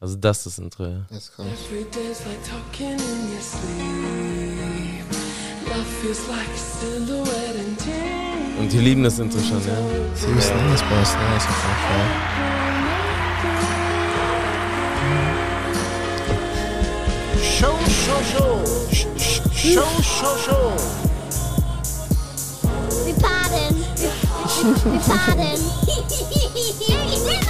Also 0.00 0.16
das 0.16 0.38
ist 0.38 0.46
das 0.46 0.58
Intro, 0.58 0.84
ja. 0.86 1.02
Jetzt 1.10 1.36
kommt. 1.36 1.50
Every 1.50 1.84
day's 1.84 2.20
like 2.24 2.42
talking 2.48 2.92
in 2.92 3.32
your 3.32 3.42
sleep. 3.42 5.04
Love 5.68 5.84
feels 6.00 6.26
like 6.26 6.48
a 6.48 6.56
silhouette 6.56 7.56
in 7.56 7.76
dreams. 7.76 8.58
Und 8.58 8.72
die 8.72 8.78
lieben 8.78 9.02
das 9.02 9.18
Intro 9.18 9.38
schon, 9.40 9.58
ja. 9.66 9.76
Sie 10.14 10.30
ist 10.38 10.54
nice, 10.54 10.82
Bro. 10.82 11.02
Ist 11.02 11.14
nice 11.14 11.44
auf 11.44 11.64
jeden 11.64 11.80
Fall. 11.86 13.10
Show, 17.42 17.76
show, 17.86 18.22
show. 18.32 18.64
Sh- 18.90 19.06
sh- 19.18 19.40
Show, 19.52 20.02
show, 20.02 20.36
show. 20.44 20.72
Wir 23.04 23.14
pardon. 23.16 23.76
Wir 24.00 24.10
wir 27.20 27.40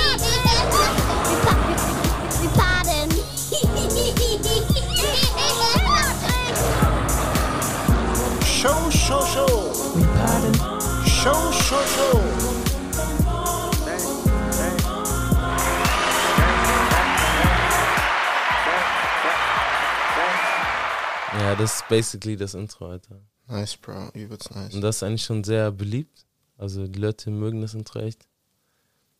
Ja, 21.39 21.55
das 21.55 21.77
ist 21.77 21.89
basically 21.89 22.37
das 22.37 22.55
Intro, 22.55 22.91
Alter. 22.91 23.17
Nice, 23.49 23.77
Bro. 23.77 24.11
Übelst 24.15 24.55
nice. 24.55 24.75
Und 24.75 24.81
das 24.81 24.97
ist 24.97 25.03
eigentlich 25.03 25.25
schon 25.25 25.43
sehr 25.45 25.71
beliebt. 25.71 26.25
Also 26.59 26.87
die 26.87 26.99
Leute 26.99 27.31
mögen 27.31 27.61
das 27.61 27.75
Intro 27.75 28.01
echt. 28.01 28.27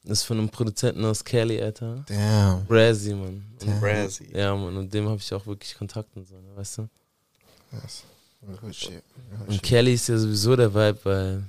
Das 0.03 0.19
ist 0.21 0.25
von 0.25 0.39
einem 0.39 0.49
Produzenten 0.49 1.05
aus 1.05 1.23
Cali, 1.25 1.61
Alter. 1.61 2.05
Damn. 2.09 2.65
Brazzy, 2.67 3.15
Mann. 3.15 3.45
Und, 3.61 3.81
Brazzy. 3.81 4.29
ja, 4.35 4.55
Mann, 4.55 4.77
und 4.77 4.93
dem 4.93 5.09
habe 5.09 5.19
ich 5.19 5.33
auch 5.35 5.47
wirklich 5.47 5.77
Kontakt 5.77 6.17
und 6.17 6.27
so, 6.27 6.37
ne, 6.37 6.57
weißt 6.57 6.79
du? 6.79 6.89
Yes. 7.73 8.05
Good 8.61 8.75
shit. 8.75 8.91
Good 8.91 9.49
Und 9.49 9.55
shit. 9.55 9.63
Kelly 9.63 9.95
ist 9.95 10.09
ja 10.09 10.17
sowieso 10.19 10.57
der 10.57 10.73
Vibe, 10.73 10.99
weil 11.05 11.43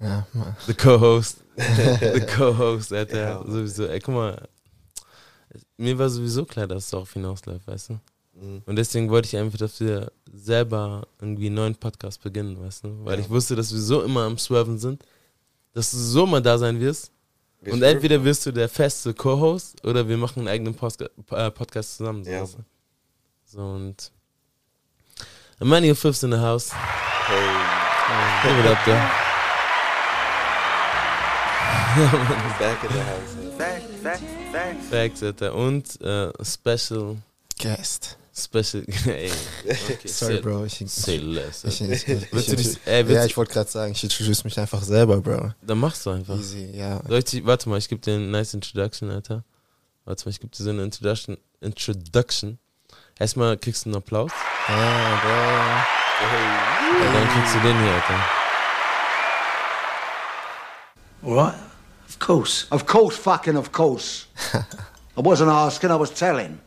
Ja, 0.00 0.26
Mann. 0.32 0.56
the 0.66 0.74
Co-Host, 0.74 1.38
the 1.56 2.20
Co-Host, 2.36 2.92
Alter, 2.92 3.18
Ja. 3.18 3.42
sowieso. 3.44 3.86
Ey, 3.86 3.98
guck 4.00 4.14
mal, 4.14 4.48
mir 5.76 5.98
war 5.98 6.08
sowieso 6.08 6.44
klar, 6.44 6.66
dass 6.66 6.84
es 6.84 6.90
darauf 6.90 7.12
hinausläuft, 7.12 7.66
weißt 7.66 7.90
du? 7.90 8.00
Mhm. 8.34 8.62
Und 8.66 8.76
deswegen 8.76 9.10
wollte 9.10 9.26
ich 9.26 9.36
einfach, 9.36 9.58
dass 9.58 9.80
wir 9.80 10.12
selber 10.32 11.06
irgendwie 11.20 11.46
einen 11.46 11.56
neuen 11.56 11.74
Podcast 11.74 12.22
beginnen, 12.22 12.60
weißt 12.60 12.84
du? 12.84 13.04
Weil 13.04 13.18
Ja. 13.18 13.24
ich 13.24 13.30
wusste, 13.30 13.56
dass 13.56 13.72
wir 13.72 13.80
so 13.80 14.02
immer 14.02 14.22
am 14.24 14.38
Swerven 14.38 14.78
sind, 14.78 15.04
dass 15.72 15.90
du 15.90 15.96
so 15.96 16.26
mal 16.26 16.40
da 16.42 16.56
sein 16.58 16.78
wirst. 16.80 17.10
Wir 17.60 17.72
und 17.72 17.82
entweder 17.82 18.22
wirst 18.22 18.46
du 18.46 18.52
der 18.52 18.68
feste 18.68 19.12
Co-Host 19.14 19.84
oder 19.84 20.06
wir 20.06 20.16
machen 20.16 20.40
einen 20.40 20.48
eigenen 20.48 20.74
Postka 20.74 21.06
äh, 21.32 21.50
Podcast 21.50 21.96
zusammen. 21.96 22.24
So, 22.24 22.30
Ja. 22.30 22.42
weißt 22.42 22.54
du? 22.54 22.64
so 23.46 23.60
und 23.62 24.12
of 25.90 25.98
Fifths 25.98 26.22
in 26.22 26.30
the 26.30 26.38
house. 26.38 26.70
Hey, 26.72 28.48
Give 28.48 28.60
it 28.60 28.66
up, 28.66 28.78
though. 28.84 29.27
Back 32.58 32.84
in 32.84 32.90
the 32.90 33.02
house. 33.02 33.56
Back, 33.58 33.82
back, 34.02 34.20
back. 34.52 34.76
Facts, 34.90 35.22
Alter. 35.22 35.54
Und 35.54 36.00
äh, 36.00 36.32
Special, 36.44 37.16
Guest. 37.60 38.16
Special, 38.34 38.84
ey. 39.06 39.30
Okay, 39.64 39.98
Sorry, 40.08 40.40
Bro. 40.40 40.64
Ich, 40.66 40.82
Say 40.86 41.16
less. 41.16 41.64
ich, 41.64 41.80
Alter. 41.82 41.92
ich, 41.94 42.08
ich, 42.08 42.32
Willst 42.32 42.48
du 42.48 42.54
ich, 42.54 42.68
dich, 42.68 42.78
ey, 42.86 43.06
willst 43.06 43.16
ja, 43.18 43.24
ich 43.24 43.36
wollte 43.36 43.52
gerade 43.52 43.68
sagen, 43.70 43.92
ich 43.92 44.02
introduce 44.04 44.44
mich 44.44 44.58
einfach 44.60 44.82
selber, 44.82 45.20
Bro. 45.20 45.52
dann 45.62 45.78
machst 45.78 46.06
du 46.06 46.10
einfach. 46.10 46.36
Easy, 46.36 46.70
ja. 46.74 47.00
Soll 47.08 47.18
ich 47.18 47.44
warte 47.44 47.68
mal, 47.68 47.78
ich 47.78 47.88
gebe 47.88 48.00
dir 48.00 48.14
eine 48.14 48.26
nice 48.28 48.54
Introduction, 48.54 49.10
Alter. 49.10 49.42
Warte 50.04 50.24
mal, 50.24 50.30
ich 50.30 50.40
gebe 50.40 50.54
dir 50.56 50.62
so 50.62 50.70
eine 50.70 50.82
Introduction. 50.84 51.36
Introduction. 51.60 52.58
Erstmal 53.18 53.56
kriegst 53.58 53.84
du 53.84 53.88
einen 53.88 53.96
Applaus. 53.96 54.30
Ja, 54.68 55.84
Und 57.00 57.14
dann 57.14 57.28
kriegst 57.28 57.54
du 57.56 57.60
den 57.60 57.76
hier, 57.82 57.92
Alter. 57.92 58.20
What? 61.22 61.54
Of 62.08 62.18
course. 62.18 62.66
Of 62.70 62.86
course, 62.86 63.16
fucking 63.18 63.56
of 63.56 63.70
course. 63.72 64.26
I 65.16 65.20
wasn't 65.20 65.50
asking, 65.50 65.90
I 65.90 65.94
was 65.98 66.10
telling. 66.12 66.58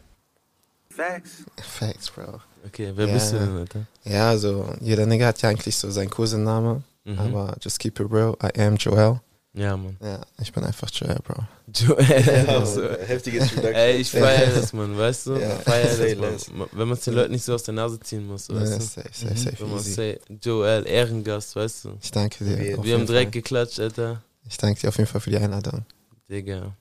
Facts. 0.90 1.44
Facts, 1.62 2.10
Bro. 2.10 2.42
Okay, 2.68 2.92
wer 2.96 3.08
Ja. 3.08 3.14
bist 3.14 3.32
du 3.34 3.40
denn, 3.40 3.58
Alter? 3.58 3.86
Ja, 4.04 4.30
also 4.30 4.66
jeder 4.82 5.06
Nigger 5.06 5.28
hat 5.28 5.42
ja 5.42 5.50
eigentlich 5.50 5.76
so 5.76 5.90
seinen 5.90 6.10
Cousin-Name, 6.10 6.84
Mhm. 7.06 7.20
aber 7.20 7.56
just 7.62 7.80
keep 7.80 8.00
it 8.00 8.08
real. 8.12 8.36
I 8.44 8.60
am 8.62 8.76
Joel. 8.76 9.20
Ja, 9.54 9.76
Mann. 9.76 9.98
Ja, 10.02 10.22
ich 10.42 10.52
bin 10.54 10.64
einfach 10.64 10.90
Joel, 10.92 11.18
Bro. 11.24 11.44
Joel. 11.74 12.46
also, 12.48 12.84
Heftige 13.06 13.40
Introduction. 13.40 13.74
ey, 13.74 13.98
ich 13.98 14.10
feiere 14.12 14.52
das, 14.52 14.72
Mann, 14.74 14.98
weißt 14.98 15.28
du? 15.28 15.36
Ja. 15.38 15.50
Feier 15.58 16.16
das. 16.16 16.50
Mann. 16.52 16.70
Wenn 16.72 16.88
man 16.88 16.98
es 16.98 17.04
den 17.04 17.16
Leuten 17.16 17.32
nicht 17.32 17.44
so 17.44 17.56
aus 17.56 17.64
der 17.64 17.74
Nase 17.74 18.00
ziehen 18.00 18.28
muss, 18.28 18.48
Ja, 18.48 18.56
weißt 18.56 18.74
du? 18.74 18.80
safe, 18.80 19.10
safe, 19.12 19.38
safe, 19.38 19.60
Wenn 19.60 19.70
man 19.72 19.80
say, 19.80 20.20
Joel, 20.42 20.86
Ehrengast, 20.88 21.56
weißt 21.56 21.86
du? 21.86 21.90
Ich 22.02 22.12
danke 22.12 22.46
dir. 22.46 22.58
Wir- 22.60 22.84
Wir 22.84 22.94
haben 22.96 23.06
direkt 23.08 23.32
geklatscht, 23.32 23.80
Alter. 23.80 24.22
Ich 24.48 24.58
danke 24.58 24.80
dir 24.82 24.90
auf 24.90 24.98
jeden 24.98 25.10
Fall 25.10 25.22
für 25.22 25.30
die 25.30 25.38
Einladung. 25.38 25.86
Digga. 26.30 26.74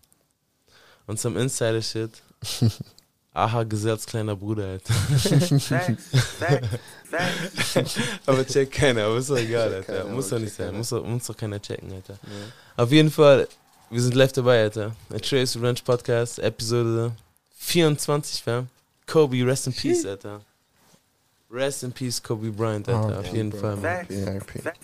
Und 1.06 1.18
zum 1.18 1.36
Insider-Shit. 1.36 2.10
Aha, 3.32 3.62
Gesetz, 3.62 4.06
kleiner 4.06 4.34
Bruder, 4.34 4.64
Alter. 4.66 4.92
Aber 8.26 8.44
checkt 8.46 8.72
keiner, 8.72 9.04
aber 9.04 9.18
ist 9.18 9.30
doch 9.30 9.36
egal, 9.36 9.72
Alter. 9.72 9.82
keiner, 10.02 10.10
muss 10.12 10.30
doch 10.30 10.38
nicht 10.40 10.52
sein. 10.52 10.66
keiner. 10.66 10.78
Muss 10.78 10.88
doch, 10.88 11.04
muss 11.04 11.26
doch 11.26 11.36
keiner 11.36 11.62
checken, 11.62 11.92
Alter. 11.92 12.18
Auf 12.76 12.90
jeden 12.90 13.10
Fall, 13.10 13.46
wir 13.88 14.02
sind 14.02 14.14
live 14.16 14.32
dabei, 14.32 14.62
Alter. 14.62 14.96
Der 15.10 15.20
Trace 15.20 15.56
Ranch 15.62 15.84
Podcast, 15.84 16.40
Episode 16.40 17.12
24, 17.58 18.42
fam. 18.42 18.68
Kobe, 19.06 19.46
rest 19.46 19.68
in 19.68 19.74
peace, 19.74 20.04
Alter. 20.04 20.40
Rest 21.52 21.82
in 21.82 21.90
peace, 21.92 22.20
Kobe 22.22 22.50
Bryant, 22.52 22.88
Alter. 22.88 23.16
Ah, 23.16 23.20
Auf 23.20 23.26
ja, 23.26 23.32
jeden 23.34 23.50
Bro. 23.50 23.58
Fall. 23.58 23.76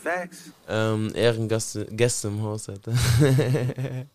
Facts. 0.03 0.51
Ähm, 0.69 1.13
Ehrengäste 1.15 1.87
Gäste 1.87 2.27
im 2.29 2.43
Haus, 2.43 2.69
Alter. 2.69 2.93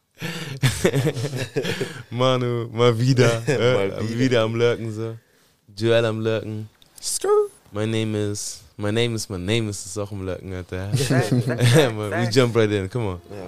Manu, 2.10 2.68
mal 2.72 2.98
wieder. 3.00 3.42
äh, 3.48 3.88
Mal 3.88 4.02
wieder. 4.10 4.20
wieder 4.20 4.42
am 4.44 4.56
Lurken, 4.56 4.92
so. 4.94 5.16
Joel 5.78 6.06
am 6.06 6.20
Lurken. 6.20 6.68
My 7.72 7.86
name 7.86 8.16
is. 8.32 8.60
My 8.78 8.92
name 8.92 9.16
is, 9.16 9.30
my 9.30 9.38
name 9.38 9.70
is, 9.70 9.86
ist 9.86 9.98
auch 9.98 10.12
am 10.12 10.26
Lurken, 10.26 10.54
Alter. 10.54 10.90
Facts, 10.96 11.30
facts, 11.46 11.94
Man, 11.94 12.12
we 12.12 12.30
jump 12.30 12.54
right 12.56 12.70
in, 12.72 12.90
come 12.90 13.08
on. 13.14 13.22
Ja. 13.30 13.48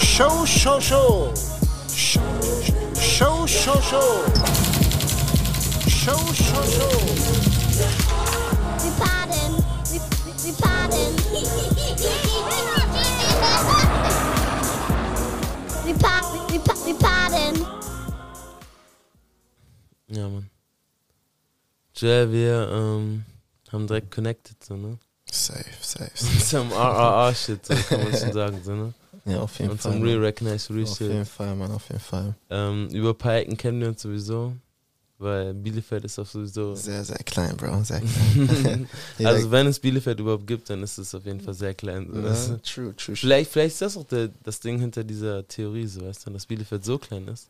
Show, 0.00 0.44
show, 0.44 0.80
show. 0.80 1.32
Sh- 1.88 2.14
sh- 2.14 2.18
Show, 3.18 3.46
show, 3.48 3.80
show. 3.80 4.22
Show, 5.88 6.22
show, 6.38 6.62
show. 6.74 6.98
Wir 8.78 8.92
pardon. 8.94 9.58
Wir 9.90 10.00
wir 10.44 10.54
pardon. 10.62 11.10
Wir 16.84 16.94
pardon. 16.94 17.66
Ja, 20.06 20.28
Mann. 20.28 20.48
Joel, 21.96 22.30
wir 22.30 22.68
ähm, 22.70 23.24
haben 23.72 23.86
direkt 23.88 24.12
connected, 24.12 24.62
so, 24.62 24.76
ne? 24.76 24.96
Safe, 25.28 25.64
safe. 25.80 26.12
safe. 26.14 26.44
Zum 26.44 26.70
RRR-Shit, 26.70 27.66
so 27.66 27.74
kann 27.74 28.04
man 28.04 28.16
schon 28.16 28.32
sagen, 28.32 28.60
so, 28.62 28.76
ne? 28.76 28.94
Ja, 29.28 29.40
auf 29.40 29.58
jeden 29.58 29.72
Und 29.72 29.80
Fall. 29.80 29.92
zum 29.92 30.02
Real. 30.02 30.18
Recognize 30.18 30.70
Real 30.72 30.84
Auf 30.84 31.00
jeden. 31.00 31.26
Fall, 31.26 31.54
Mann, 31.56 31.70
auf 31.72 31.88
jeden 31.88 32.00
Fall. 32.00 32.34
Ähm, 32.50 32.88
über 32.90 33.14
Ecken 33.34 33.56
kennen 33.56 33.80
wir 33.80 33.88
uns 33.88 34.00
sowieso, 34.02 34.54
weil 35.18 35.52
Bielefeld 35.54 36.04
ist 36.04 36.18
auch 36.18 36.26
sowieso. 36.26 36.74
Sehr, 36.74 37.04
sehr 37.04 37.18
klein, 37.18 37.56
Bro, 37.56 37.82
sehr 37.84 38.00
klein. 38.62 38.88
Also, 39.24 39.50
wenn 39.50 39.66
es 39.66 39.78
Bielefeld 39.78 40.20
überhaupt 40.20 40.46
gibt, 40.46 40.70
dann 40.70 40.82
ist 40.82 40.96
es 40.98 41.14
auf 41.14 41.24
jeden 41.26 41.40
Fall 41.40 41.54
sehr 41.54 41.74
klein. 41.74 42.08
Ja, 42.14 42.34
true, 42.58 42.94
true. 42.96 43.16
Vielleicht, 43.16 43.50
vielleicht 43.50 43.74
ist 43.74 43.82
das 43.82 43.96
auch 43.96 44.04
der, 44.04 44.28
das 44.44 44.60
Ding 44.60 44.78
hinter 44.78 45.04
dieser 45.04 45.46
Theorie, 45.46 45.86
so, 45.86 46.02
weißt 46.02 46.26
du, 46.26 46.30
dass 46.30 46.46
Bielefeld 46.46 46.84
so 46.84 46.98
klein 46.98 47.26
ist, 47.28 47.48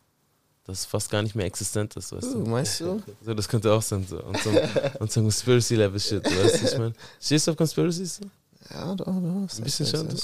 dass 0.65 0.79
es 0.79 0.85
fast 0.85 1.09
gar 1.09 1.21
nicht 1.23 1.35
mehr 1.35 1.45
existent 1.45 1.95
ist, 1.95 2.11
weißt 2.11 2.35
Uh, 2.35 2.43
du. 2.43 2.49
meinst 2.49 2.79
du? 2.81 3.01
So, 3.25 3.33
das 3.33 3.47
könnte 3.47 3.71
auch 3.71 3.81
sein, 3.81 4.05
so. 4.07 4.21
Und 4.21 4.37
so, 4.39 4.49
und 4.99 5.11
so 5.11 5.21
Conspiracy-Level-Shit, 5.21 6.25
weißt 6.25 6.61
du, 6.61 6.65
ich 6.67 6.77
meine. 6.77 6.93
Stehst 7.21 7.47
du 7.47 7.51
auf 7.51 7.57
Conspiracies? 7.57 8.17
So? 8.17 8.25
Ja, 8.71 8.95
doch, 8.95 9.05
doch. 9.05 9.13
Ein 9.15 9.47
bisschen 9.63 9.85
schon. 9.85 10.07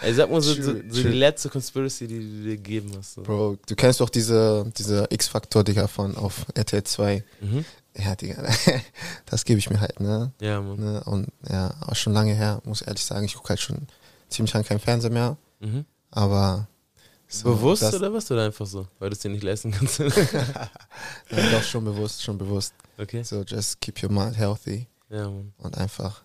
Ey, 0.00 0.14
sag 0.14 0.30
mal 0.30 0.40
so, 0.40 0.54
so, 0.54 0.72
True, 0.72 0.84
so 0.88 1.02
die 1.02 1.08
letzte 1.08 1.48
Conspiracy, 1.48 2.06
die 2.06 2.18
du 2.18 2.42
dir 2.44 2.56
gegeben 2.56 2.92
hast. 2.96 3.14
So. 3.14 3.22
Bro, 3.22 3.56
du 3.66 3.74
kennst 3.74 4.00
doch 4.00 4.08
diese, 4.08 4.64
diese 4.76 5.06
X-Faktor, 5.10 5.64
Digga, 5.64 5.86
von 5.88 6.16
auf 6.16 6.46
RTL 6.54 6.84
2. 6.84 7.24
Mhm. 7.40 7.64
Ja, 7.96 8.14
Digga, 8.14 8.42
das 9.26 9.44
gebe 9.44 9.58
ich 9.58 9.68
mir 9.70 9.80
halt, 9.80 9.98
ne? 10.00 10.32
Ja, 10.40 10.60
Mann. 10.60 10.78
ne? 10.78 11.02
Und 11.04 11.28
ja, 11.50 11.74
auch 11.86 11.96
schon 11.96 12.12
lange 12.12 12.34
her, 12.34 12.60
muss 12.64 12.82
ehrlich 12.82 13.04
sagen, 13.04 13.24
ich 13.26 13.34
gucke 13.34 13.50
halt 13.50 13.60
schon 13.60 13.86
ziemlich 14.28 14.54
lang 14.54 14.64
kein 14.64 14.78
Fernseher 14.78 15.10
mehr, 15.10 15.36
Mhm. 15.60 15.84
aber 16.12 16.68
so, 17.30 17.50
Bewusst 17.50 17.82
das, 17.82 17.94
oder 17.94 18.12
was? 18.14 18.30
Oder 18.30 18.44
einfach 18.46 18.64
so? 18.66 18.86
Weil 19.00 19.10
du 19.10 19.14
es 19.14 19.20
dir 19.20 19.28
nicht 19.30 19.42
leisten 19.42 19.70
kannst. 19.72 19.98
Ja, 20.00 21.50
doch 21.52 21.62
schon 21.62 21.84
bewusst, 21.84 22.22
schon 22.22 22.38
bewusst. 22.38 22.72
okay. 22.96 23.22
So, 23.22 23.42
just 23.42 23.80
keep 23.80 24.02
your 24.02 24.10
mind 24.10 24.36
healthy 24.36 24.86
Ja, 25.10 25.24
Mann. 25.30 25.52
und 25.58 25.76
einfach 25.78 26.22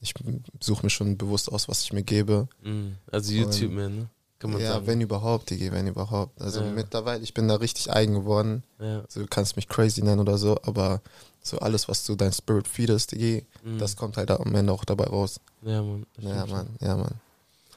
ich 0.00 0.12
suche 0.60 0.84
mir 0.84 0.90
schon 0.90 1.16
bewusst 1.16 1.50
aus, 1.50 1.68
was 1.68 1.82
ich 1.82 1.92
mir 1.92 2.02
gebe. 2.02 2.46
Mm, 2.62 2.88
Also 3.10 3.32
YouTube, 3.32 3.72
man, 3.72 3.96
ne? 3.96 4.08
Kann 4.38 4.50
man 4.52 4.60
ja, 4.60 4.74
sagen. 4.74 4.86
wenn 4.86 5.00
überhaupt, 5.00 5.48
Digi, 5.48 5.72
wenn 5.72 5.86
überhaupt. 5.86 6.38
Also 6.40 6.60
Ja. 6.60 6.70
mittlerweile, 6.70 7.22
ich 7.24 7.32
bin 7.32 7.48
da 7.48 7.56
richtig 7.56 7.90
eigen 7.90 8.12
geworden. 8.14 8.62
ja. 8.78 9.00
Also 9.00 9.20
du 9.20 9.26
kannst 9.26 9.56
mich 9.56 9.66
crazy 9.68 10.02
nennen 10.02 10.20
oder 10.20 10.36
so, 10.36 10.58
aber 10.62 11.00
so 11.42 11.58
alles, 11.60 11.88
was 11.88 12.04
du 12.04 12.14
dein 12.14 12.32
Spirit 12.32 12.68
feedest, 12.68 13.12
Digi, 13.12 13.46
Mm. 13.64 13.78
das 13.78 13.96
kommt 13.96 14.18
halt 14.18 14.30
am 14.30 14.54
Ende 14.54 14.70
auch 14.72 14.84
dabei 14.84 15.04
raus. 15.04 15.40
Ja, 15.62 15.82
Mann. 15.82 16.04
Ja, 16.18 16.30
stimmt 16.30 16.48
schon. 16.50 16.56
Mann, 16.58 16.68
ja, 16.80 16.96
Mann. 16.98 17.14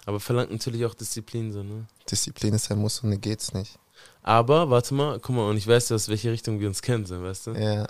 Aber 0.06 0.20
verlangt 0.20 0.52
natürlich 0.52 0.86
auch 0.86 0.94
Disziplin, 0.94 1.54
so, 1.54 1.64
ne? 1.64 1.86
Disziplin 2.12 2.54
ist 2.54 2.70
ein 2.70 2.80
Muss 2.80 3.00
und 3.00 3.10
ne 3.12 3.18
geht's 3.18 3.54
nicht. 3.54 3.80
Aber, 4.24 4.70
warte 4.70 4.94
mal, 4.94 5.20
guck 5.22 5.36
mal, 5.36 5.50
und 5.50 5.56
ich 5.56 5.66
weiß 5.68 5.90
ja, 5.90 5.96
aus 5.96 6.10
welche 6.10 6.32
Richtung 6.32 6.60
wir 6.60 6.68
uns 6.68 6.82
kennen, 6.82 7.06
so, 7.06 7.22
weißt 7.22 7.48
du? 7.48 7.52
Ja, 7.54 7.88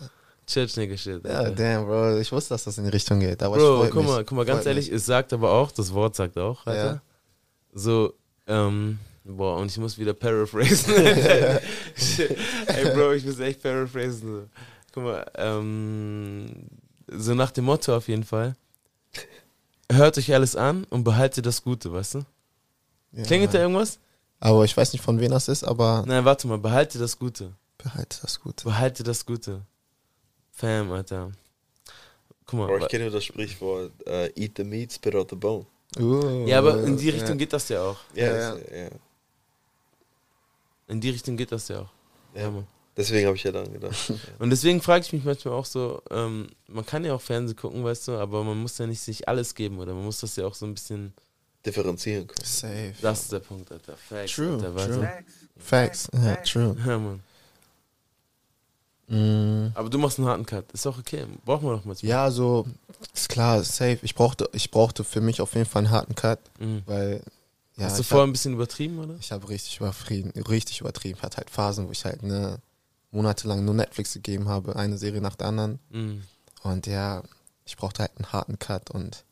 Church 0.50 0.76
Nigga 0.78 0.98
Shit. 0.98 1.24
ja 1.26 1.50
damn, 1.50 1.86
Bro, 1.86 2.18
ich 2.20 2.32
wusste, 2.32 2.54
dass 2.54 2.64
das 2.64 2.78
in 2.78 2.84
die 2.86 2.90
Richtung 2.90 3.20
geht, 3.20 3.42
aber 3.44 3.58
Bro, 3.58 3.86
guck 3.92 3.96
mich. 3.96 4.06
mal, 4.06 4.26
guck 4.26 4.38
mal, 4.38 4.46
ganz 4.46 4.66
ehrlich, 4.66 4.92
es 4.92 5.06
sagt 5.06 5.32
aber 5.34 5.52
auch, 5.52 5.72
das 5.72 5.94
Wort 5.94 6.16
sagt 6.16 6.38
auch, 6.38 6.66
Alter. 6.66 6.86
Ja. 6.86 7.02
So, 7.74 8.14
ähm, 8.48 9.00
boah, 9.24 9.58
und 9.58 9.72
ich 9.72 9.78
muss 9.78 9.98
wieder 9.98 10.14
paraphrasen. 10.14 10.94
Ey, 11.06 11.60
Bro, 12.96 13.14
ich 13.14 13.26
muss 13.26 13.40
echt 13.40 13.62
paraphrasen. 13.62 14.22
So. 14.22 14.44
Guck 14.94 15.04
mal, 15.04 15.26
ähm, 15.36 16.52
so 17.08 17.34
nach 17.36 17.52
dem 17.52 17.66
Motto 17.66 17.96
auf 17.96 18.08
jeden 18.08 18.24
Fall. 18.24 18.56
Hört 19.92 20.18
euch 20.18 20.34
alles 20.34 20.56
an 20.56 20.84
und 20.90 21.04
behaltet 21.04 21.46
das 21.46 21.64
Gute, 21.64 21.92
weißt 21.92 22.16
du? 22.16 22.26
Ja. 23.12 23.24
Klingelt 23.24 23.54
da 23.54 23.60
irgendwas? 23.60 24.00
Aber 24.40 24.64
ich 24.64 24.76
weiß 24.76 24.94
nicht, 24.94 25.02
von 25.04 25.20
wem 25.20 25.32
das 25.32 25.48
ist, 25.48 25.64
aber 25.64 26.04
Nein, 26.08 26.26
warte 26.26 26.48
mal, 26.48 26.58
behaltet 26.58 27.02
das 27.02 27.18
Gute. 27.18 27.54
behalte 27.78 28.20
das 28.22 28.40
gut. 28.40 28.64
Behalte 28.64 29.04
das 29.04 29.26
Gute. 29.26 29.62
Fam, 30.60 30.92
Alter. 30.92 31.32
Guck 32.46 32.60
mal. 32.60 32.68
Bro, 32.68 32.80
ich 32.80 32.88
kenne 32.90 33.06
nur 33.06 33.14
das 33.14 33.24
Sprichwort, 33.24 33.92
äh, 34.06 34.30
eat 34.36 34.58
the 34.58 34.66
meat, 34.66 34.92
spit 34.92 35.16
out 35.16 35.30
the 35.30 35.36
bone. 35.38 35.66
Uh, 35.98 36.46
ja, 36.46 36.60
aber 36.60 36.84
in 36.84 36.98
die 36.98 37.10
Richtung 37.10 37.30
ja. 37.30 37.36
geht 37.36 37.54
das 37.54 37.70
ja 37.70 37.82
auch. 37.82 37.98
Ja, 38.14 38.26
Ja, 38.26 38.58
ja. 38.58 38.90
In 40.88 41.00
die 41.00 41.12
Richtung 41.12 41.38
geht 41.38 41.52
das 41.52 41.70
ja 41.70 41.80
auch. 41.80 41.90
Ja, 42.36 42.42
Ja. 42.42 42.52
Mann. 42.52 42.68
Deswegen 42.98 43.28
habe 43.28 43.38
ich 43.38 43.44
ja 43.44 43.54
dann 43.54 43.72
gedacht. 43.72 44.12
Und 44.40 44.50
deswegen 44.50 44.82
frage 44.82 45.06
ich 45.06 45.14
mich 45.14 45.24
manchmal 45.24 45.54
auch 45.54 45.66
so, 45.66 46.02
ähm, 46.12 46.48
man 46.68 46.86
kann 46.86 47.06
ja 47.06 47.14
auch 47.14 47.22
Fernsehen 47.22 47.56
gucken, 47.56 47.82
weißt 47.82 48.10
du, 48.10 48.12
aber 48.14 48.44
man 48.44 48.58
muss 48.58 48.78
ja 48.78 48.86
nicht 48.86 49.00
sich 49.00 49.30
alles 49.30 49.56
geben, 49.56 49.80
oder 49.80 49.94
man 49.94 50.04
muss 50.04 50.20
das 50.20 50.36
ja 50.36 50.46
auch 50.46 50.54
so 50.54 50.66
ein 50.66 50.74
bisschen, 50.74 51.14
differenzieren 51.66 52.28
können. 52.28 52.46
Safe. 52.46 52.94
das 53.02 53.22
ist 53.22 53.32
der 53.32 53.40
Punkt, 53.40 53.72
Alter. 53.72 53.96
Facts, 53.96 54.34
True, 54.34 54.54
Alter, 54.54 54.76
true. 54.76 55.24
du? 55.56 55.64
Facts. 55.64 56.10
Ja, 56.14 56.36
true. 56.38 56.76
Ja, 56.86 56.98
Mann. 56.98 57.24
Mm. 59.10 59.72
Aber 59.74 59.90
du 59.90 59.98
machst 59.98 60.20
einen 60.20 60.28
harten 60.28 60.46
Cut, 60.46 60.72
ist 60.72 60.86
auch 60.88 60.98
okay, 60.98 61.26
brauchen 61.46 61.68
wir 61.68 61.76
doch 61.76 61.86
mal. 61.86 61.96
Ja, 62.02 62.30
so, 62.32 62.68
ist 63.14 63.30
klar, 63.30 63.64
safe. 63.64 64.00
Ich 64.04 64.14
brauchte, 64.16 64.50
ich 64.54 64.70
brauchte 64.72 65.04
für 65.04 65.20
mich 65.22 65.42
auf 65.42 65.54
jeden 65.56 65.66
Fall 65.66 65.84
einen 65.86 65.92
harten 65.92 66.16
Cut, 66.16 66.40
Mhm. 66.60 66.84
weil, 66.86 67.24
ja, 67.78 67.86
Hast 67.86 68.00
du 68.00 68.04
vorher 68.04 68.24
hab, 68.24 68.30
ein 68.30 68.34
bisschen 68.34 68.54
übertrieben, 68.54 69.00
oder? 69.00 69.16
ich 69.20 69.32
habe 69.32 69.48
richtig 69.50 69.78
übertrieben, 69.78 70.30
richtig 70.44 70.82
übertrieben. 70.82 71.18
Ich 71.18 71.24
hatte 71.24 71.38
halt 71.38 71.50
Phasen, 71.50 71.88
wo 71.88 71.92
ich 71.92 72.06
halt 72.06 72.22
ne, 72.24 72.60
monatelang 73.12 73.66
nur 73.66 73.74
Netflix 73.74 74.14
gegeben 74.14 74.48
habe, 74.48 74.76
eine 74.76 74.98
Serie 74.98 75.22
nach 75.22 75.36
der 75.36 75.48
anderen. 75.48 75.80
Mhm. 75.90 76.24
Und 76.64 76.86
ja, 76.88 77.24
ich 77.66 77.78
brauchte 77.78 78.04
halt 78.04 78.12
einen 78.18 78.32
harten 78.32 78.60
Cut 78.60 78.92
und 78.92 79.24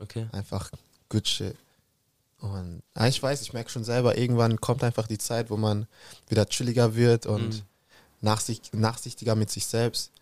Okay. 0.00 0.26
einfach 0.32 0.70
good 1.08 1.26
shit. 1.26 1.56
Und 2.40 2.82
ja, 2.96 3.08
ich 3.08 3.20
weiß, 3.20 3.42
ich 3.42 3.52
merke 3.52 3.68
schon 3.68 3.82
selber, 3.82 4.16
irgendwann 4.16 4.60
kommt 4.60 4.84
einfach 4.84 5.08
die 5.08 5.18
Zeit, 5.18 5.50
wo 5.50 5.56
man 5.56 5.88
wieder 6.28 6.46
chilliger 6.46 6.94
wird 6.94 7.26
und 7.26 7.48
Mhm. 7.48 7.62
Nachsicht, 8.20 8.74
nachsichtiger 8.74 9.34
mit 9.34 9.50
sich 9.50 9.66
selbst. 9.66 10.12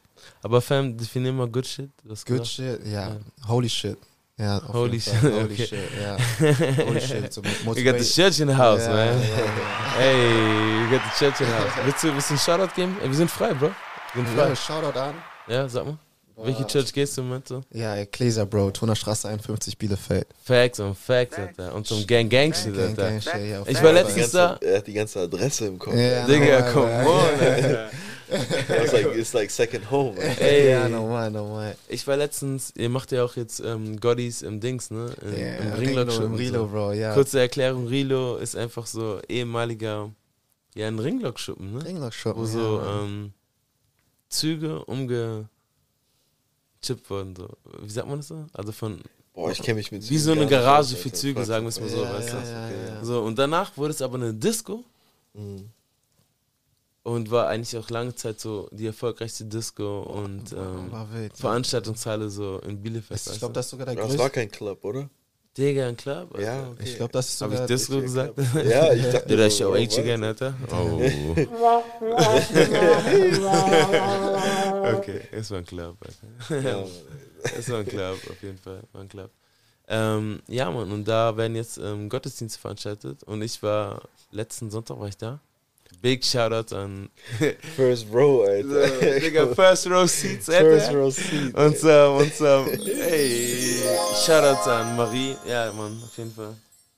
Aber 0.43 0.61
Fam, 0.63 0.97
definier 0.97 1.33
mal 1.33 1.49
Good 1.49 1.67
Shit. 1.67 1.91
Was 2.05 2.25
Good 2.25 2.37
genau? 2.39 2.45
shit, 2.45 2.87
ja. 2.87 3.09
Ja. 3.09 3.17
Holy 3.49 3.69
shit. 3.69 3.99
Ja, 4.39 4.61
Holy 4.73 5.01
shit. 5.01 5.15
Holy 5.23 5.45
okay. 5.45 5.67
shit, 5.67 5.91
ja. 6.01 6.17
Holy 6.87 7.01
shit. 7.01 7.33
So 7.33 7.43
We 7.43 7.83
got 7.83 7.99
the 7.99 8.05
church 8.05 8.41
in 8.41 8.49
the 8.49 8.55
house, 8.57 8.83
Ja, 8.85 8.93
man. 8.93 9.07
ja, 9.07 9.13
ja. 9.13 9.97
Hey, 9.97 10.85
we 10.85 10.91
got 10.91 11.01
the 11.05 11.19
church 11.25 11.41
in 11.41 11.47
the 11.47 11.53
house. 11.53 11.73
Willst 11.85 12.05
du, 12.05 12.13
willst 12.13 12.31
du 12.31 12.35
einen 12.35 12.41
Shoutout 12.41 12.75
geben? 12.75 12.97
Ey, 13.03 13.09
wir 13.09 13.17
sind 13.17 13.31
frei, 13.31 13.55
Bro. 13.55 13.71
Wir 14.15 14.25
sind 14.27 14.37
frei. 14.37 14.49
Ja, 14.49 14.57
Shoutout 14.57 14.99
an. 14.99 15.15
Ja, 15.49 15.69
sag 15.69 15.87
mal. 15.87 15.99
Welche 16.39 16.67
Church 16.67 16.93
gehst 16.93 17.17
du 17.17 17.23
im 17.23 17.29
Moment 17.29 17.49
so? 17.49 17.63
Ja, 17.73 17.97
Ecclesia, 17.97 18.45
Bro, 18.45 18.71
Tunerstraße 18.73 19.29
51 19.29 19.79
Bielefeld. 19.79 20.27
Facts 20.45 20.81
und 20.81 20.95
Facts, 20.97 21.39
Alter. 21.39 21.75
Und 21.75 21.87
zum 21.87 22.07
Gang 22.07 22.29
Gang 22.29 22.55
Shit, 22.55 22.75
Gang, 22.75 22.89
Alter. 22.89 23.03
Gang, 23.11 23.23
shit, 23.23 23.49
ja, 23.51 23.63
Ich 23.67 23.83
war 23.83 23.93
letztens 23.93 24.31
da. 24.33 24.59
Er 24.61 24.79
hat 24.79 24.87
die 24.87 24.93
ganze 24.93 25.21
Adresse 25.21 25.67
im 25.67 25.79
Kopf. 25.79 25.95
Ja, 25.95 26.27
Digga, 26.27 26.61
normal, 26.61 26.73
come 26.73 27.03
Bro. 27.05 27.13
on, 27.13 27.41
Alter. 27.41 27.91
It's 28.29 28.93
like, 28.93 29.07
it's 29.15 29.33
like 29.35 29.51
second 29.53 29.89
home. 29.89 30.17
man. 30.17 30.37
Ey, 30.41 30.71
Ja, 30.71 30.89
normal, 30.89 31.31
normal. 31.31 31.77
ich 31.89 32.05
war 32.09 32.17
letztens, 32.17 32.73
ihr 32.77 32.89
macht 32.89 33.13
ja 33.13 33.25
auch 33.25 33.37
jetzt 33.37 33.61
ähm, 33.61 34.01
Goddies 34.01 34.43
im 34.43 34.59
Dings, 34.59 34.91
ne? 34.91 35.15
Im, 35.23 35.39
Ja, 35.39 35.47
im 35.59 35.73
Ringlo, 35.75 36.01
Ringlock 36.03 36.21
Im 36.25 36.35
Rilo, 36.35 36.67
Bro, 36.67 36.93
ja. 36.95 37.15
Kurze 37.15 37.39
Erklärung, 37.39 37.87
Rilo 37.87 38.37
ist 38.39 38.57
einfach 38.57 38.87
so 38.87 39.21
ehemaliger, 39.29 40.11
ja, 40.75 40.89
ein 40.89 40.99
Ringlock-Schuppen, 40.99 41.75
ne? 41.75 41.85
Ringlock 41.85 42.13
Shop. 42.15 42.37
Wo 42.37 42.41
ja, 42.43 42.47
so 42.49 42.59
Mann. 42.85 43.05
ähm, 43.05 43.33
Züge 44.29 44.85
umgechippt 46.77 47.11
wurden, 47.11 47.35
so. 47.37 47.49
Wie 47.83 47.91
sagt 47.91 48.09
man 48.09 48.19
das 48.19 48.29
so? 48.29 48.47
Also 48.53 48.73
von, 48.73 49.01
Boah, 49.35 49.51
ich 49.51 49.61
kenne 49.63 49.77
mich 49.77 49.93
mit 49.93 50.09
wie 50.09 50.19
so 50.19 50.31
eine 50.33 50.41
Zügen 50.43 50.51
nicht 50.51 50.51
Garage 50.65 50.97
für. 50.97 51.13
Züge, 51.13 51.45
sagen 51.45 51.65
wir 51.65 51.69
es 51.69 51.81
mal 51.81 51.89
so, 51.89 52.03
Ja, 52.03 52.13
weißt 52.15 52.33
du? 52.33 52.37
ja, 52.37 52.71
ja, 52.71 52.89
ja. 52.95 53.05
So, 53.05 53.23
und 53.23 53.39
danach 53.39 53.77
wurde 53.77 53.91
es 53.93 54.03
aber 54.03 54.17
eine 54.17 54.33
Disco 54.35 54.85
Mhm. 55.35 55.69
und 57.03 57.31
war 57.31 57.49
eigentlich 57.49 57.77
auch 57.77 57.91
lange 57.91 58.15
Zeit 58.15 58.41
so 58.41 58.69
die 58.73 58.87
erfolgreichste 58.87 59.45
Disco 59.45 60.01
und 60.03 60.53
ähm, 60.53 60.91
wild. 61.13 61.37
Veranstaltungshalle 61.37 62.31
so 62.31 62.59
in 62.61 62.81
Bielefeld. 62.83 63.21
Ich 63.21 63.39
glaube, 63.39 63.53
du? 63.53 63.59
das 63.59 63.67
ist 63.67 63.71
sogar 63.73 63.87
der 63.87 63.97
Das 63.97 64.09
war 64.11 64.17
größte. 64.17 64.31
kein 64.31 64.51
Club, 64.51 64.83
oder? 64.85 65.11
Digga, 65.57 65.89
ein 65.89 65.97
Club? 65.97 66.35
Alter. 66.35 66.47
Ja, 66.47 66.69
okay. 66.71 66.83
Ich 66.85 66.97
glaube, 66.97 67.13
das 67.13 67.29
ist 67.29 67.41
Hab 67.41 67.51
sogar. 67.51 67.65
ich 67.65 67.69
Disco 67.69 68.01
gesagt? 68.01 68.35
Ja, 68.69 68.93
ich 68.93 69.05
dachte. 69.11 69.29
Did 69.29 69.39
I 69.39 69.51
so, 69.51 69.57
show 69.57 69.73
was? 69.73 69.99
again, 69.99 70.25
Alter? 70.25 70.55
Oh. 70.71 71.01
okay, 74.99 75.21
es 75.33 75.51
war 75.51 75.59
ein 75.59 75.65
Club, 75.65 75.97
Alter. 76.01 76.27
Es 77.59 77.71
war 77.71 77.79
ein 77.79 77.87
Club, 77.87 78.19
auf 78.31 78.43
jeden 78.43 78.59
Fall. 78.59 78.83
War 78.93 79.01
ein 79.01 79.09
Club. 79.09 79.31
Ähm, 79.89 80.43
ja, 80.49 80.71
Mann, 80.71 80.91
und 80.91 81.07
da 81.07 81.37
werden 81.37 81.57
jetzt 81.57 81.79
ähm, 81.79 82.09
Gottesdienste 82.09 82.59
veranstaltet 82.59 83.23
und 83.23 83.43
ich 83.43 83.63
war, 83.63 84.03
letzten 84.33 84.71
Sonntag 84.71 84.99
war 84.99 85.09
ich 85.09 85.17
da. 85.17 85.41
Big 86.03 86.23
Shoutout 86.23 86.73
an 86.73 87.09
First 87.77 88.07
row, 88.13 88.45
so, 88.45 88.51
Alter. 88.53 89.21
Digga, 89.21 89.55
First 89.55 89.87
Row 89.87 90.07
Seats, 90.07 90.47
First 90.47 90.87
Alter. 90.89 90.99
row 90.99 91.11
seat. 91.11 91.55
Und 91.55 91.77
so, 91.79 92.17
und 92.21 92.35
so, 92.35 92.67
ey, 92.67 93.81
Shoutouts 94.25 94.67
an 94.69 94.97
Marie, 94.97 95.37
ja, 95.49 95.73
Mann, 95.73 96.01
auf 96.05 96.17
jeden 96.19 96.33
Fall. 96.33 96.55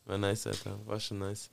War 0.06 0.19
nice, 0.19 0.46
Alter, 0.46 0.78
war 0.87 0.99
schon 1.00 1.18
nice. 1.21 1.49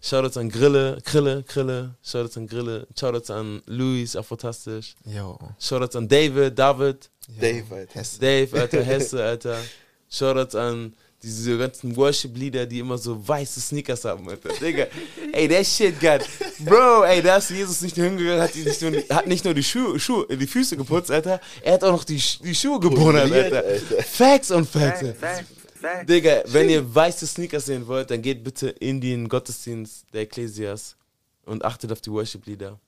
Shoutouts 0.00 0.36
an 0.36 0.48
Grille, 0.48 0.98
Krille, 1.04 1.42
Krille, 1.44 1.94
Shoutouts 2.02 2.36
an 2.36 2.46
Grille, 2.46 2.86
Shoutouts 2.98 3.30
an 3.30 3.62
Luis, 3.66 4.16
auch 4.16 4.24
fantastisch. 4.24 4.94
Yo. 5.04 5.38
Shoutouts 5.60 5.96
an 5.96 6.08
David, 6.08 6.54
David, 6.56 7.08
yo. 7.28 7.40
Dave, 7.40 7.64
Alter. 7.74 7.94
Hesse. 7.94 8.18
Dave, 8.20 8.60
Alter, 8.60 8.82
Hesse, 8.82 9.24
Alter. 9.24 9.58
Shoutouts 10.10 10.54
an 10.54 10.94
diese 11.22 11.58
ganzen 11.58 11.96
Worship-Lieder, 11.96 12.66
die 12.66 12.78
immer 12.78 12.96
so 12.96 13.26
weiße 13.26 13.60
Sneakers 13.60 14.04
haben, 14.04 14.28
Alter. 14.28 14.50
Digga, 14.60 14.86
ey, 15.32 15.48
der 15.48 15.64
Shit, 15.64 16.00
God. 16.00 16.20
Bro, 16.60 17.04
ey, 17.04 17.20
da 17.22 17.38
ist 17.38 17.50
Jesus 17.50 17.80
nicht 17.80 17.96
nur 17.96 18.06
hingegangen, 18.06 18.40
hat, 18.40 18.54
die 18.54 18.62
nicht 18.62 18.80
nur, 18.82 18.92
hat 19.10 19.26
nicht 19.26 19.44
nur 19.44 19.54
die, 19.54 19.62
Schuhe, 19.62 19.98
Schuhe, 19.98 20.26
die 20.28 20.46
Füße 20.46 20.76
geputzt, 20.76 21.10
Alter. 21.10 21.40
Er 21.62 21.74
hat 21.74 21.84
auch 21.84 21.92
noch 21.92 22.04
die, 22.04 22.22
die 22.44 22.54
Schuhe 22.54 22.78
gebunden, 22.78 23.32
Alter. 23.32 23.64
Alter. 23.64 24.02
Facts 24.04 24.50
und 24.50 24.68
Facts. 24.68 25.02
Alter. 25.02 26.04
Digga, 26.04 26.42
wenn 26.46 26.68
ihr 26.68 26.94
weiße 26.94 27.26
Sneakers 27.26 27.66
sehen 27.66 27.86
wollt, 27.86 28.10
dann 28.10 28.22
geht 28.22 28.42
bitte 28.42 28.68
in 28.68 29.00
den 29.00 29.28
Gottesdienst 29.28 30.06
der 30.12 30.22
Ekklesias 30.22 30.96
und 31.44 31.64
achtet 31.64 31.92
auf 31.92 32.00
die 32.00 32.10
Worship-Lieder. 32.10 32.78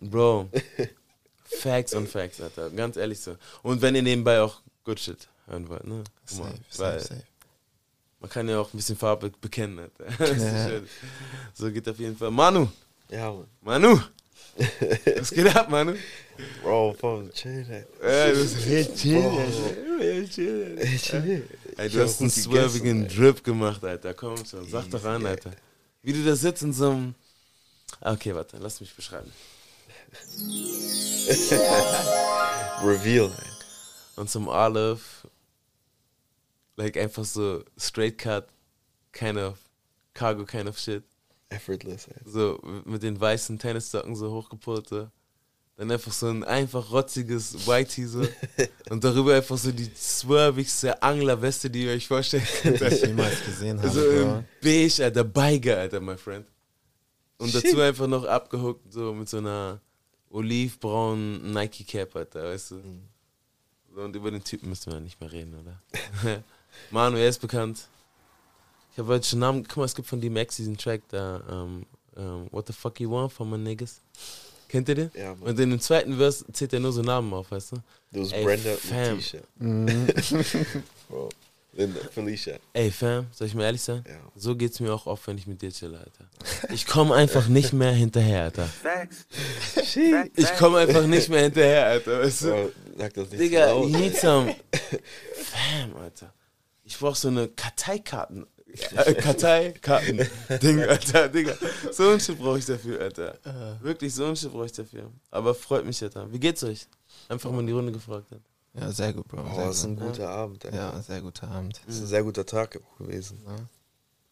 Bro, 0.00 0.48
Facts 1.44 1.94
und 1.94 2.08
Facts, 2.08 2.40
Alter. 2.40 2.70
Ganz 2.70 2.96
ehrlich 2.96 3.20
so. 3.20 3.36
Und 3.62 3.82
wenn 3.82 3.94
ihr 3.94 4.02
nebenbei 4.02 4.40
auch 4.40 4.60
Good 4.84 5.00
Shit 5.00 5.28
hören 5.46 5.68
wollt, 5.68 5.86
ne? 5.86 6.04
Safe, 6.24 6.54
weil 6.78 7.00
safe, 7.00 7.14
safe. 7.14 7.22
Man 8.22 8.30
kann 8.30 8.48
ja 8.48 8.60
auch 8.60 8.72
ein 8.72 8.76
bisschen 8.78 8.96
Farbe 8.96 9.30
bekennen, 9.40 9.78
Alter. 9.80 10.04
Das 10.18 10.30
ist 10.30 10.42
Ja. 10.42 10.68
schön. 10.68 10.88
So 11.52 11.70
geht 11.70 11.86
auf 11.88 11.98
jeden 11.98 12.16
Fall. 12.16 12.30
Manu, 12.30 12.68
Ja, 13.10 13.30
Mann. 13.32 13.46
Manu. 13.82 14.00
Was 15.16 15.30
geht 15.30 15.54
ab, 15.56 15.68
Manu? 15.70 15.94
Bro, 16.62 16.94
voll 16.98 17.30
chill, 17.32 17.66
Alter. 17.70 18.26
Ey, 18.26 18.32
du 18.34 18.42
bist 18.42 18.66
recht 18.66 18.96
chill, 18.96 19.24
Alter. 19.24 20.00
Recht 20.00 20.32
chill, 20.34 20.76
Alter. 20.78 20.90
Ey, 20.90 20.98
chill. 20.98 21.48
Ey, 21.76 21.86
Ich 21.86 21.92
du 21.92 22.02
hast 22.02 22.20
einen 22.20 22.30
swervigen. 22.30 23.08
Drip 23.08 23.42
gemacht, 23.44 23.84
Alter. 23.84 24.14
Komm 24.14 24.36
schon, 24.46 24.68
sag 24.68 24.90
doch 24.90 25.04
an, 25.04 25.24
Alter. 25.26 25.52
Wie 26.02 26.12
du 26.12 26.24
da 26.24 26.34
sitzt 26.36 26.62
in 26.62 26.72
so 26.72 26.90
einem. 26.90 27.14
Ah, 28.00 28.12
Okay, 28.12 28.34
warte, 28.34 28.56
lass 28.58 28.80
mich 28.80 28.94
beschreiben. 28.94 29.30
Reveal, 32.84 33.30
Alter. 33.30 33.42
Und 34.16 34.30
zum 34.30 34.48
Olive, 34.48 35.00
like 36.76 36.96
einfach 36.96 37.24
so 37.24 37.64
straight 37.76 38.18
cut, 38.18 38.48
kind 39.12 39.38
of 39.38 39.58
cargo 40.14 40.44
kind 40.44 40.68
of 40.68 40.78
shit. 40.78 41.04
Effortless, 41.48 42.08
Alter. 42.08 42.30
So 42.30 42.60
mit 42.84 43.02
den 43.02 43.20
weißen 43.20 43.58
Tennissocken 43.58 44.16
so 44.16 44.30
hochgepult, 44.30 44.88
so. 44.88 45.08
Dann 45.76 45.90
einfach 45.90 46.12
so 46.12 46.28
ein 46.28 46.44
einfach 46.44 46.90
rotziges 46.92 47.66
Whitey 47.66 48.06
so. 48.06 48.26
und 48.90 49.02
darüber 49.04 49.34
einfach 49.34 49.56
so 49.56 49.72
die 49.72 49.90
swervigste 49.94 51.02
Anglerweste, 51.02 51.70
die 51.70 51.84
ihr 51.84 51.92
euch 51.92 52.06
vorstellen 52.06 52.46
könnt. 52.62 52.80
Die 52.80 52.84
ich 52.84 53.02
jemals 53.02 53.44
gesehen 53.44 53.78
habe. 53.78 53.90
So 53.90 54.10
im 54.10 54.44
Beige, 54.62 55.04
Alter, 55.04 55.24
Beiger, 55.24 55.78
Alter, 55.78 56.00
my 56.00 56.16
friend. 56.16 56.46
Und 57.38 57.54
dazu 57.54 57.80
einfach 57.80 58.06
noch 58.06 58.24
abgehuckt, 58.24 58.92
so 58.92 59.12
mit 59.12 59.28
so 59.28 59.38
einer 59.38 59.80
olivbraunen 60.30 61.52
Nike-Cap, 61.52 62.14
Alter, 62.16 62.44
weißt 62.44 62.72
du. 62.72 62.82
So, 63.94 64.00
und 64.02 64.16
über 64.16 64.30
den 64.30 64.44
Typen 64.44 64.68
müssen 64.68 64.92
wir 64.92 65.00
nicht 65.00 65.20
mehr 65.20 65.32
reden, 65.32 65.54
oder? 65.54 65.82
Manu, 66.90 67.16
er 67.16 67.28
ist 67.28 67.40
bekannt. 67.40 67.86
Ich 68.92 68.98
habe 68.98 69.08
heute 69.14 69.26
schon 69.26 69.38
Namen, 69.38 69.64
guck 69.66 69.78
mal, 69.78 69.84
es 69.84 69.94
gibt 69.94 70.08
von 70.08 70.20
D-Max 70.20 70.56
diesen 70.56 70.76
Track 70.76 71.02
da, 71.08 71.42
ähm, 71.50 71.86
ähm, 72.16 72.46
What 72.50 72.66
the 72.66 72.72
fuck 72.72 73.00
you 73.00 73.10
want 73.10 73.32
from 73.32 73.50
my 73.50 73.56
niggas? 73.58 74.00
Kennt 74.68 74.88
ihr 74.88 74.94
den? 74.94 75.10
Ja, 75.14 75.34
Mann. 75.34 75.50
Und 75.50 75.60
in 75.60 75.70
dem 75.70 75.80
zweiten 75.80 76.16
Vers 76.16 76.44
zählt 76.52 76.72
er 76.72 76.80
nur 76.80 76.92
so 76.92 77.02
Namen 77.02 77.32
auf, 77.32 77.50
weißt 77.50 77.72
du? 77.72 77.76
Du 78.12 78.20
bist 78.20 78.32
Ey, 78.32 78.44
Brenda 78.44 78.70
fam. 78.76 79.18
Mhm. 79.58 80.06
Bro. 81.08 81.28
Linda, 81.74 82.00
Felicia. 82.10 82.56
Ey, 82.74 82.90
Fam, 82.90 83.26
soll 83.32 83.46
ich 83.46 83.54
mal 83.54 83.64
ehrlich 83.64 83.80
sein? 83.80 84.04
Ja. 84.06 84.16
So 84.36 84.54
geht's 84.54 84.78
mir 84.78 84.92
auch 84.92 85.06
oft, 85.06 85.26
wenn 85.26 85.38
ich 85.38 85.46
mit 85.46 85.62
dir 85.62 85.70
chille, 85.70 85.98
Alter. 85.98 86.70
Ich 86.70 86.86
komme 86.86 87.14
einfach 87.14 87.48
nicht 87.48 87.72
mehr 87.72 87.92
hinterher, 87.92 88.42
Alter. 88.44 88.68
Ich 90.36 90.54
komme 90.58 90.78
einfach 90.78 91.06
nicht 91.06 91.30
mehr 91.30 91.44
hinterher, 91.44 91.86
Alter. 91.86 92.20
Weißt 92.20 92.42
du? 92.42 92.48
Bro, 92.48 92.70
sag 92.98 93.14
das 93.14 93.30
nicht 93.30 93.40
Digga, 93.40 93.68
so 93.70 93.74
laut. 93.80 93.90
you 93.90 93.96
need 93.98 94.16
some. 94.16 94.54
Fam, 95.34 95.96
Alter. 95.96 96.32
Ich 96.84 96.98
brauch 96.98 97.14
so 97.16 97.28
eine 97.28 97.48
Karteikarten. 97.48 98.46
Äh, 98.96 99.14
Karteikarten-Ding, 99.86 100.80
Alter, 100.82 101.28
Digga. 101.28 101.54
So 101.92 102.08
ein 102.10 102.20
Shit 102.20 102.38
brauche 102.38 102.58
ich 102.58 102.64
dafür, 102.66 103.00
Alter. 103.00 103.38
Wirklich, 103.82 104.14
so 104.14 104.24
ein 104.26 104.36
Shit 104.36 104.50
brauche 104.52 104.66
ich 104.66 104.72
dafür. 104.72 105.10
Aber 105.30 105.54
freut 105.54 105.84
mich, 105.84 106.02
Alter. 106.02 106.30
Wie 106.32 106.38
geht's 106.40 106.62
euch? 106.64 106.86
Einfach 107.28 107.50
mal 107.50 107.60
in 107.60 107.66
die 107.66 107.72
Runde 107.72 107.92
gefragt. 107.92 108.26
Alter. 108.32 108.42
Ja, 108.74 108.90
sehr 108.90 109.12
gut, 109.12 109.28
Bro. 109.28 109.42
Oh, 109.42 109.54
Sehr 109.54 109.66
das 109.66 109.76
ist 109.76 109.84
ein 109.84 109.96
gut. 109.96 110.06
guter 110.12 110.30
Abend. 110.30 110.64
Ey. 110.64 110.74
Ja, 110.74 110.98
sehr 111.02 111.20
guter 111.20 111.46
Abend. 111.48 111.78
Das 111.86 111.94
ist 111.96 112.00
ein 112.02 112.06
sehr 112.06 112.22
guter 112.22 112.46
Tag 112.46 112.80
gewesen. 112.98 113.38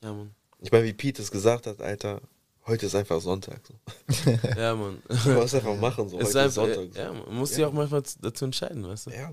Ja, 0.03 0.13
Mann. 0.15 0.35
Ich 0.63 0.73
meine, 0.73 0.85
wie 0.85 0.95
Pete 0.95 1.21
es 1.21 1.31
gesagt 1.31 1.67
hat, 1.67 1.83
Alter, 1.83 2.23
heute 2.67 2.87
ist 2.87 2.95
einfach 2.95 3.21
Sonntag. 3.21 3.61
So. 3.67 4.31
Ja, 4.57 4.75
Mann. 4.75 5.03
Du 5.25 5.31
musst 5.33 5.55
einfach 5.55 5.77
machen, 5.77 6.09
so. 6.09 6.19
Es 6.19 6.29
Heute 6.35 6.39
ist 6.39 6.53
ist 6.53 6.59
einfach, 6.59 6.75
Sonntag. 6.75 6.95
So. 6.95 6.99
ja, 7.01 7.13
man 7.13 7.35
muss 7.35 7.51
sich 7.51 7.59
Ja. 7.59 7.69
auch 7.69 7.73
manchmal 7.75 8.03
dazu 8.23 8.45
entscheiden, 8.47 8.87
weißt 8.89 9.07
du? 9.07 9.11
Ja. 9.11 9.31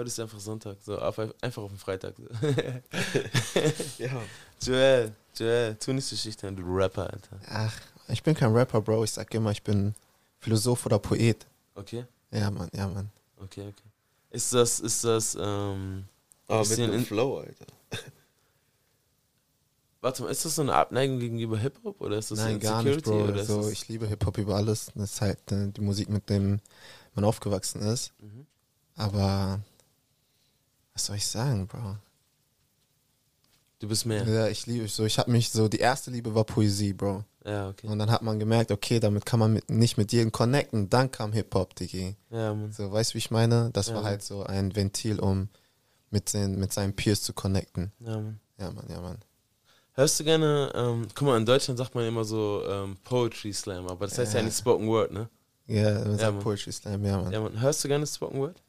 Heute 0.00 0.08
ist 0.08 0.18
einfach 0.18 0.40
Sonntag, 0.40 0.78
so 0.80 0.98
auf, 0.98 1.18
einfach 1.42 1.62
auf 1.62 1.70
den 1.72 1.76
Freitag. 1.76 2.14
ja. 3.98 4.10
Joel, 4.62 5.12
Joel, 5.36 5.74
tu 5.74 5.92
nicht 5.92 6.06
so 6.06 6.16
schüchtern, 6.16 6.56
du 6.56 6.62
Rapper, 6.64 7.02
Alter. 7.12 7.38
Ach, 7.46 7.78
ich 8.08 8.22
bin 8.22 8.34
kein 8.34 8.50
Rapper, 8.56 8.80
Bro. 8.80 9.04
Ich 9.04 9.10
sag 9.10 9.34
immer, 9.34 9.50
ich 9.50 9.62
bin 9.62 9.94
Philosoph 10.38 10.86
oder 10.86 10.98
Poet. 10.98 11.46
Okay, 11.74 12.06
Ja, 12.30 12.50
Mann, 12.50 12.70
ja, 12.72 12.88
Mann. 12.88 13.10
okay, 13.36 13.60
okay. 13.68 13.90
Ist 14.30 14.54
das, 14.54 14.80
ist 14.80 15.04
das, 15.04 15.34
ähm, 15.38 16.06
Aber 16.48 16.66
mit 16.66 16.78
in- 16.78 17.04
Flow, 17.04 17.40
Alter. 17.40 17.66
warte 20.00 20.22
mal, 20.22 20.30
ist 20.30 20.46
das 20.46 20.54
so 20.54 20.62
eine 20.62 20.72
Abneigung 20.76 21.18
gegenüber 21.18 21.58
Hip-Hop 21.58 22.00
oder 22.00 22.16
ist 22.16 22.30
das 22.30 22.38
Nein, 22.38 22.54
so 22.54 22.58
gar 22.60 22.82
nicht, 22.82 23.04
Bro. 23.04 23.24
oder 23.24 23.44
So, 23.44 23.68
ich 23.68 23.86
liebe 23.88 24.06
Hip-Hop 24.06 24.38
über 24.38 24.54
alles. 24.54 24.90
Das 24.94 25.12
ist 25.12 25.20
halt 25.20 25.52
äh, 25.52 25.68
die 25.68 25.82
Musik, 25.82 26.08
mit 26.08 26.30
dem 26.30 26.58
man 27.14 27.26
aufgewachsen 27.26 27.82
ist. 27.82 28.14
Mhm. 28.18 28.46
Aber 28.96 29.60
was 31.00 31.06
soll 31.06 31.16
ich 31.16 31.26
sagen, 31.26 31.66
Bro? 31.66 31.96
du 33.78 33.88
bist 33.88 34.04
mehr? 34.04 34.24
Ja, 34.28 34.48
ich 34.48 34.66
liebe 34.66 34.86
so. 34.86 35.06
Ich 35.06 35.18
habe 35.18 35.30
mich 35.30 35.48
so. 35.48 35.66
Die 35.66 35.78
erste 35.78 36.10
Liebe 36.10 36.34
war 36.34 36.44
Poesie, 36.44 36.92
Bro. 36.92 37.24
Ja, 37.46 37.70
okay. 37.70 37.86
Und 37.86 37.98
dann 37.98 38.10
hat 38.10 38.20
man 38.20 38.38
gemerkt, 38.38 38.70
okay, 38.70 39.00
damit 39.00 39.24
kann 39.24 39.40
man 39.40 39.54
mit, 39.54 39.70
nicht 39.70 39.96
mit 39.96 40.12
jedem 40.12 40.30
connecten. 40.30 40.90
Dann 40.90 41.10
kam 41.10 41.32
Hip-Hop, 41.32 41.74
Digi. 41.74 42.16
Ja, 42.28 42.52
Mann. 42.52 42.70
So, 42.72 42.92
weißt 42.92 43.12
du, 43.12 43.14
wie 43.14 43.18
ich 43.18 43.30
meine? 43.30 43.70
Das 43.72 43.88
Ja. 43.88 43.94
war 43.94 44.04
halt 44.04 44.22
so 44.22 44.42
ein 44.44 44.76
Ventil, 44.76 45.18
um 45.18 45.48
mit, 46.10 46.34
den, 46.34 46.58
mit 46.58 46.70
seinen 46.74 46.94
Peers 46.94 47.22
zu 47.22 47.32
connecten. 47.32 47.92
Ja, 48.00 48.16
Mann. 48.18 48.40
Ja, 48.58 48.70
Mann, 48.70 48.84
ja, 48.90 49.00
Mann. 49.00 49.16
Hörst 49.94 50.20
du 50.20 50.24
gerne, 50.24 50.70
ähm, 50.74 51.08
guck 51.14 51.28
mal, 51.28 51.38
in 51.38 51.46
Deutschland 51.46 51.78
sagt 51.78 51.94
man 51.94 52.04
immer 52.06 52.24
so 52.24 52.62
ähm, 52.68 52.98
Poetry 53.04 53.54
Slam, 53.54 53.88
aber 53.88 54.06
das 54.06 54.18
heißt 54.18 54.34
ja, 54.34 54.40
Ja. 54.40 54.44
nicht 54.44 54.58
Spoken 54.58 54.86
Word, 54.86 55.12
ne? 55.12 55.30
Ja, 55.66 55.92
man 56.00 56.10
Ja, 56.12 56.18
sagt. 56.18 56.40
Poetry 56.40 56.72
Slam, 56.72 57.02
ja, 57.06 57.16
Mann. 57.22 57.32
Ja, 57.32 57.40
Mann. 57.40 57.58
Hörst 57.58 57.82
du 57.82 57.88
gerne 57.88 58.06
Spoken 58.06 58.38
Word? 58.38 58.62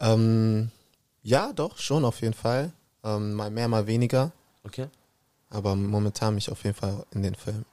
Ähm, 0.00 0.70
ja, 1.24 1.52
doch, 1.52 1.76
schon 1.78 2.04
auf 2.04 2.20
jeden 2.20 2.34
Fall. 2.34 2.72
Ähm, 3.02 3.32
mal 3.34 3.50
mehr, 3.50 3.66
mal 3.66 3.86
weniger. 3.86 4.30
Okay. 4.62 4.86
Aber 5.50 5.74
momentan 5.74 6.34
mich 6.36 6.50
auf 6.50 6.62
jeden 6.64 6.76
Fall 6.76 7.04
in 7.12 7.22
den 7.22 7.34
Film. 7.34 7.64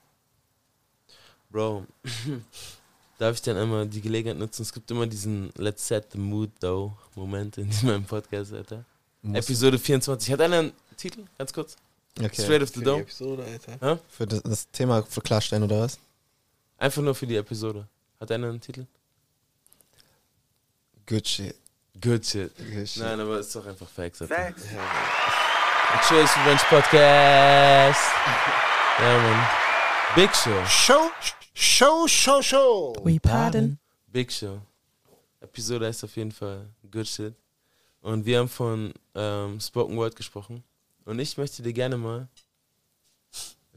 Bro, 1.49 1.85
darf 3.19 3.35
ich 3.35 3.41
dann 3.41 3.57
einmal 3.57 3.87
die 3.87 4.01
Gelegenheit 4.01 4.37
nutzen? 4.39 4.63
Es 4.63 4.73
gibt 4.73 4.89
immer 4.89 5.05
diesen 5.05 5.51
Let's 5.57 5.87
Set 5.87 6.07
the 6.13 6.17
Mood 6.17 6.49
Though 6.59 6.93
Moment 7.15 7.57
in 7.57 7.69
meinem 7.83 8.05
Podcast, 8.05 8.53
Alter. 8.53 8.83
Muss- 9.21 9.37
Episode 9.45 9.77
24. 9.77 10.31
Hat 10.33 10.41
einer 10.41 10.59
einen 10.59 10.71
Titel? 10.97 11.25
Ganz 11.37 11.53
kurz. 11.53 11.75
Okay. 12.17 12.41
Straight 12.41 12.61
of 12.63 12.69
the 12.69 12.83
Dome. 12.83 13.01
Episode, 13.01 13.43
Alter. 13.43 13.99
Für 14.09 14.27
das, 14.27 14.41
das 14.43 14.71
Thema 14.71 15.03
für 15.03 15.21
klarstellen, 15.21 15.63
oder 15.63 15.81
was? 15.81 15.97
Einfach 16.77 17.01
nur 17.01 17.15
für 17.15 17.27
die 17.27 17.35
Episode. 17.35 17.87
Hat 18.19 18.31
einer 18.31 18.49
einen 18.49 18.59
Titel? 18.61 18.85
Good 21.07 21.27
shit. 21.27 21.55
Good 22.01 22.25
shit. 22.25 22.51
Good 22.57 22.89
shit. 22.89 23.03
Nein, 23.03 23.19
aber 23.19 23.39
ist 23.39 23.55
doch 23.55 23.65
einfach 23.65 23.87
Facts. 23.87 24.19
Facts. 24.19 24.63
Trace 26.07 26.37
Revenge 26.37 26.61
Podcast. 26.69 28.01
Ja, 28.99 29.17
Mann. 29.17 29.47
Big 30.15 30.35
Show. 30.35 30.65
Show, 30.67 31.09
show, 31.55 32.07
show, 32.07 32.41
show. 32.41 32.93
We 33.03 33.19
pardon. 33.19 33.79
Big 34.07 34.31
Show. 34.31 34.59
Episode 35.39 35.87
heißt 35.87 36.03
auf 36.03 36.15
jeden 36.15 36.31
Fall 36.31 36.67
Good 36.91 37.07
Shit. 37.07 37.33
Und 38.01 38.25
wir 38.25 38.39
haben 38.39 38.49
von 38.49 38.93
ähm, 39.15 39.59
Spoken 39.59 39.97
Word 39.97 40.15
gesprochen. 40.15 40.63
Und 41.05 41.17
ich 41.19 41.37
möchte 41.37 41.63
dir 41.63 41.73
gerne 41.73 41.97
mal. 41.97 42.27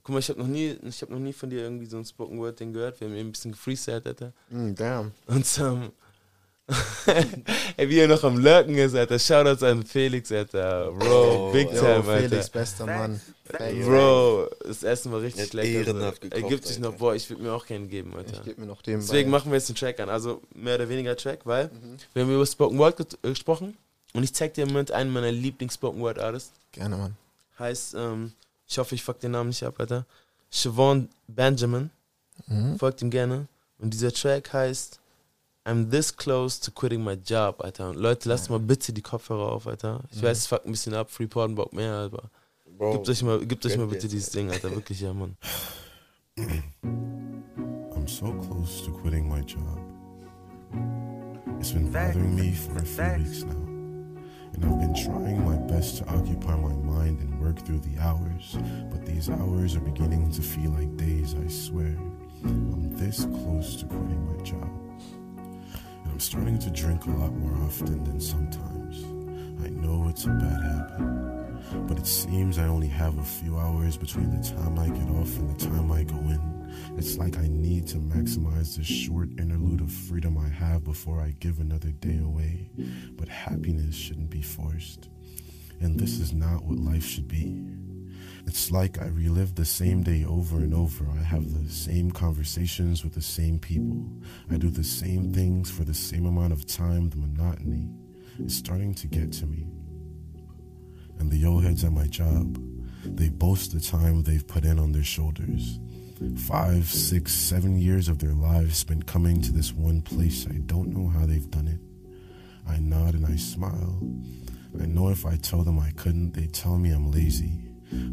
Guck 0.03 0.13
mal, 0.13 0.19
ich 0.19 0.29
habe 0.29 0.41
noch 0.41 0.49
nie, 0.49 0.77
ich 0.83 1.01
habe 1.01 1.13
noch 1.13 1.21
nie 1.21 1.33
von 1.33 1.49
dir 1.49 1.61
irgendwie 1.63 1.87
so 1.87 1.97
ein 1.97 2.05
Spoken 2.05 2.39
Word 2.39 2.61
Ding 2.61 2.73
gehört. 2.73 3.01
Wir 3.01 3.09
haben 3.09 3.15
eben 3.15 3.29
ein 3.29 3.33
bisschen 3.33 3.53
gefreestylt, 3.53 4.07
Alter. 4.07 4.33
Mm, 4.51 4.75
damn. 4.75 5.13
Und 5.27 5.59
ähm, 5.59 5.93
ey, 7.77 7.89
wie 7.91 7.99
er 7.99 8.09
noch 8.09 8.25
am 8.25 8.39
Lurken 8.39 8.77
ist, 8.77 8.95
Alter. 8.95 9.19
Shoutouts 9.19 9.63
an 9.63 9.85
Felix, 9.85 10.33
Alter. 10.33 10.91
Bro, 10.93 11.49
Oh, 11.49 11.53
big 11.53 11.71
Yo, 11.71 11.79
time, 11.81 12.03
Felix, 12.05 12.33
Alter. 12.33 12.51
bester 12.59 12.87
Mann. 12.87 13.21
Bro, 13.85 14.49
das 14.67 14.83
Essen 14.83 15.13
war 15.13 15.21
richtig 15.21 15.53
Er 15.53 15.63
lecker. 15.63 15.87
ehrenhaft 15.89 16.23
so. 16.23 16.29
Er 16.31 16.43
gibt 16.43 16.67
sich 16.67 16.79
noch, 16.79 16.95
boah, 16.95 17.15
ich 17.15 17.29
würde 17.29 17.43
mir 17.43 17.53
auch 17.53 17.67
keinen 17.67 17.89
geben, 17.91 18.15
Alter. 18.17 18.33
Ich 18.33 18.43
gebe 18.45 18.61
mir 18.63 18.67
noch 18.67 18.81
den 18.81 19.01
Deswegen 19.01 19.31
machen 19.31 19.51
wir 19.51 19.59
jetzt 19.59 19.69
den 19.69 19.77
Track 19.77 20.01
an. 20.01 20.09
Also 20.09 20.41
mehr 20.55 20.77
oder 20.77 20.89
weniger 20.89 21.15
Track, 21.17 21.41
weil 21.45 21.71
wir 22.15 22.23
haben 22.23 22.35
über 22.35 22.47
Spoken 22.47 22.79
Word 22.79 22.99
äh, 23.23 23.29
gesprochen 23.29 23.77
und 24.15 24.23
ich 24.23 24.33
zeig 24.33 24.55
dir 24.55 24.63
im 24.63 24.69
Moment 24.69 24.91
einen 24.91 25.13
meiner 25.13 25.31
Lieblings-Spoken 25.33 26.01
Word 26.01 26.19
Artists. 26.19 26.53
Gerne, 26.73 26.97
Mann. 26.97 27.17
Heißt, 27.59 27.95
ähm, 27.95 28.33
ich 28.67 28.79
hoffe, 28.79 28.95
ich 28.95 29.03
fuck 29.03 29.21
den 29.21 29.33
Namen 29.33 29.51
nicht 29.51 29.63
ab, 29.63 29.75
Alter. 29.79 30.07
Siobhan 30.51 31.11
Benjamin. 31.29 31.91
Mhm. 32.47 32.79
Folgt 32.79 33.03
ihm 33.03 33.11
gerne. 33.11 33.47
Und 33.79 33.93
dieser 33.93 34.13
Track 34.13 34.53
heißt 34.55 34.99
I'm 35.67 35.89
this 35.91 36.15
close 36.15 36.61
to 36.61 36.71
quitting 36.71 37.03
my 37.03 37.15
job, 37.15 37.63
Alter. 37.65 37.89
Und 37.89 37.97
Leute, 37.97 38.29
lasst 38.29 38.51
mal 38.51 38.59
bitte 38.61 38.93
die 38.93 39.01
Kopfhörer 39.01 39.51
auf, 39.51 39.67
Alter. 39.67 40.03
Ich 40.11 40.21
mhm. 40.21 40.27
weiß, 40.27 40.39
es 40.39 40.47
fuckt 40.47 40.67
ein 40.67 40.73
bisschen 40.73 40.95
ab, 40.95 41.11
Freeport 41.11 41.55
Bock 41.55 41.73
mehr, 41.73 41.95
aber 41.95 42.31
Bro, 42.77 42.93
gebt 42.93 43.09
euch 43.09 43.23
mal, 43.23 43.47
gebt 43.47 43.65
euch 43.65 43.77
mal 43.79 43.87
bitte 43.87 44.07
dieses 44.07 44.31
Ding, 44.31 44.51
Alter. 44.51 44.71
Wirklich, 44.75 45.01
ja, 45.01 45.15
Mann. 45.15 45.37
I'm 46.37 48.07
so 48.07 48.27
close 48.47 48.85
to 48.85 48.91
quitting 48.91 49.27
my 49.27 49.41
job. 49.41 49.81
It's 51.61 51.73
been 51.73 51.91
bothering 51.91 52.35
me 52.35 52.53
for 52.53 52.77
a 52.77 52.85
few 52.85 53.25
weeks 53.25 53.45
now. 53.45 53.55
And 54.53 54.65
I've 54.67 54.79
been 54.79 54.95
trying 54.95 55.43
my 55.45 55.57
best 55.73 55.97
to 55.99 56.05
occupy 56.09 56.55
my 56.57 56.75
mind 56.75 57.21
and 57.21 57.41
work 57.41 57.59
through 57.65 57.81
the 57.81 57.99
hours. 57.99 58.59
But 58.91 59.07
these 59.07 59.31
hours 59.31 59.77
are 59.77 59.81
beginning 59.81 60.31
to 60.33 60.43
feel 60.43 60.73
like 60.73 60.95
days, 60.99 61.35
I 61.35 61.49
swear. 61.49 61.97
I'm 62.45 62.95
this 62.99 63.25
close 63.25 63.77
to 63.77 63.87
quitting 63.87 64.37
my 64.37 64.43
job. 64.45 64.84
Starting 66.25 66.59
to 66.59 66.71
drink 66.71 67.05
a 67.05 67.11
lot 67.11 67.35
more 67.35 67.67
often 67.67 68.03
than 68.03 68.19
sometimes. 68.19 69.05
I 69.63 69.69
know 69.69 70.09
it's 70.09 70.25
a 70.25 70.31
bad 70.31 70.63
habit. 70.63 71.87
But 71.87 71.99
it 71.99 72.07
seems 72.07 72.57
I 72.57 72.65
only 72.65 72.89
have 72.89 73.19
a 73.19 73.23
few 73.23 73.59
hours 73.59 73.99
between 73.99 74.35
the 74.35 74.43
time 74.43 74.79
I 74.79 74.89
get 74.89 75.07
off 75.11 75.37
and 75.37 75.55
the 75.55 75.67
time 75.67 75.93
I 75.93 76.03
go 76.03 76.17
in. 76.17 76.97
It's 76.97 77.19
like 77.19 77.37
I 77.37 77.47
need 77.49 77.87
to 77.89 77.99
maximize 77.99 78.75
this 78.75 78.87
short 78.87 79.29
interlude 79.39 79.83
of 79.83 79.93
freedom 79.93 80.39
I 80.39 80.49
have 80.49 80.83
before 80.83 81.21
I 81.21 81.35
give 81.41 81.61
another 81.61 81.91
day 81.91 82.19
away. 82.19 82.71
But 83.19 83.29
happiness 83.29 83.95
shouldn't 83.95 84.31
be 84.31 84.41
forced. 84.41 85.11
And 85.81 86.01
this 86.01 86.21
is 86.21 86.33
not 86.33 86.65
what 86.65 86.79
life 86.79 87.05
should 87.05 87.29
be. 87.29 87.63
It's 88.47 88.71
like 88.71 89.01
I 89.01 89.07
relive 89.07 89.55
the 89.55 89.65
same 89.65 90.03
day 90.03 90.25
over 90.25 90.57
and 90.57 90.75
over. 90.75 91.07
I 91.11 91.23
have 91.23 91.53
the 91.53 91.71
same 91.71 92.11
conversations 92.11 93.03
with 93.03 93.15
the 93.15 93.23
same 93.23 93.59
people. 93.59 94.07
I 94.51 94.57
do 94.57 94.71
the 94.71 94.85
same 94.85 95.33
things 95.33 95.71
for 95.71 95.85
the 95.85 95.95
same 95.95 96.27
amount 96.27 96.53
of 96.53 96.67
time. 96.67 97.11
The 97.11 97.17
monotony 97.17 97.89
is 98.39 98.55
starting 98.57 98.95
to 98.95 99.07
get 99.07 99.33
to 99.35 99.47
me. 99.47 99.67
And 101.19 101.31
the 101.31 101.39
yo 101.39 101.59
heads 101.59 101.85
at 101.85 101.93
my 101.93 102.07
job, 102.07 102.59
they 103.05 103.29
boast 103.29 103.73
the 103.73 103.81
time 103.81 104.23
they've 104.23 104.47
put 104.47 104.65
in 104.65 104.79
on 104.79 104.93
their 104.93 105.05
shoulders. 105.05 105.79
Five, 106.37 106.87
six, 106.87 107.33
seven 107.33 107.77
years 107.77 108.09
of 108.09 108.19
their 108.19 108.35
lives 108.35 108.79
spent 108.79 109.07
coming 109.07 109.43
to 109.43 109.53
this 109.53 109.73
one 109.73 110.01
place. 110.01 110.47
I 110.49 110.59
don't 110.67 110.89
know 110.89 111.09
how 111.09 111.27
they've 111.27 111.51
done 111.51 111.69
it. 111.69 111.81
I 112.69 112.79
nod 112.79 113.15
and 113.15 113.27
I 113.27 113.37
smile. 113.37 113.99
I 114.81 114.87
know 114.87 115.09
if 115.09 115.27
I 115.27 115.37
tell 115.37 115.63
them 115.63 115.79
I 115.79 115.91
couldn't, 115.93 116.33
they 116.33 116.47
tell 116.47 116.79
me 116.79 116.91
I'm 116.91 117.11
lazy. 117.11 117.64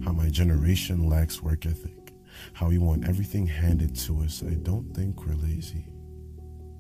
How 0.04 0.12
my 0.12 0.30
generation 0.30 1.10
lacks 1.10 1.42
work 1.42 1.66
ethic. 1.66 2.14
How 2.54 2.70
we 2.70 2.78
want 2.78 3.08
everything 3.08 3.48
handed 3.48 3.96
to 3.98 4.22
us. 4.22 4.44
I 4.46 4.56
don't 4.56 4.94
think 4.96 5.26
we're 5.26 5.36
lazy. 5.36 5.86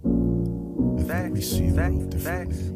I 0.03 1.03
think 1.03 1.33
we 1.33 1.41
see 1.41 1.69
the 1.69 1.81
world 1.81 2.09
differently. 2.09 2.71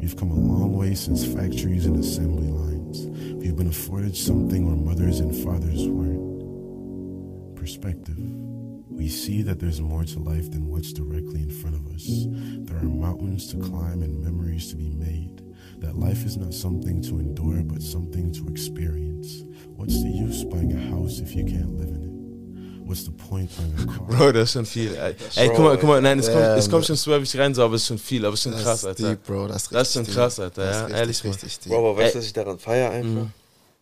We've 0.00 0.16
come 0.16 0.30
a 0.32 0.34
long 0.34 0.76
way 0.76 0.94
since 0.94 1.24
factories 1.24 1.86
and 1.86 1.96
assembly 1.96 2.48
lines. 2.48 3.06
We've 3.40 3.56
been 3.56 3.68
afforded 3.68 4.16
something 4.16 4.68
our 4.68 4.74
mothers 4.76 5.20
and 5.20 5.32
fathers 5.44 5.86
weren't. 5.86 7.56
Perspective. 7.56 8.18
We 8.18 9.08
see 9.08 9.42
that 9.42 9.60
there's 9.60 9.80
more 9.80 10.04
to 10.04 10.18
life 10.18 10.50
than 10.50 10.66
what's 10.68 10.92
directly 10.92 11.42
in 11.42 11.50
front 11.50 11.76
of 11.76 11.86
us. 11.94 12.26
There 12.28 12.76
are 12.76 12.82
mountains 12.82 13.46
to 13.52 13.58
climb 13.58 14.02
and 14.02 14.20
memories 14.22 14.70
to 14.70 14.76
be 14.76 14.90
made. 14.90 15.42
That 15.82 15.98
life 15.98 16.24
is 16.24 16.36
not 16.36 16.54
something 16.54 17.02
to 17.02 17.18
endure, 17.18 17.62
but 17.64 17.82
something 17.82 18.32
to 18.34 18.46
experience. 18.48 19.44
What's 19.76 20.00
the 20.02 20.08
use 20.08 20.44
buying 20.44 20.72
a 20.72 20.80
house 20.90 21.18
if 21.20 21.34
you 21.34 21.44
can't 21.44 21.76
live 21.76 21.88
in 21.88 22.02
it? 22.04 22.86
What's 22.86 23.04
the 23.04 23.10
point 23.10 23.50
buying 23.56 23.74
a 23.88 23.92
car? 23.92 24.06
Bro, 24.06 24.32
das 24.32 24.44
ist 24.44 24.52
schon 24.52 24.64
viel. 24.66 24.94
Ey, 24.94 25.14
ey 25.36 25.48
guck 25.48 25.58
mal, 25.58 25.76
guck 25.76 25.88
mal, 25.88 26.00
nein, 26.00 26.18
es 26.20 26.30
kommt, 26.30 26.42
es 26.44 26.64
kommt 26.70 26.72
Mann. 26.82 26.84
schon 26.84 26.96
swervig 26.96 27.36
rein, 27.38 27.54
so, 27.54 27.62
aber 27.64 27.74
es 27.74 27.82
ist 27.82 27.88
schon 27.88 27.98
viel, 27.98 28.24
aber 28.24 28.34
es 28.34 28.40
ist 28.40 28.44
schon 28.44 28.52
Das 28.52 28.62
krass, 28.62 28.84
Alter. 28.84 29.08
deep, 29.10 29.24
Bro, 29.24 29.48
das 29.48 29.62
ist 29.64 29.72
Das 29.74 29.88
ist 29.88 29.94
schon 29.94 30.00
richtig 30.02 30.14
krass. 30.16 30.38
Alter, 30.40 30.62
Das 30.64 30.70
ist 30.70 30.76
ja, 30.76 30.84
richtig, 30.86 30.98
ehrlich, 31.00 31.24
Mann. 31.24 31.32
richtig. 31.42 31.72
Bro, 31.72 31.78
aber 31.90 31.96
weißt 31.98 32.14
du, 32.14 32.18
was 32.18 32.26
ich 32.26 32.32
daran 32.32 32.58
feiere 32.58 32.90
einfach? 32.90 33.10
Mhm. 33.24 33.30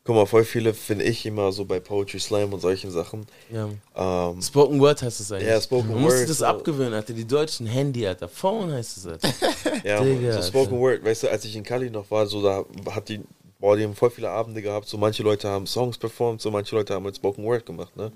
Guck 0.02 0.16
mal, 0.16 0.24
voll 0.26 0.44
viele 0.44 0.72
finde 0.72 1.04
ich 1.04 1.26
immer 1.26 1.52
so 1.52 1.66
bei 1.66 1.78
Poetry 1.78 2.18
Slam 2.18 2.54
und 2.54 2.60
solchen 2.60 2.90
Sachen. 2.90 3.26
Ja. 3.52 3.68
Ähm, 3.94 4.40
Spoken 4.40 4.80
Word 4.80 5.02
heißt 5.02 5.20
es 5.20 5.30
eigentlich. 5.30 5.48
Ja, 5.48 5.60
Spoken 5.60 5.90
Man 5.92 6.00
muss 6.00 6.12
sich 6.12 6.20
Word, 6.22 6.30
das 6.30 6.38
so. 6.38 6.44
abgewöhnen, 6.46 6.94
Alter. 6.94 7.12
Die 7.12 7.26
deutschen 7.26 7.66
Handy, 7.66 8.06
Alter. 8.06 8.26
Phone 8.26 8.72
heißt 8.72 8.96
es, 8.96 9.06
Alter. 9.06 9.28
ja, 9.84 10.02
Digga, 10.02 10.40
so 10.40 10.48
Spoken 10.48 10.72
Alter. 10.72 10.80
Word. 10.80 11.04
Weißt 11.04 11.24
du, 11.24 11.30
als 11.30 11.44
ich 11.44 11.54
in 11.54 11.62
Cali 11.62 11.90
noch 11.90 12.10
war, 12.10 12.26
so 12.26 12.42
da 12.42 12.64
hat 12.92 13.10
die, 13.10 13.20
boah, 13.58 13.76
die 13.76 13.84
haben 13.84 13.94
voll 13.94 14.10
viele 14.10 14.30
Abende 14.30 14.62
gehabt. 14.62 14.88
So 14.88 14.96
manche 14.96 15.22
Leute 15.22 15.48
haben 15.48 15.66
Songs 15.66 15.98
performt, 15.98 16.40
so 16.40 16.50
manche 16.50 16.74
Leute 16.74 16.94
haben 16.94 17.04
halt 17.04 17.16
Spoken 17.16 17.44
Word 17.44 17.66
gemacht, 17.66 17.94
ne? 17.94 18.10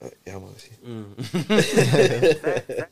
Äh, 0.00 0.10
Ja, 0.30 0.38
Mann. 0.38 0.54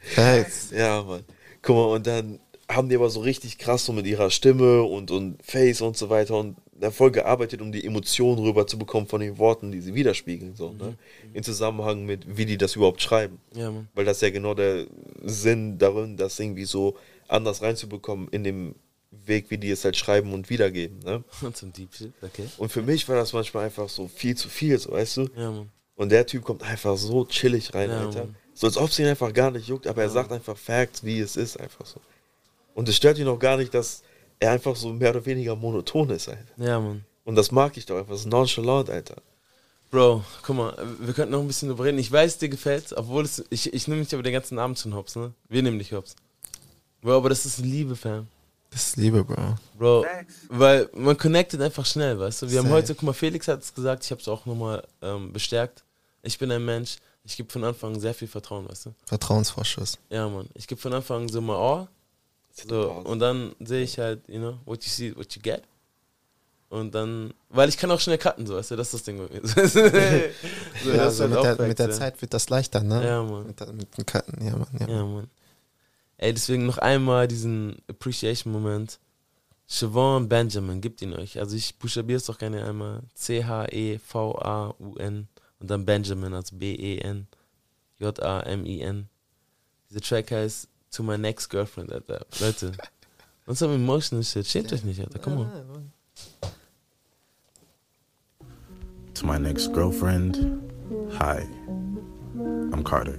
Facts. 0.00 0.71
Ja, 0.73 1.02
Mann. 1.02 1.25
Guck 1.62 1.76
mal, 1.76 1.85
und 1.94 2.06
dann 2.06 2.40
haben 2.68 2.88
die 2.88 2.97
aber 2.97 3.11
so 3.11 3.21
richtig 3.21 3.59
krass 3.59 3.85
so 3.85 3.92
mit 3.92 4.06
ihrer 4.06 4.30
Stimme 4.30 4.82
und, 4.82 5.11
und 5.11 5.38
Face 5.44 5.80
und 5.82 5.97
so 5.97 6.11
weiter 6.11 6.37
und 6.37 6.56
voll 6.90 7.10
gearbeitet, 7.10 7.60
um 7.60 7.70
die 7.70 7.84
Emotionen 7.84 8.38
rüberzubekommen 8.42 9.08
von 9.08 9.20
den 9.20 9.38
Worten, 9.38 9.70
die 9.70 9.80
sie 9.80 9.94
widerspiegeln, 9.94 10.56
so, 10.56 10.72
ne? 10.72 10.96
In 11.32 11.42
Zusammenhang 11.42 12.04
mit, 12.04 12.36
wie 12.36 12.46
die 12.46 12.58
das 12.58 12.76
überhaupt 12.76 13.00
schreiben. 13.02 13.38
Ja. 13.54 13.72
Weil 13.94 14.04
das 14.04 14.18
ist 14.18 14.22
ja 14.22 14.30
genau 14.30 14.54
der 14.54 14.86
Sinn 15.22 15.78
darin, 15.78 16.16
das 16.16 16.38
irgendwie 16.40 16.64
so 16.64 16.96
anders 17.28 17.62
reinzubekommen 17.62 18.28
in 18.28 18.44
dem 18.44 18.74
Weg, 19.10 19.50
wie 19.50 19.58
die 19.58 19.70
es 19.70 19.84
halt 19.84 19.96
schreiben 19.96 20.32
und 20.32 20.50
wiedergeben, 20.50 20.98
ne? 21.00 21.22
Und 21.42 21.56
zum 21.56 21.72
Deep 21.72 21.90
okay. 22.22 22.46
Und 22.56 22.72
für 22.72 22.82
mich 22.82 23.08
war 23.08 23.16
das 23.16 23.32
manchmal 23.32 23.66
einfach 23.66 23.88
so 23.88 24.08
viel 24.08 24.36
zu 24.36 24.48
viel, 24.48 24.78
so, 24.78 24.92
weißt 24.92 25.18
du? 25.18 25.28
Ja. 25.36 25.66
Und 25.94 26.10
der 26.10 26.26
Typ 26.26 26.42
kommt 26.44 26.62
einfach 26.62 26.96
so 26.96 27.24
chillig 27.26 27.74
rein, 27.74 27.90
Ja, 27.90 28.06
Alter. 28.06 28.20
Mann. 28.24 28.36
So 28.54 28.66
als 28.66 28.76
ob 28.76 28.90
es 28.90 28.98
ihn 28.98 29.06
einfach 29.06 29.32
gar 29.32 29.50
nicht 29.50 29.68
juckt, 29.68 29.86
aber 29.86 30.02
er 30.02 30.10
sagt 30.10 30.32
einfach 30.32 30.56
Facts, 30.56 31.04
wie 31.04 31.20
es 31.20 31.36
ist, 31.36 31.58
einfach 31.58 31.86
so. 31.86 32.00
Und 32.74 32.88
es 32.88 32.96
stört 32.96 33.18
ihn 33.18 33.28
auch 33.28 33.38
gar 33.38 33.56
nicht, 33.56 33.72
dass 33.74 34.02
er 34.42 34.50
einfach 34.52 34.75
so 34.75 34.92
mehr 34.92 35.11
oder 35.11 35.25
weniger 35.25 35.54
monoton 35.54 36.11
ist, 36.11 36.28
Alter. 36.28 36.42
Ja, 36.56 36.80
Mann. 36.80 37.04
Und 37.25 37.37
das 37.37 37.52
mag 37.52 37.76
ich 37.76 37.87
doch 37.87 37.99
einfach, 37.99 38.16
so 38.16 38.28
nonchalant, 38.28 38.90
Alter. 38.90 39.16
Bro, 39.90 40.25
guck 40.42 40.56
mal, 40.56 40.76
wir 41.00 41.14
könnten 41.14 41.32
noch 41.32 41.40
ein 41.40 41.46
bisschen 41.46 41.68
drüber 41.68 41.84
reden. 41.84 41.99
Ich 41.99 42.11
weiß, 42.11 42.38
dir 42.38 42.49
gefällt, 42.49 42.92
obwohl 42.96 43.25
es. 43.25 43.44
Ich, 43.50 43.72
ich 43.72 43.87
nehme 43.87 44.02
dich 44.02 44.12
aber 44.14 44.22
den 44.22 44.32
ganzen 44.32 44.58
Abend 44.58 44.78
schon 44.78 44.94
hops, 44.94 45.14
ne? 45.16 45.32
Wir 45.49 45.62
nehmen 45.62 45.78
dich 45.78 45.92
hops. 45.92 46.16
Bro, 47.02 47.18
aber 47.18 47.28
das 47.28 47.46
ist 47.46 47.58
Liebe, 47.58 47.94
Fam. 47.94 48.26
Das 48.70 48.88
ist 48.88 48.96
Liebe, 48.96 49.22
Bro. 49.22 49.56
Bro, 49.78 50.06
weil 50.49 50.88
man 50.94 51.16
connectet 51.16 51.61
einfach 51.61 51.84
schnell, 51.84 52.18
weißt 52.18 52.42
du? 52.42 52.50
Wir 52.50 52.58
haben 52.58 52.66
Safe. 52.66 52.76
heute, 52.76 52.94
guck 52.94 53.02
mal, 53.04 53.12
Felix 53.12 53.46
hat 53.46 53.62
es 53.62 53.75
gesagt, 53.75 54.04
ich 54.04 54.11
habe 54.11 54.20
es 54.20 54.28
auch 54.28 54.46
nochmal 54.46 54.82
ähm, 55.02 55.32
bestärkt. 55.32 55.84
Ich 56.22 56.38
bin 56.38 56.50
ein 56.50 56.64
Mensch, 56.64 56.96
ich 57.25 57.37
gebe 57.37 57.52
von 57.52 57.62
Anfang 57.62 57.94
an 57.94 58.00
sehr 58.00 58.14
viel 58.14 58.28
Vertrauen, 58.28 58.68
weißt 58.68 58.87
du? 58.87 58.94
Vertrauensvorschuss. 59.05 59.98
Ja, 60.09 60.28
Mann. 60.28 60.48
Ich 60.55 60.66
gebe 60.66 60.81
von 60.81 60.94
Anfang 60.94 61.22
an 61.22 61.28
so 61.28 61.40
mal 61.40 61.57
Ohr. 61.57 61.88
So, 62.52 62.90
und 62.90 63.18
dann 63.18 63.54
sehe 63.60 63.82
ich 63.82 63.98
halt, 63.98 64.28
you 64.28 64.38
know, 64.38 64.58
what 64.64 64.84
you 64.84 64.90
see, 64.90 65.16
what 65.16 65.34
you 65.34 65.42
get. 65.42 65.62
Und 66.68 66.94
dann, 66.94 67.34
weil 67.50 67.68
ich 67.68 67.76
kann 67.76 67.90
auch 67.90 68.00
schnell 68.00 68.18
cutten, 68.18 68.46
so, 68.46 68.54
weißt 68.54 68.70
du, 68.70 68.76
das 68.76 68.88
ist 68.88 68.94
das 68.94 69.02
Ding 69.02 69.18
bei 69.18 69.28
mir. 69.40 69.46
so, 69.46 69.80
ja, 70.90 71.02
also 71.04 71.24
halt 71.24 71.32
mit, 71.32 71.44
der, 71.44 71.56
Facts, 71.56 71.68
mit 71.68 71.78
der 71.78 71.88
ja. 71.88 71.92
Zeit 71.92 72.22
wird 72.22 72.32
das 72.34 72.48
leichter, 72.48 72.82
ne? 72.82 73.04
Ja, 73.04 73.22
Mann. 73.22 73.46
Mit, 73.46 73.60
mit 73.74 73.96
dem 73.96 74.06
Cutten, 74.06 74.44
ja, 74.44 74.56
Mann. 74.56 74.76
Ja. 74.80 74.88
Ja, 74.88 75.04
Mann. 75.04 75.28
Ey, 76.16 76.32
deswegen 76.32 76.66
noch 76.66 76.78
einmal 76.78 77.28
diesen 77.28 77.76
Appreciation-Moment. 77.88 78.98
Siobhan 79.66 80.28
Benjamin, 80.28 80.80
gibt 80.80 81.02
ihn 81.02 81.14
euch. 81.14 81.38
Also 81.38 81.56
ich 81.56 81.78
buchstabiere 81.78 82.18
es 82.18 82.26
doch 82.26 82.38
gerne 82.38 82.64
einmal. 82.64 83.02
C-H-E-V-A-U-N 83.14 83.58
und 85.60 85.70
dann 85.70 85.84
Benjamin, 85.84 86.34
also 86.34 86.56
B-E-N 86.56 87.26
J-A-M-I-N. 88.02 89.08
Dieser 89.88 90.00
Track 90.00 90.30
heißt 90.32 90.68
To 90.92 91.02
My 91.02 91.16
Next 91.16 91.46
Girlfriend, 91.48 91.92
Alter. 91.92 92.24
Leute, 92.40 92.72
und 93.46 93.57
so 93.57 93.70
emotional 93.70 94.22
shit. 94.22 94.46
Schämt 94.46 94.72
euch 94.72 94.85
nicht, 94.85 95.00
Alter. 95.00 95.18
Komm 95.18 95.38
on. 95.38 95.92
To 99.14 99.26
my 99.26 99.38
next 99.38 99.72
girlfriend, 99.72 100.37
hi. 101.12 101.46
I'm 102.72 102.83
Carter. 102.83 103.18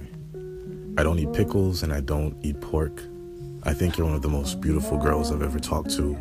I 0.98 1.02
don't 1.02 1.18
eat 1.18 1.32
pickles 1.32 1.82
and 1.82 1.92
I 1.92 2.00
don't 2.00 2.36
eat 2.42 2.60
pork. 2.60 3.02
I 3.62 3.72
think 3.72 3.96
you're 3.96 4.06
one 4.06 4.14
of 4.14 4.22
the 4.22 4.28
most 4.28 4.60
beautiful 4.60 4.98
girls 4.98 5.32
I've 5.32 5.42
ever 5.42 5.58
talked 5.58 5.90
to. 5.96 6.16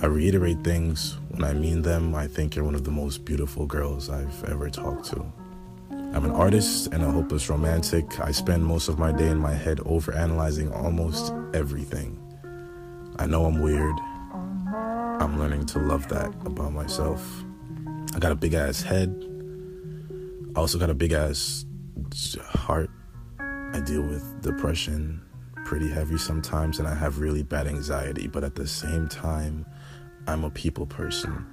I 0.00 0.06
reiterate 0.06 0.64
things 0.64 1.18
when 1.28 1.44
I 1.44 1.52
mean 1.52 1.82
them. 1.82 2.14
I 2.14 2.26
think 2.26 2.54
you're 2.56 2.64
one 2.64 2.74
of 2.74 2.84
the 2.84 2.90
most 2.90 3.24
beautiful 3.24 3.66
girls 3.66 4.08
I've 4.08 4.44
ever 4.44 4.70
talked 4.70 5.06
to. 5.10 5.30
I'm 6.14 6.24
an 6.24 6.30
artist 6.30 6.88
and 6.92 7.04
a 7.04 7.10
hopeless 7.10 7.50
romantic. 7.50 8.18
I 8.18 8.32
spend 8.32 8.64
most 8.64 8.88
of 8.88 8.98
my 8.98 9.12
day 9.12 9.28
in 9.28 9.38
my 9.38 9.52
head 9.52 9.78
overanalyzing 9.78 10.74
almost 10.74 11.34
everything. 11.52 12.18
I 13.18 13.26
know 13.26 13.44
I'm 13.44 13.60
weird. 13.60 13.94
I'm 15.20 15.38
learning 15.38 15.66
to 15.66 15.78
love 15.78 16.08
that 16.08 16.28
about 16.46 16.72
myself. 16.72 17.44
I 18.14 18.18
got 18.18 18.32
a 18.32 18.36
big 18.36 18.54
ass 18.54 18.80
head. 18.80 19.14
I 20.56 20.60
also 20.60 20.78
got 20.78 20.88
a 20.88 20.94
big 20.94 21.12
ass 21.12 21.66
heart. 22.40 22.90
I 23.38 23.80
deal 23.84 24.02
with 24.02 24.40
depression 24.40 25.20
pretty 25.66 25.90
heavy 25.90 26.16
sometimes, 26.16 26.78
and 26.78 26.88
I 26.88 26.94
have 26.94 27.18
really 27.18 27.42
bad 27.42 27.66
anxiety, 27.66 28.26
but 28.26 28.42
at 28.42 28.54
the 28.54 28.66
same 28.66 29.08
time, 29.08 29.66
I'm 30.26 30.44
a 30.44 30.50
people 30.50 30.86
person. 30.86 31.46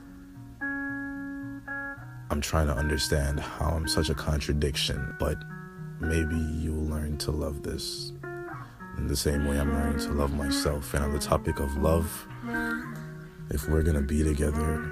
I'm 2.29 2.41
trying 2.41 2.67
to 2.67 2.75
understand 2.75 3.39
how 3.39 3.69
I'm 3.69 3.87
such 3.87 4.09
a 4.09 4.15
contradiction, 4.15 5.15
but 5.19 5.37
maybe 5.99 6.35
you'll 6.35 6.85
learn 6.85 7.17
to 7.19 7.31
love 7.31 7.63
this 7.63 8.11
in 8.97 9.07
the 9.07 9.15
same 9.15 9.45
way 9.45 9.59
I'm 9.59 9.73
learning 9.73 9.99
to 9.99 10.11
love 10.11 10.33
myself. 10.33 10.93
And 10.93 11.03
on 11.03 11.13
the 11.13 11.19
topic 11.19 11.59
of 11.59 11.75
love, 11.77 12.27
if 13.51 13.67
we're 13.69 13.83
gonna 13.83 14.01
be 14.01 14.23
together, 14.23 14.91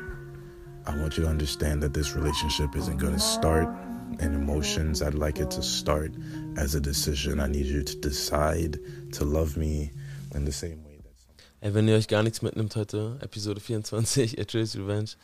I 0.85 0.97
want 0.97 1.17
you 1.17 1.23
to 1.23 1.29
understand 1.29 1.81
that 1.83 1.93
this 1.93 2.13
relationship 2.13 2.75
isn't 2.75 2.97
going 2.97 3.13
to 3.13 3.19
start 3.19 3.69
in 4.19 4.33
emotions. 4.35 5.01
I'd 5.01 5.15
like 5.15 5.39
it 5.39 5.49
to 5.51 5.61
start 5.61 6.13
as 6.57 6.75
a 6.75 6.81
decision. 6.81 7.39
I 7.39 7.47
need 7.47 7.65
you 7.65 7.83
to 7.83 7.95
decide 7.95 8.79
to 9.13 9.23
love 9.23 9.55
me 9.55 9.91
in 10.35 10.43
the 10.43 10.51
same 10.51 10.83
way. 10.83 10.89
Ey, 11.61 11.73
wenn 11.73 11.87
ihr 11.87 11.95
euch 11.95 12.09
gar 12.09 12.23
nichts 12.23 12.41
mitnimmt 12.41 12.75
heute, 12.75 13.17
Episode 13.21 13.61
24, 13.61 13.97
A 14.37 14.43
Revenge, 14.77 15.15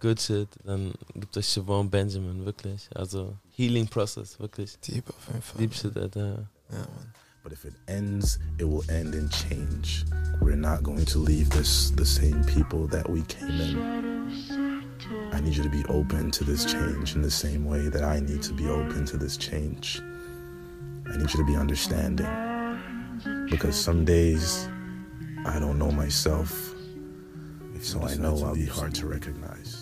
good 0.00 0.20
shit, 0.20 0.48
dann 0.64 0.92
gibt 1.14 1.36
euch 1.36 1.46
Siobhan 1.46 1.90
Benjamin, 1.90 2.44
wirklich. 2.44 2.88
Also, 2.94 3.36
Healing 3.56 3.86
Process, 3.86 4.38
wirklich. 4.38 4.78
Deep 4.80 5.08
auf 5.08 5.26
jeden 5.26 5.42
Fall. 5.42 5.60
Deep 5.60 5.74
shit, 5.74 5.96
Alter. 5.96 6.48
Ja, 6.70 6.78
Mann. 6.78 7.12
But 7.42 7.52
if 7.52 7.64
it 7.64 7.74
ends, 7.86 8.38
it 8.58 8.64
will 8.64 8.84
end 8.90 9.14
in 9.14 9.30
change. 9.30 10.04
We're 10.40 10.56
not 10.56 10.82
going 10.82 11.06
to 11.06 11.18
leave 11.18 11.48
this 11.50 11.92
the 11.96 12.04
same 12.04 12.44
people 12.44 12.86
that 12.88 13.08
we 13.08 13.22
came 13.22 13.60
in. 13.60 14.82
I 15.32 15.40
need 15.40 15.54
you 15.56 15.62
to 15.62 15.70
be 15.70 15.84
open 15.88 16.30
to 16.32 16.44
this 16.44 16.66
change 16.66 17.14
in 17.14 17.22
the 17.22 17.30
same 17.30 17.64
way 17.64 17.88
that 17.88 18.02
I 18.02 18.20
need 18.20 18.42
to 18.42 18.52
be 18.52 18.68
open 18.68 19.06
to 19.06 19.16
this 19.16 19.36
change. 19.36 20.02
I 21.06 21.16
need 21.16 21.32
you 21.32 21.38
to 21.38 21.46
be 21.46 21.56
understanding. 21.56 22.26
Because 23.48 23.76
some 23.76 24.04
days 24.04 24.68
I 25.46 25.58
don't 25.58 25.78
know 25.78 25.90
myself, 25.90 26.74
so 27.80 28.02
I 28.02 28.14
know 28.16 28.36
I'll 28.44 28.54
be 28.54 28.66
hard 28.66 28.94
to 28.96 29.06
recognize. 29.06 29.77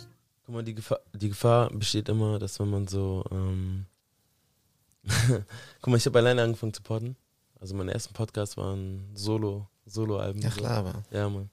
Guck 0.47 0.55
mal, 0.55 0.63
die 0.63 0.77
Gefahr, 0.77 1.01
die 1.13 1.29
Gefahr 1.29 1.71
besteht 1.71 2.09
immer, 2.09 2.39
dass 2.39 2.61
wenn 2.61 2.71
man 2.71 2.87
so, 2.87 3.25
ähm 3.33 3.87
Guck 5.81 5.89
mal, 5.89 5.97
ich 5.97 6.07
habe 6.07 6.21
alleine 6.21 6.43
angefangen 6.43 6.73
zu 6.73 6.83
podden. 6.83 7.17
Also 7.59 7.75
mein 7.75 7.89
ersten 7.89 8.15
Podcast 8.15 8.57
war 8.57 8.75
ein 8.77 9.11
Solo, 9.15 9.67
Solo-Album. 9.87 10.43
Ja, 10.43 10.51
klar, 10.51 10.79
aber. 10.79 11.03
Ja, 11.11 11.29
Mann. 11.29 11.51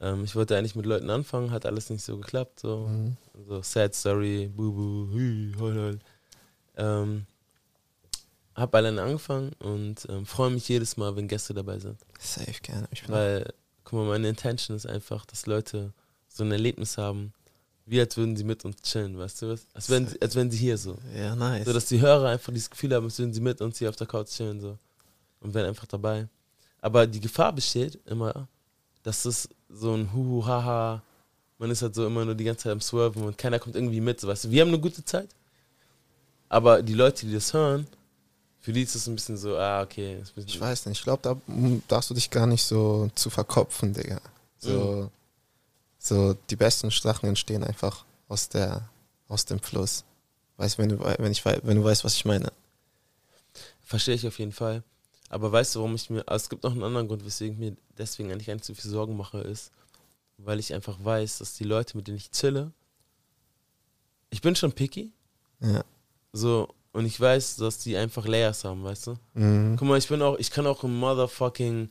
Ähm, 0.00 0.22
ich 0.22 0.36
wollte 0.36 0.56
eigentlich 0.56 0.76
mit 0.76 0.86
Leuten 0.86 1.10
anfangen, 1.10 1.50
hat 1.50 1.66
alles 1.66 1.90
nicht 1.90 2.04
so 2.04 2.16
geklappt. 2.18 2.60
So, 2.60 2.88
so 3.48 3.60
Sad 3.62 3.92
Story, 3.92 4.48
Bubu, 4.54 5.12
hü, 5.12 5.54
heul, 5.58 5.74
heul. 5.74 5.98
Ähm, 6.76 7.26
hab 8.54 8.72
alleine 8.72 9.02
angefangen 9.02 9.52
und 9.58 10.06
ähm, 10.08 10.26
freue 10.26 10.50
mich 10.50 10.68
jedes 10.68 10.96
Mal, 10.96 11.16
wenn 11.16 11.26
Gäste 11.26 11.54
dabei 11.54 11.80
sind. 11.80 11.98
Safe, 12.20 12.60
gerne. 12.62 12.86
Ich 12.92 13.02
bin 13.02 13.12
Weil, 13.12 13.52
guck 13.82 13.98
mal, 13.98 14.06
meine 14.06 14.28
Intention 14.28 14.76
ist 14.76 14.86
einfach, 14.86 15.26
dass 15.26 15.46
Leute 15.46 15.92
so 16.28 16.44
ein 16.44 16.52
Erlebnis 16.52 16.98
haben, 16.98 17.32
wie 17.86 18.00
als 18.00 18.16
würden 18.16 18.36
sie 18.36 18.44
mit 18.44 18.64
uns 18.64 18.82
chillen, 18.82 19.16
weißt 19.16 19.42
du 19.42 19.52
was? 19.52 19.66
Als 19.72 19.88
wenn, 19.88 20.08
als 20.20 20.34
wenn 20.34 20.50
sie 20.50 20.58
hier 20.58 20.76
so. 20.76 20.98
Ja, 21.16 21.34
nice. 21.36 21.64
So, 21.64 21.72
dass 21.72 21.86
die 21.86 22.00
Hörer 22.00 22.30
einfach 22.30 22.52
dieses 22.52 22.68
Gefühl 22.68 22.92
haben, 22.94 23.04
als 23.04 23.18
würden 23.18 23.32
sie 23.32 23.40
mit 23.40 23.60
uns 23.60 23.78
hier 23.78 23.88
auf 23.88 23.96
der 23.96 24.06
Couch 24.06 24.28
chillen, 24.28 24.60
so. 24.60 24.76
Und 25.40 25.54
wären 25.54 25.66
einfach 25.66 25.86
dabei. 25.86 26.28
Aber 26.80 27.06
die 27.06 27.20
Gefahr 27.20 27.52
besteht 27.52 27.98
immer, 28.06 28.48
dass 29.04 29.24
es 29.24 29.48
so 29.68 29.94
ein 29.94 30.12
Huhu, 30.12 30.44
Haha, 30.44 31.02
man 31.58 31.70
ist 31.70 31.82
halt 31.82 31.94
so 31.94 32.06
immer 32.06 32.24
nur 32.24 32.34
die 32.34 32.44
ganze 32.44 32.64
Zeit 32.64 32.72
am 32.72 32.80
Swerven 32.80 33.22
und 33.22 33.38
keiner 33.38 33.58
kommt 33.58 33.76
irgendwie 33.76 34.00
mit, 34.00 34.20
so, 34.20 34.28
weißt 34.28 34.44
du? 34.44 34.50
Wir 34.50 34.62
haben 34.62 34.68
eine 34.68 34.80
gute 34.80 35.04
Zeit, 35.04 35.28
aber 36.48 36.82
die 36.82 36.94
Leute, 36.94 37.24
die 37.24 37.32
das 37.32 37.54
hören, 37.54 37.86
für 38.60 38.72
die 38.72 38.82
ist 38.82 38.96
es 38.96 39.06
ein 39.06 39.14
bisschen 39.14 39.36
so, 39.36 39.56
ah, 39.56 39.82
okay. 39.82 40.22
Ich 40.34 40.60
weiß 40.60 40.86
nicht, 40.86 40.98
ich 40.98 41.04
glaube, 41.04 41.22
da 41.22 41.36
darfst 41.86 42.10
du 42.10 42.14
dich 42.14 42.30
gar 42.30 42.48
nicht 42.48 42.64
so 42.64 43.08
zu 43.14 43.30
verkopfen, 43.30 43.94
Digga. 43.94 44.20
So, 44.58 45.10
so 46.06 46.34
die 46.50 46.56
besten 46.56 46.90
Sachen 46.90 47.28
entstehen 47.28 47.64
einfach 47.64 48.04
aus 48.28 48.48
der, 48.48 48.88
aus 49.28 49.44
dem 49.44 49.60
Fluss. 49.60 50.04
Weißt 50.56 50.78
wenn 50.78 50.88
du, 50.88 50.98
wenn 51.00 51.32
ich, 51.32 51.44
wenn 51.44 51.76
du 51.76 51.84
weißt, 51.84 52.04
was 52.04 52.14
ich 52.14 52.24
meine. 52.24 52.50
Verstehe 53.82 54.14
ich 54.14 54.26
auf 54.26 54.38
jeden 54.38 54.52
Fall. 54.52 54.82
Aber 55.28 55.50
weißt 55.50 55.74
du, 55.74 55.80
warum 55.80 55.94
ich 55.94 56.08
mir. 56.08 56.26
Also 56.26 56.44
es 56.44 56.48
gibt 56.48 56.62
noch 56.62 56.72
einen 56.72 56.82
anderen 56.82 57.08
Grund, 57.08 57.24
weswegen 57.24 57.54
ich 57.54 57.58
mir 57.58 57.76
deswegen 57.98 58.30
eigentlich 58.30 58.46
gar 58.46 58.54
nicht 58.54 58.64
so 58.64 58.74
viel 58.74 58.90
Sorgen 58.90 59.16
mache, 59.16 59.38
ist, 59.38 59.72
weil 60.38 60.58
ich 60.58 60.72
einfach 60.72 60.96
weiß, 61.02 61.38
dass 61.38 61.54
die 61.54 61.64
Leute, 61.64 61.96
mit 61.96 62.06
denen 62.06 62.16
ich 62.16 62.30
chille, 62.30 62.72
ich 64.30 64.40
bin 64.40 64.56
schon 64.56 64.72
picky. 64.72 65.12
Ja. 65.60 65.84
So, 66.32 66.68
und 66.92 67.06
ich 67.06 67.20
weiß, 67.20 67.56
dass 67.56 67.78
die 67.78 67.96
einfach 67.96 68.26
Layers 68.26 68.64
haben, 68.64 68.84
weißt 68.84 69.08
du? 69.08 69.14
Mhm. 69.34 69.76
Guck 69.78 69.88
mal, 69.88 69.98
ich 69.98 70.08
bin 70.08 70.22
auch, 70.22 70.38
ich 70.38 70.50
kann 70.50 70.66
auch 70.66 70.84
ein 70.84 70.94
motherfucking 70.94 71.90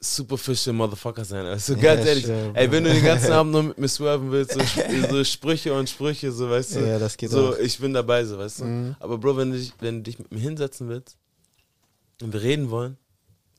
superficial 0.00 0.74
Motherfucker 0.74 1.24
sein. 1.24 1.44
Also 1.46 1.74
Ja, 1.74 1.80
ganz 1.94 2.06
ehrlich, 2.06 2.26
sure, 2.26 2.52
ey, 2.54 2.70
wenn 2.70 2.84
du 2.84 2.92
den 2.92 3.04
ganzen 3.04 3.32
Abend 3.32 3.52
nur 3.52 3.62
mit 3.64 3.78
mir 3.78 3.88
swerven 3.88 4.30
willst, 4.30 4.52
so, 4.52 4.60
so 5.10 5.24
Sprüche 5.24 5.74
und 5.74 5.88
Sprüche, 5.88 6.30
so 6.30 6.48
weißt 6.48 6.76
du. 6.76 6.80
Ja, 6.86 6.98
das 6.98 7.16
geht 7.16 7.30
so, 7.30 7.50
auch. 7.50 7.58
ich 7.58 7.78
bin 7.78 7.92
dabei, 7.92 8.24
so 8.24 8.38
weißt 8.38 8.60
du. 8.60 8.64
Mhm. 8.64 8.96
Aber 9.00 9.18
Bro, 9.18 9.36
wenn 9.36 9.50
du, 9.50 9.58
dich, 9.58 9.72
wenn 9.80 9.96
du 9.96 10.02
dich 10.02 10.18
mit 10.18 10.30
mir 10.30 10.38
hinsetzen 10.40 10.88
willst 10.88 11.16
und 12.22 12.32
wir 12.32 12.42
reden 12.42 12.70
wollen, 12.70 12.96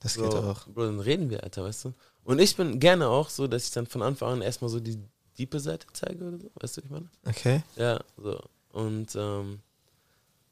Das 0.02 0.14
so, 0.14 0.24
geht 0.24 0.34
auch. 0.34 0.66
Bro, 0.68 0.86
dann 0.86 1.00
reden 1.02 1.30
wir, 1.30 1.44
Alter, 1.44 1.64
weißt 1.66 1.86
du. 1.86 1.94
Und 2.24 2.40
ich 2.40 2.56
bin 2.56 2.80
gerne 2.80 3.08
auch 3.08 3.30
so, 3.30 3.48
dass 3.48 3.66
ich 3.66 3.72
dann 3.72 3.88
von 3.88 4.02
Anfang 4.02 4.34
an 4.34 4.42
erstmal 4.42 4.70
so 4.70 4.80
die 4.80 4.98
diepe 5.38 5.60
Seite 5.60 5.88
zeige 5.94 6.24
oder 6.26 6.38
so, 6.38 6.50
weißt 6.56 6.78
du, 6.78 6.82
was 6.82 6.86
ich 6.86 6.90
meine? 6.90 7.10
Okay. 7.26 7.64
Ja, 7.76 8.00
so. 8.18 8.40
Und 8.72 9.08
ähm, 9.16 9.60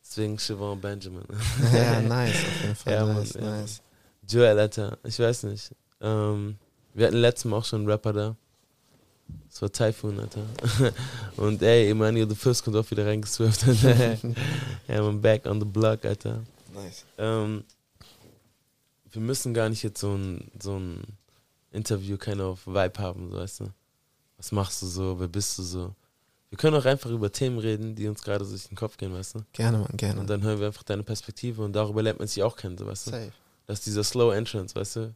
deswegen 0.03 0.37
Siobhan 0.37 0.81
Benjamin. 0.81 1.23
Ja, 1.73 2.01
nice, 2.01 2.35
auf 2.35 2.61
jeden 2.61 2.75
Fall. 2.75 2.93
Ja, 2.93 3.05
nice, 3.05 3.33
Mann, 3.35 3.43
ja. 3.43 3.65
Joel, 4.27 4.59
Alter, 4.59 4.97
ich 5.03 5.19
weiß 5.19 5.43
nicht. 5.43 5.73
Ähm, 6.01 6.57
wir 6.93 7.07
hatten 7.07 7.17
letztes 7.17 7.45
Mal 7.45 7.57
auch 7.57 7.65
schon 7.65 7.81
einen 7.81 7.89
Rapper 7.89 8.13
da. 8.13 8.35
Das 9.49 9.61
war 9.61 9.71
Typhoon, 9.71 10.19
Alter. 10.19 10.45
Und 11.37 11.61
ey, 11.61 11.89
Emmanuel 11.89 12.29
the 12.29 12.35
First 12.35 12.63
kommt 12.63 12.75
auch 12.75 12.89
wieder 12.91 13.05
reingeswirft. 13.05 13.65
ja, 14.87 15.01
man, 15.01 15.21
back 15.21 15.45
on 15.45 15.59
the 15.59 15.65
block, 15.65 16.05
Alter. 16.05 16.43
Nice. 16.73 17.05
Ähm, 17.17 17.63
wir 19.11 19.21
müssen 19.21 19.53
gar 19.53 19.69
nicht 19.69 19.83
jetzt 19.83 19.99
so 19.99 20.13
ein, 20.13 20.51
so 20.61 20.77
ein 20.77 21.01
Interview 21.71 22.17
kind 22.17 22.41
of 22.41 22.65
Vibe 22.67 22.99
haben, 22.99 23.31
so, 23.31 23.37
weißt 23.37 23.59
du. 23.61 23.65
Was 24.37 24.51
machst 24.51 24.81
du 24.81 24.85
so? 24.85 25.19
Wer 25.19 25.27
bist 25.27 25.57
du 25.57 25.63
so? 25.63 25.95
Wir 26.49 26.57
können 26.57 26.77
auch 26.77 26.85
einfach 26.85 27.09
über 27.09 27.31
Themen 27.31 27.57
reden, 27.57 27.95
die 27.95 28.07
uns 28.07 28.21
gerade 28.21 28.45
so 28.45 28.51
durch 28.51 28.67
den 28.67 28.77
Kopf 28.77 28.97
gehen, 28.97 29.13
weißt 29.13 29.35
du. 29.35 29.39
Gerne, 29.53 29.79
Mann, 29.79 29.97
gerne. 29.97 30.19
Und 30.19 30.29
dann 30.29 30.43
hören 30.43 30.59
wir 30.59 30.67
einfach 30.67 30.83
deine 30.83 31.03
Perspektive 31.03 31.63
und 31.63 31.73
darüber 31.73 32.01
lernt 32.01 32.19
man 32.19 32.27
sich 32.27 32.43
auch 32.43 32.55
kennen, 32.55 32.77
so, 32.77 32.85
weißt 32.85 33.07
du. 33.07 33.11
Safe. 33.11 33.31
Das 33.67 33.79
ist 33.79 33.85
dieser 33.87 34.03
Slow 34.03 34.33
Entrance, 34.33 34.75
weißt 34.75 34.95
du? 34.95 35.13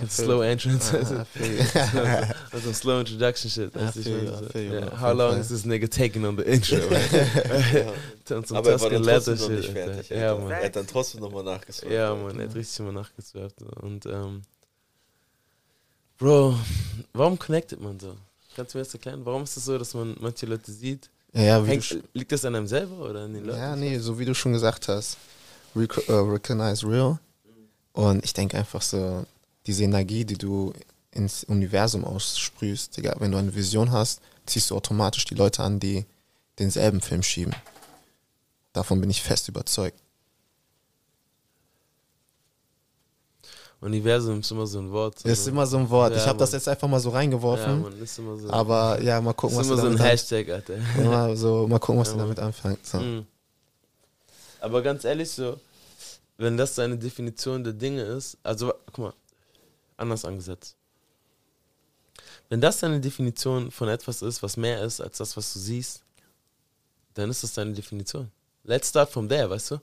I 0.00 0.06
Slow. 0.08 0.42
Entrance? 0.42 0.92
Ah, 0.92 1.24
I. 1.40 2.34
Also 2.52 2.72
Slow 2.74 3.00
Introduction 3.00 3.48
Shit. 3.48 3.74
I 3.76 3.78
du, 3.78 4.00
ich 4.00 4.04
feel 4.04 4.24
I 4.26 4.52
feel 4.52 4.72
yeah, 4.72 5.00
How 5.00 5.16
long 5.16 5.38
is 5.38 5.48
this 5.48 5.64
nigga 5.64 5.88
taking 5.88 6.24
on 6.26 6.36
the 6.36 6.42
intro? 6.42 6.78
Dann 8.24 8.44
zum 8.44 8.56
Aber 8.56 8.72
er 8.72 8.80
war 8.80 8.90
dann 8.90 9.04
trotzdem 9.04 9.38
noch 9.38 9.48
nicht 9.50 9.70
fertig. 9.70 10.08
Ja, 10.10 10.32
Alter. 10.32 10.42
Mann. 10.42 10.50
Er 10.50 10.64
hat 10.64 10.76
dann 10.76 10.86
trotzdem 10.86 11.20
nochmal 11.20 11.44
nachgeschaut. 11.44 11.90
Ja, 11.90 12.14
Mann, 12.14 12.38
er 12.40 12.48
hat 12.48 12.54
richtig 12.54 12.80
mal 12.80 12.92
nachgeswappt. 12.92 13.62
Und, 13.82 14.06
ähm, 14.06 14.42
Bro, 16.18 16.58
warum 17.12 17.38
connectet 17.38 17.80
man 17.80 18.00
so? 18.00 18.16
Kannst 18.56 18.74
du 18.74 18.78
mir 18.78 18.84
das 18.84 18.94
erklären? 18.94 19.20
Warum 19.24 19.44
ist 19.44 19.56
es 19.56 19.64
so, 19.64 19.78
dass 19.78 19.94
man 19.94 20.16
manche 20.20 20.46
Leute 20.46 20.72
sieht? 20.72 21.10
Ja, 21.32 21.62
Hängt, 21.62 22.02
liegt 22.14 22.32
das 22.32 22.44
an 22.44 22.54
einem 22.54 22.66
selber 22.66 23.10
oder 23.10 23.24
an 23.24 23.34
den 23.34 23.44
Leuten? 23.44 23.58
Ja, 23.58 23.76
nee, 23.76 23.98
so 23.98 24.18
wie 24.18 24.24
du 24.24 24.34
schon 24.34 24.52
gesagt 24.52 24.88
hast. 24.88 25.18
Rec 25.76 26.08
äh, 26.08 26.12
recognize 26.12 26.86
real. 26.86 27.18
Und 27.94 28.22
ich 28.24 28.34
denke 28.34 28.58
einfach 28.58 28.82
so, 28.82 29.24
diese 29.66 29.84
Energie, 29.84 30.24
die 30.26 30.36
du 30.36 30.74
ins 31.12 31.44
Universum 31.44 32.04
aussprühst, 32.04 32.96
Digga, 32.96 33.14
wenn 33.20 33.30
du 33.32 33.38
eine 33.38 33.54
Vision 33.54 33.90
hast, 33.92 34.20
ziehst 34.46 34.70
du 34.70 34.76
automatisch 34.76 35.24
die 35.24 35.34
Leute 35.36 35.62
an, 35.62 35.80
die 35.80 36.04
denselben 36.58 37.00
Film 37.00 37.22
schieben. 37.22 37.54
Davon 38.72 39.00
bin 39.00 39.08
ich 39.10 39.22
fest 39.22 39.48
überzeugt. 39.48 39.96
Universum 43.80 44.40
ist 44.40 44.50
immer 44.50 44.66
so 44.66 44.78
ein 44.78 44.90
Wort. 44.90 45.16
Das 45.16 45.32
ist 45.32 45.42
oder? 45.44 45.52
immer 45.52 45.66
so 45.66 45.76
ein 45.76 45.90
Wort. 45.90 46.12
Ja, 46.14 46.18
ich 46.18 46.26
habe 46.26 46.38
das 46.38 46.52
jetzt 46.52 46.66
einfach 46.68 46.88
mal 46.88 47.00
so 47.00 47.10
reingeworfen. 47.10 47.70
Ja, 47.70 47.90
Mann, 47.90 48.00
ist 48.02 48.18
immer 48.18 48.36
so. 48.38 48.50
aber 48.50 49.00
ja, 49.02 49.20
mal 49.20 49.34
gucken, 49.34 49.58
ist 49.60 49.60
was 49.60 49.66
immer 49.66 49.76
du 49.76 49.82
so 49.82 49.86
ein 49.88 49.92
damit 49.92 50.00
an- 50.00 50.06
Hashtag, 50.10 50.48
Alter. 50.48 50.74
Immer 50.98 51.36
so, 51.36 51.68
mal 51.68 51.78
gucken, 51.78 52.00
was 52.00 52.08
Ja, 52.08 52.14
du 52.14 52.20
damit 52.20 52.38
anfängst. 52.38 52.86
So. 52.86 52.98
Mhm. 52.98 53.26
Aber 54.60 54.80
ganz 54.82 55.04
ehrlich, 55.04 55.30
so, 55.30 55.58
wenn 56.36 56.56
das 56.56 56.74
deine 56.74 56.98
Definition 56.98 57.64
der 57.64 57.72
Dinge 57.72 58.02
ist, 58.02 58.38
also 58.42 58.72
guck 58.86 58.98
mal, 58.98 59.14
anders 59.96 60.24
angesetzt. 60.24 60.76
Wenn 62.48 62.60
das 62.60 62.80
deine 62.80 63.00
Definition 63.00 63.70
von 63.70 63.88
etwas 63.88 64.22
ist, 64.22 64.42
was 64.42 64.56
mehr 64.56 64.82
ist 64.82 65.00
als 65.00 65.18
das, 65.18 65.36
was 65.36 65.52
du 65.52 65.58
siehst, 65.58 66.02
dann 67.14 67.30
ist 67.30 67.42
das 67.42 67.54
deine 67.54 67.72
Definition. 67.72 68.30
Let's 68.64 68.88
start 68.88 69.10
from 69.10 69.28
there, 69.28 69.48
weißt 69.48 69.72
du? 69.72 69.80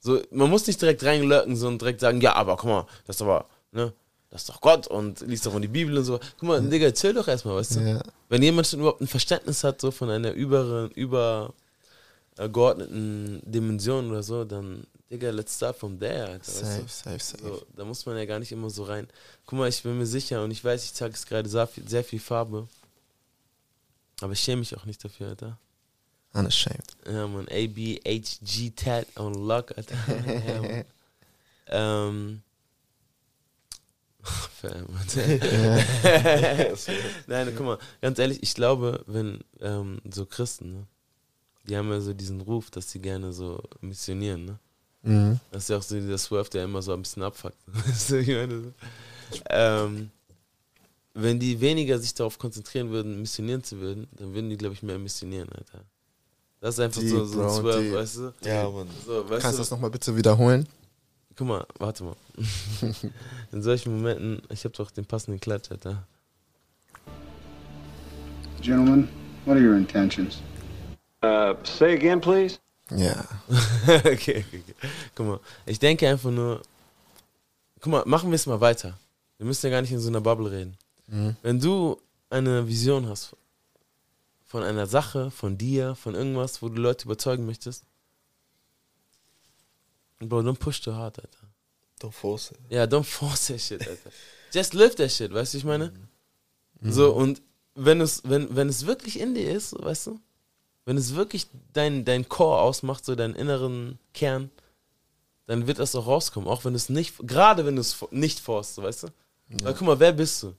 So, 0.00 0.20
man 0.30 0.50
muss 0.50 0.66
nicht 0.66 0.80
direkt 0.80 1.04
reinlurken 1.04 1.54
so 1.56 1.68
und 1.68 1.80
direkt 1.80 2.00
sagen, 2.00 2.20
ja, 2.20 2.34
aber 2.34 2.56
guck 2.56 2.70
mal, 2.70 2.86
das 3.06 3.16
ist 3.16 3.22
aber, 3.22 3.46
ne, 3.70 3.92
das 4.30 4.42
ist 4.42 4.48
doch 4.48 4.60
Gott 4.60 4.86
und 4.86 5.20
liest 5.20 5.46
doch 5.46 5.54
in 5.54 5.62
die 5.62 5.68
Bibel 5.68 5.96
und 5.98 6.04
so. 6.04 6.18
Guck 6.38 6.48
mal, 6.48 6.60
Digga, 6.60 6.86
erzähl 6.86 7.12
doch 7.12 7.28
erstmal, 7.28 7.56
weißt 7.56 7.76
du? 7.76 7.80
Ja. 7.80 8.02
Wenn 8.28 8.42
jemand 8.42 8.66
schon 8.66 8.80
überhaupt 8.80 9.02
ein 9.02 9.06
Verständnis 9.06 9.62
hat, 9.62 9.80
so 9.80 9.90
von 9.90 10.08
einer 10.10 10.32
über, 10.32 10.88
über 10.94 11.52
äh, 12.38 12.48
geordneten 12.48 13.42
Dimension 13.44 14.10
oder 14.10 14.22
so, 14.22 14.44
dann, 14.44 14.86
Digga, 15.12 15.30
let's 15.30 15.54
start 15.54 15.76
from 15.76 15.98
there, 15.98 16.26
Alter. 16.26 16.38
weißt 16.38 16.58
Safe, 16.58 16.82
du? 16.82 16.88
safe, 16.88 17.18
safe. 17.18 17.44
So, 17.44 17.66
da 17.76 17.84
muss 17.84 18.06
man 18.06 18.16
ja 18.16 18.24
gar 18.24 18.38
nicht 18.38 18.50
immer 18.50 18.70
so 18.70 18.84
rein. 18.84 19.06
Guck 19.44 19.58
mal, 19.58 19.68
ich 19.68 19.82
bin 19.82 19.98
mir 19.98 20.06
sicher 20.06 20.42
und 20.42 20.50
ich 20.50 20.64
weiß, 20.64 20.86
ich 20.86 20.94
zeige 20.94 21.12
es 21.14 21.26
gerade 21.26 21.50
sehr 21.50 21.66
viel, 22.02 22.18
Farbe. 22.18 22.66
Aber 24.22 24.32
ich 24.32 24.40
schäme 24.40 24.60
mich 24.60 24.74
auch 24.74 24.86
nicht 24.86 25.04
dafür, 25.04 25.28
Alter. 25.28 25.58
Unashamed. 26.32 26.96
Ja, 27.06 27.26
man, 27.26 27.46
ABHG 27.48 28.70
Tat 28.74 29.06
on 29.16 29.34
Lock, 29.34 29.76
Alter. 29.76 29.96
ja, 30.46 30.62
ähm. 31.66 32.42
Nein, 37.26 37.52
guck 37.54 37.66
mal, 37.66 37.78
ganz 38.00 38.18
ehrlich, 38.18 38.42
ich 38.42 38.54
glaube, 38.54 39.04
wenn 39.06 39.44
ähm, 39.60 40.00
so 40.10 40.24
Christen, 40.24 40.72
ne, 40.72 40.86
die 41.64 41.76
haben 41.76 41.90
ja 41.90 42.00
so 42.00 42.14
diesen 42.14 42.40
Ruf, 42.40 42.70
dass 42.70 42.90
sie 42.90 43.00
gerne 43.00 43.34
so 43.34 43.62
missionieren, 43.82 44.46
ne? 44.46 44.58
Mhm. 45.02 45.40
Das 45.50 45.64
ist 45.64 45.68
ja 45.68 45.76
auch 45.78 45.82
so 45.82 45.94
dieser 45.94 46.18
Swerve, 46.18 46.50
der 46.50 46.64
immer 46.64 46.82
so 46.82 46.92
ein 46.92 47.02
bisschen 47.02 47.22
abfuckt. 47.22 47.56
So. 47.94 48.16
ähm, 49.48 50.10
wenn 51.14 51.38
die 51.40 51.60
weniger 51.60 51.98
sich 51.98 52.14
darauf 52.14 52.38
konzentrieren 52.38 52.90
würden, 52.90 53.20
missionieren 53.20 53.62
zu 53.64 53.80
würden, 53.80 54.06
dann 54.18 54.34
würden 54.34 54.50
die, 54.50 54.56
glaube 54.56 54.74
ich, 54.74 54.82
mehr 54.82 54.98
missionieren, 54.98 55.48
Alter. 55.50 55.84
Das 56.60 56.74
ist 56.74 56.80
einfach 56.80 57.00
so, 57.02 57.24
Deep, 57.24 57.26
so 57.26 57.40
ein 57.40 57.46
Bro, 57.46 57.60
Swerve, 57.60 57.82
deep. 57.82 57.94
weißt 57.94 58.16
du? 58.16 58.32
Ja, 58.44 58.70
Mann. 58.70 58.88
So, 59.04 59.28
weißt 59.28 59.42
Kannst 59.42 59.46
du 59.46 59.50
du, 59.50 59.58
das 59.58 59.70
nochmal 59.70 59.90
bitte 59.90 60.16
wiederholen? 60.16 60.66
Guck 61.34 61.46
mal, 61.48 61.66
warte 61.78 62.04
mal. 62.04 62.16
In 63.52 63.62
solchen 63.62 63.96
Momenten, 63.96 64.42
ich 64.50 64.64
habe 64.64 64.74
doch 64.76 64.90
den 64.90 65.04
passenden 65.04 65.40
Klatsch, 65.40 65.70
Alter. 65.70 66.06
Gentlemen, 68.60 69.08
what 69.44 69.56
are 69.56 69.62
your 69.62 69.76
intentions? 69.76 70.40
Uh, 71.24 71.54
say 71.64 71.94
again, 71.94 72.20
please. 72.20 72.58
Ja. 72.90 73.24
okay, 73.86 74.44
okay, 74.46 74.62
okay. 74.62 74.74
Guck 75.14 75.26
mal, 75.26 75.40
ich 75.66 75.78
denke 75.78 76.08
einfach 76.08 76.30
nur, 76.30 76.62
guck 77.80 77.92
mal, 77.92 78.04
machen 78.06 78.30
wir 78.30 78.36
es 78.36 78.46
mal 78.46 78.60
weiter. 78.60 78.98
Wir 79.38 79.46
müssen 79.46 79.66
ja 79.66 79.72
gar 79.72 79.82
nicht 79.82 79.92
in 79.92 80.00
so 80.00 80.08
einer 80.08 80.20
Bubble 80.20 80.50
reden. 80.50 80.76
Mhm. 81.06 81.36
Wenn 81.42 81.60
du 81.60 82.00
eine 82.30 82.66
Vision 82.66 83.08
hast 83.08 83.36
von 84.46 84.62
einer 84.62 84.86
Sache, 84.86 85.30
von 85.30 85.56
dir, 85.56 85.94
von 85.94 86.14
irgendwas, 86.14 86.62
wo 86.62 86.68
du 86.68 86.80
Leute 86.80 87.04
überzeugen 87.04 87.46
möchtest, 87.46 87.84
Bro, 90.28 90.40
don't 90.42 90.58
push 90.58 90.80
too 90.80 90.92
hard, 90.92 91.18
Alter. 91.18 91.48
Don't 92.00 92.12
force 92.12 92.52
it. 92.52 92.58
Ja, 92.68 92.84
don't 92.84 93.04
force 93.04 93.46
that 93.46 93.60
shit, 93.60 93.80
Alter. 93.80 94.10
Just 94.52 94.74
live 94.74 94.94
that 94.96 95.10
shit, 95.10 95.32
weißt 95.32 95.54
du, 95.54 95.58
ich 95.58 95.64
meine? 95.64 95.92
So, 96.82 97.12
und 97.12 97.40
wenn 97.74 98.00
es, 98.00 98.22
wenn, 98.24 98.54
wenn 98.54 98.68
es 98.68 98.86
wirklich 98.86 99.18
in 99.20 99.34
dir 99.34 99.50
ist, 99.52 99.72
weißt 99.78 100.08
du, 100.08 100.20
wenn 100.84 100.96
es 100.96 101.14
wirklich 101.14 101.46
dein, 101.72 102.04
dein 102.04 102.28
Core 102.28 102.60
ausmacht, 102.60 103.04
so 103.04 103.14
deinen 103.14 103.34
inneren 103.34 103.98
Kern, 104.14 104.50
dann 105.46 105.66
wird 105.66 105.78
das 105.78 105.94
auch 105.94 106.06
rauskommen. 106.06 106.48
Auch 106.48 106.64
wenn 106.64 106.74
es 106.74 106.88
nicht, 106.88 107.14
gerade 107.26 107.64
wenn 107.66 107.76
du 107.76 107.80
es 107.80 107.96
nicht 108.10 108.40
forst, 108.40 108.74
so, 108.74 108.82
weißt 108.82 109.04
du? 109.04 109.08
Weil 109.62 109.74
guck 109.74 109.86
mal, 109.86 110.00
wer 110.00 110.12
bist 110.12 110.42
du? 110.42 110.54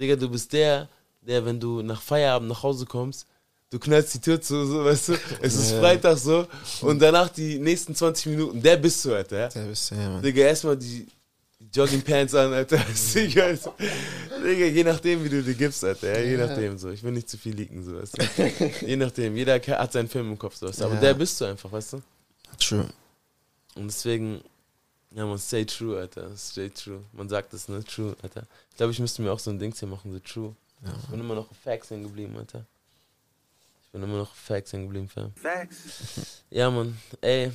Digga, 0.00 0.16
du 0.16 0.28
bist 0.28 0.52
der, 0.52 0.88
der, 1.20 1.44
wenn 1.44 1.60
du 1.60 1.82
nach 1.82 2.02
Feierabend 2.02 2.48
nach 2.48 2.62
Hause 2.62 2.84
kommst, 2.84 3.26
du 3.70 3.78
knallst 3.78 4.14
die 4.14 4.20
Tür 4.20 4.40
zu, 4.40 4.66
so, 4.66 4.84
weißt 4.84 5.08
du? 5.10 5.12
Es 5.40 5.54
ist 5.54 5.70
Ja. 5.72 5.80
Freitag 5.80 6.18
so 6.18 6.46
und 6.80 6.98
danach 7.00 7.28
die 7.28 7.58
nächsten 7.58 7.94
20 7.94 8.26
Minuten, 8.26 8.60
der 8.62 8.76
bist 8.76 9.04
du, 9.04 9.14
Alter. 9.14 9.38
Ja? 9.38 9.48
Der 9.48 9.66
bist 9.66 9.90
du, 9.90 9.94
ja, 9.94 10.10
Mann. 10.10 10.22
Digga, 10.22 10.42
erstmal 10.42 10.76
die 10.76 11.06
Joggingpants 11.74 12.34
an, 12.34 12.52
Alter. 12.52 12.78
Digga, 13.14 13.44
also, 13.46 13.74
Digga, 14.44 14.66
je 14.66 14.84
nachdem, 14.84 15.24
wie 15.24 15.28
du 15.28 15.42
dir 15.42 15.54
gibst, 15.54 15.82
Alter. 15.84 16.14
Ja, 16.14 16.20
je 16.20 16.38
Ja. 16.38 16.46
nachdem, 16.46 16.78
so. 16.78 16.90
Ich 16.90 17.02
will 17.02 17.12
nicht 17.12 17.28
zu 17.28 17.36
viel 17.36 17.54
leaken, 17.54 17.84
so, 17.84 18.00
weißt 18.00 18.16
du. 18.18 18.86
je 18.86 18.96
nachdem. 18.96 19.36
Jeder 19.36 19.54
hat 19.60 19.92
seinen 19.92 20.08
Film 20.08 20.30
im 20.32 20.38
Kopf, 20.38 20.56
so, 20.56 20.68
weißt 20.68 20.80
du. 20.80 20.84
Aber 20.84 20.94
Ja. 20.94 21.00
der 21.00 21.14
bist 21.14 21.40
du 21.40 21.44
einfach, 21.46 21.70
weißt 21.72 21.94
du. 21.94 22.02
True. 22.60 22.88
Und 23.74 23.86
deswegen, 23.88 24.40
ja, 25.10 25.26
man, 25.26 25.38
stay 25.38 25.64
true, 25.64 25.98
Alter. 25.98 26.30
Stay 26.36 26.70
true. 26.70 27.02
Man 27.12 27.28
sagt 27.28 27.52
das, 27.52 27.68
ne? 27.68 27.82
True, 27.84 28.14
Alter. 28.22 28.46
Ich 28.70 28.76
glaube, 28.76 28.92
ich 28.92 28.98
müsste 29.00 29.22
mir 29.22 29.32
auch 29.32 29.40
so 29.40 29.50
ein 29.50 29.58
Ding 29.58 29.74
hier 29.74 29.88
machen, 29.88 30.12
so 30.12 30.18
true. 30.20 30.54
Ja. 30.84 30.92
Ich 31.02 31.08
bin 31.08 31.18
immer 31.20 31.34
noch 31.34 31.50
auf 31.50 31.56
Facts 31.56 31.90
hängen 31.90 32.04
geblieben, 32.04 32.36
Alter. 32.36 32.64
Ich 33.86 33.90
bin 33.92 34.02
immer 34.02 34.18
noch 34.18 34.30
auf 34.30 34.36
Facts 34.36 34.72
hängen 34.72 34.84
geblieben, 34.84 35.08
Fam. 35.08 35.32
Facts. 35.34 36.42
Ja, 36.50 36.70
Mann, 36.70 36.96
ey. 37.20 37.50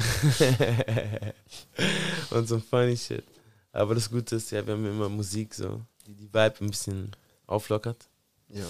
Und 2.30 2.48
so 2.48 2.58
funny 2.58 2.96
shit. 2.96 3.24
Aber 3.72 3.94
das 3.94 4.10
Gute 4.10 4.36
ist, 4.36 4.50
ja, 4.50 4.66
wir 4.66 4.74
haben 4.74 4.86
immer 4.86 5.08
Musik 5.08 5.54
so, 5.54 5.80
die 6.06 6.14
die 6.14 6.26
Vibe 6.26 6.54
ein 6.60 6.70
bisschen 6.70 7.10
auflockert. 7.46 8.08
Ja. 8.48 8.64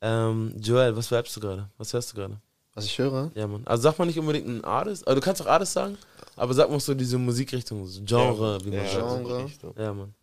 Ähm, 0.00 0.54
Joel, 0.60 0.96
was 0.96 1.10
vibest 1.10 1.36
du 1.36 1.40
gerade? 1.40 1.68
Was 1.76 1.92
hörst 1.92 2.12
du 2.12 2.16
gerade? 2.16 2.40
Was 2.74 2.84
ich 2.84 2.98
höre? 2.98 3.30
Ja, 3.34 3.46
Mann. 3.46 3.62
Also 3.66 3.82
sag 3.82 3.98
mal 3.98 4.06
nicht 4.06 4.18
unbedingt 4.18 4.46
ein 4.46 4.64
Artist, 4.64 5.06
also 5.06 5.20
du 5.20 5.24
kannst 5.24 5.42
auch 5.42 5.46
Artist 5.46 5.72
sagen, 5.72 5.98
aber 6.36 6.54
sag 6.54 6.70
mal 6.70 6.78
so 6.78 6.94
diese 6.94 7.18
Musikrichtung, 7.18 7.84
so 7.86 8.00
Genre, 8.04 8.58
Ja, 8.58 8.64
wie 8.64 8.70
man 8.70 8.84
ja, 8.84 8.92
sagt. 8.92 9.08
Genre. 9.08 9.44
Richtung. 9.44 9.74
Ja, 9.76 9.92
Mann. 9.92 10.14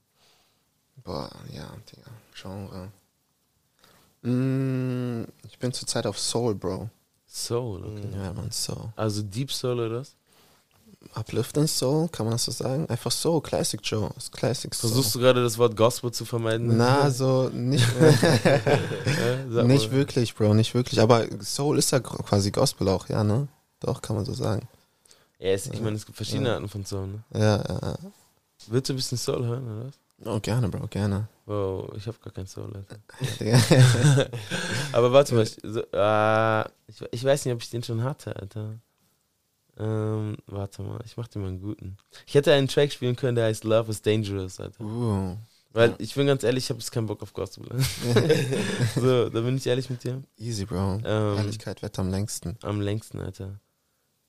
Boah, 1.03 1.29
ja, 1.53 1.69
Digga. 1.91 2.11
Genre. 2.33 2.91
Mm, 4.21 5.25
ich 5.47 5.59
bin 5.59 5.73
zurzeit 5.73 6.07
auf 6.07 6.17
Soul, 6.17 6.55
Bro. 6.55 6.89
Soul, 7.27 7.83
okay. 7.83 8.07
Ja, 8.13 8.33
man, 8.33 8.49
Soul. 8.51 8.89
Also 8.95 9.21
Deep 9.21 9.51
Soul 9.51 9.79
oder 9.79 9.99
was? 9.99 10.15
Uplifting 11.13 11.67
Soul, 11.67 12.09
kann 12.09 12.25
man 12.25 12.33
das 12.33 12.45
so 12.45 12.51
sagen? 12.51 12.87
Einfach 12.89 13.11
Soul, 13.11 13.41
Classic 13.41 13.79
Joe. 13.83 14.09
ist 14.17 14.31
Classic 14.31 14.73
Soul. 14.73 14.89
Versuchst 14.89 15.15
du 15.15 15.19
gerade 15.19 15.41
das 15.43 15.57
Wort 15.57 15.75
Gospel 15.77 16.11
zu 16.11 16.25
vermeiden? 16.25 16.75
Na, 16.77 17.09
so 17.09 17.49
nicht, 17.53 17.85
nicht 19.63 19.91
wirklich, 19.91 20.35
Bro, 20.35 20.53
nicht 20.55 20.73
wirklich. 20.73 20.99
Aber 20.99 21.25
Soul 21.41 21.77
ist 21.79 21.91
ja 21.91 21.99
quasi 21.99 22.51
Gospel 22.51 22.89
auch, 22.89 23.07
ja, 23.09 23.23
ne? 23.23 23.47
Doch, 23.79 24.01
kann 24.01 24.15
man 24.15 24.25
so 24.25 24.33
sagen. 24.33 24.67
Ja, 25.39 25.49
es, 25.51 25.67
ich 25.67 25.81
meine, 25.81 25.95
es 25.95 26.05
gibt 26.05 26.15
verschiedene 26.15 26.49
Ja. 26.49 26.55
Arten 26.55 26.69
von 26.69 26.85
Soul, 26.85 27.07
ne? 27.07 27.23
Ja, 27.33 27.57
ja, 27.57 27.79
ja. 27.81 27.95
Willst 28.67 28.89
du 28.89 28.93
ein 28.93 28.95
bisschen 28.95 29.17
Soul 29.17 29.45
hören, 29.45 29.63
oder 29.65 29.85
was? 29.87 29.93
Oh, 30.25 30.39
gerne, 30.39 30.69
Bro, 30.69 30.87
gerne. 30.87 31.27
Wow, 31.45 31.91
ich 31.95 32.07
habe 32.07 32.17
gar 32.23 32.31
kein 32.33 32.47
Soul, 32.47 32.71
Alter. 32.73 32.97
Aber 34.93 35.11
warte 35.11 35.35
mal, 35.35 35.43
ich, 35.43 35.57
so, 35.61 35.81
äh, 35.91 36.61
ich, 36.87 37.01
ich 37.11 37.23
weiß 37.23 37.45
nicht, 37.45 37.53
ob 37.53 37.61
ich 37.61 37.69
den 37.69 37.83
schon 37.83 38.01
hatte, 38.03 38.35
Alter. 38.35 38.75
Ähm, 39.77 40.37
warte 40.47 40.81
mal, 40.81 40.99
ich 41.05 41.17
mach 41.17 41.27
dir 41.27 41.39
mal 41.39 41.47
einen 41.49 41.61
guten. 41.61 41.97
Ich 42.25 42.33
hätte 42.35 42.53
einen 42.53 42.67
Track 42.67 42.91
spielen 42.93 43.15
können, 43.15 43.35
der 43.35 43.45
heißt 43.45 43.63
Love 43.65 43.91
is 43.91 44.01
Dangerous, 44.01 44.59
Alter. 44.59 44.81
Uh, 44.83 45.35
Weil 45.73 45.89
ja. 45.89 45.95
ich 45.99 46.15
bin 46.15 46.27
ganz 46.27 46.43
ehrlich, 46.43 46.63
ich 46.65 46.69
habe 46.69 46.79
jetzt 46.79 46.91
keinen 46.91 47.07
Bock 47.07 47.21
auf 47.21 47.33
Gospel. 47.33 47.65
so, 48.95 49.29
da 49.29 49.41
bin 49.41 49.57
ich 49.57 49.67
ehrlich 49.67 49.89
mit 49.89 50.03
dir. 50.03 50.21
easy, 50.37 50.65
Bro. 50.65 51.01
Ähm, 51.03 51.37
Ehrlichkeit 51.37 51.81
wird 51.81 51.99
am 51.99 52.09
längsten. 52.09 52.57
Am 52.61 52.79
längsten, 52.79 53.19
Alter. 53.19 53.59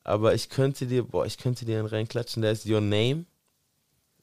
Aber 0.02 0.34
ich 0.34 0.48
könnte 0.48 0.86
dir, 0.86 1.04
boah, 1.04 1.26
ich 1.26 1.38
könnte 1.38 1.64
dir 1.64 1.78
einen 1.78 1.88
reinklatschen, 1.88 2.42
der 2.42 2.52
ist 2.52 2.66
Your 2.66 2.80
Name. 2.80 3.24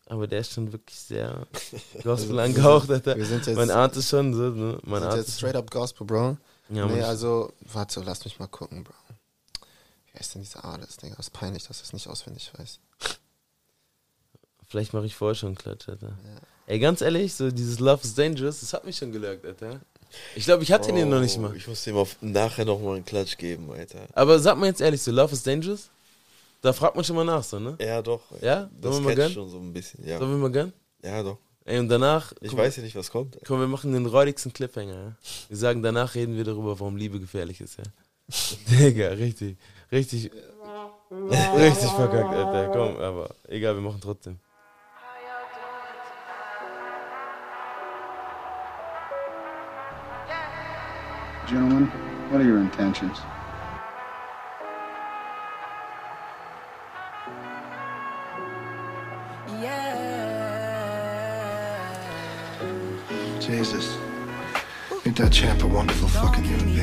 Aber 0.08 0.28
der 0.28 0.40
ist 0.42 0.52
schon 0.52 0.72
wirklich 0.74 1.00
sehr 1.00 1.48
Gospel 2.04 2.38
angehaucht, 2.40 2.90
wir 2.90 2.96
Alter. 2.96 3.16
wir 3.16 3.26
sind 3.26 3.46
jetzt- 3.48 3.56
Man 3.56 3.70
ahnt 3.72 3.96
es 3.96 4.10
schon, 4.10 4.34
so, 4.34 4.50
ne? 4.50 4.78
Man 4.84 5.02
Sind 5.02 5.10
ahnt 5.12 5.18
jetzt 5.20 5.38
straight 5.38 5.56
up 5.56 5.72
Gospel, 5.72 6.06
Bro. 6.06 6.38
Ja, 6.70 6.86
nee, 6.88 7.02
also, 7.02 7.54
warte, 7.72 8.02
lass 8.06 8.24
mich 8.26 8.38
mal 8.40 8.48
gucken, 8.48 8.84
Bro. 8.84 8.94
Wie 10.14 10.20
heißt 10.20 10.36
denn 10.36 10.42
dieser 10.42 10.64
Artist, 10.64 11.02
Digga? 11.02 11.16
Das 11.16 11.28
ist 11.28 11.34
peinlich, 11.34 11.64
dass 11.68 11.78
ich 11.78 11.84
es 11.84 11.94
nicht 11.94 12.08
auswendig 12.08 12.52
weiß. 12.58 12.80
Vielleicht 14.68 14.94
mache 14.94 15.06
ich 15.06 15.16
vorher 15.16 15.36
schon 15.36 15.50
einen 15.50 15.58
Klatsch, 15.58 15.90
Alter. 15.90 16.18
Ey, 16.66 16.80
ganz 16.80 17.02
ehrlich, 17.02 17.34
so 17.34 17.52
dieses 17.52 17.80
Love 17.80 18.02
is 18.04 18.16
Dangerous, 18.16 18.62
das 18.62 18.74
hat 18.74 18.86
mich 18.86 18.98
schon 18.98 19.12
gelögt, 19.12 19.46
Alter. 19.46 19.82
Ich 20.36 20.46
glaube, 20.46 20.64
ich 20.64 20.72
hatte 20.72 20.92
den 20.94 21.10
noch 21.10 21.20
nicht 21.20 21.38
mal. 21.40 21.52
Oh, 21.52 21.56
Ich 21.56 21.68
muss 21.68 21.84
dem 21.84 21.98
auf, 21.98 22.16
nachher 22.22 22.66
noch 22.66 22.80
mal 22.80 22.96
einen 22.96 23.06
Klatsch 23.06 23.38
geben, 23.38 23.72
Alter. 23.72 24.08
Aber 24.14 24.40
sag 24.40 24.58
mal 24.58 24.68
jetzt 24.68 24.82
ehrlich, 24.82 25.02
so 25.02 25.12
Love 25.12 25.34
is 25.34 25.44
Dangerous? 25.44 25.90
Da 26.62 26.72
fragt 26.72 26.96
man 26.96 27.04
schon 27.04 27.16
mal 27.16 27.26
nach, 27.26 27.44
so, 27.44 27.60
ne? 27.60 27.76
Ja, 27.82 28.02
doch. 28.02 28.22
Ja? 28.42 28.70
Das 28.80 28.94
Sollen 28.94 29.04
wir 29.04 29.10
mal 29.10 29.16
gönnen? 29.16 29.34
schon 29.34 29.50
so 29.50 29.58
ein 29.58 29.74
bisschen, 29.74 30.08
ja. 30.08 30.18
Sollen 30.20 30.32
wir 30.32 30.38
mal 30.38 30.52
gönnen? 30.52 30.74
Ja, 31.04 31.22
doch. 31.22 31.38
Ey, 31.66 31.80
und 31.80 31.90
danach. 31.90 32.34
Ich 32.42 32.50
guck 32.50 32.60
weiß 32.60 32.78
ja 32.78 32.84
nicht, 32.84 32.96
was 32.96 33.10
kommt. 33.12 33.38
Komm, 33.46 33.60
wir 33.60 33.68
machen 33.68 33.92
den 33.94 34.06
räudigsten 34.06 34.54
Cliffhanger, 34.54 34.94
ja? 34.94 35.16
Wir 35.50 35.58
sagen, 35.58 35.82
danach 35.84 36.16
reden 36.16 36.36
wir 36.38 36.44
darüber, 36.44 36.80
warum 36.80 36.96
Liebe 36.96 37.20
gefährlich 37.20 37.60
ist, 37.60 37.78
ja? 37.78 37.84
Digga, 38.70 39.10
richtig, 39.10 39.58
richtig, 39.92 40.32
richtig 41.12 41.92
verkackt, 41.92 42.34
Alter. 42.34 42.70
Komm, 42.74 42.98
aber 42.98 43.30
egal, 43.48 43.76
wir 43.76 43.82
machen 43.82 44.02
trotzdem. 44.02 44.40
Gentlemen, 51.48 51.92
what 52.32 52.42
are 52.42 52.48
your 52.48 52.60
intentions? 52.60 53.20
Jesus. 63.40 63.98
Ain't 65.06 65.18
that 65.18 65.32
champ 65.32 65.62
a 65.64 65.68
wonderful 65.68 66.08
fucking 66.08 66.44
human 66.44 66.74
being? 66.74 66.83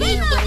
we 0.00 0.45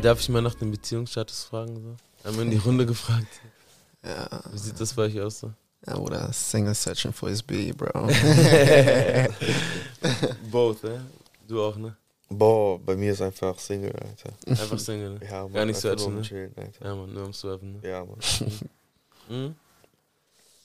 Ja, 0.00 0.04
darf 0.04 0.20
ich 0.20 0.30
mal 0.30 0.40
nach 0.40 0.54
dem 0.54 0.70
Beziehungsstatus 0.70 1.44
fragen? 1.44 1.76
So? 1.76 1.94
Haben 2.26 2.36
wir 2.36 2.44
in 2.44 2.50
die 2.50 2.56
Runde 2.56 2.86
gefragt. 2.86 3.28
Ja. 4.02 4.26
Wie 4.50 4.56
sieht 4.56 4.80
das 4.80 4.94
bei 4.94 5.02
euch 5.02 5.20
aus? 5.20 5.40
So? 5.40 5.52
Ja, 5.86 5.98
oder 5.98 6.32
Single 6.32 6.74
Searching 6.74 7.12
for 7.12 7.28
his 7.28 7.42
B, 7.42 7.70
Bro. 7.72 8.08
Both, 10.50 10.84
ja? 10.84 11.02
Du 11.46 11.62
auch, 11.62 11.76
ne? 11.76 11.94
Boah, 12.30 12.78
bei 12.78 12.96
mir 12.96 13.12
ist 13.12 13.20
einfach 13.20 13.58
Single, 13.58 13.92
Alter. 13.92 14.32
Einfach 14.46 14.78
Single, 14.78 15.18
ne? 15.18 15.20
Ja, 15.22 15.42
Mann, 15.42 15.52
Gar 15.52 15.66
nicht 15.66 15.76
einfach 15.76 15.90
nur 15.90 15.98
searchen, 15.98 16.12
am 16.12 16.16
ne? 16.16 16.22
Chillen, 16.22 16.54
Alter. 16.56 16.86
Ja, 16.86 16.94
man, 16.94 17.12
nur 17.12 17.24
am 17.26 17.34
Swerven, 17.34 17.72
ne? 17.72 17.80
Ja, 17.86 18.02
Mann. 18.02 18.18
Mhm. 19.28 19.54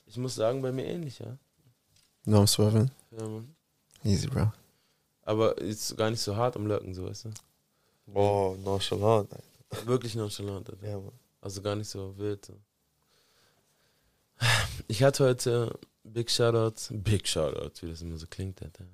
Ich 0.08 0.16
muss 0.16 0.36
sagen, 0.36 0.62
bei 0.62 0.72
mir 0.72 0.86
ähnlich, 0.86 1.20
ja. 1.20 1.38
No, 2.24 2.44
I'm 2.44 2.48
swerving. 2.48 2.90
Ja, 3.12 3.28
man. 3.28 3.54
Easy, 4.02 4.28
Bro. 4.28 4.54
Aber 5.24 5.58
ist 5.58 5.98
gar 5.98 6.10
nicht 6.10 6.22
so 6.22 6.38
hart 6.38 6.56
am 6.56 6.68
Lurken, 6.68 6.94
so, 6.94 7.06
weißt 7.06 7.26
du? 7.26 7.32
Boah, 8.06 8.56
nonchalant, 8.58 9.32
Alter. 9.34 9.86
Wirklich 9.88 10.16
nonchalant, 10.16 10.70
Alter. 10.70 10.88
Ja, 10.88 10.98
Mann. 10.98 11.12
Also 11.42 11.62
gar 11.62 11.76
nicht 11.76 11.90
so 11.90 12.18
wild. 12.18 12.52
Ich 14.88 15.04
hatte 15.04 15.26
heute 15.26 15.80
Big 16.04 16.30
Shoutout, 16.30 16.94
Big 16.94 17.28
Shoutout, 17.28 17.82
wie 17.82 17.90
das 17.90 18.02
immer 18.02 18.18
so 18.18 18.28
klingt, 18.28 18.62
Alter. 18.62 18.86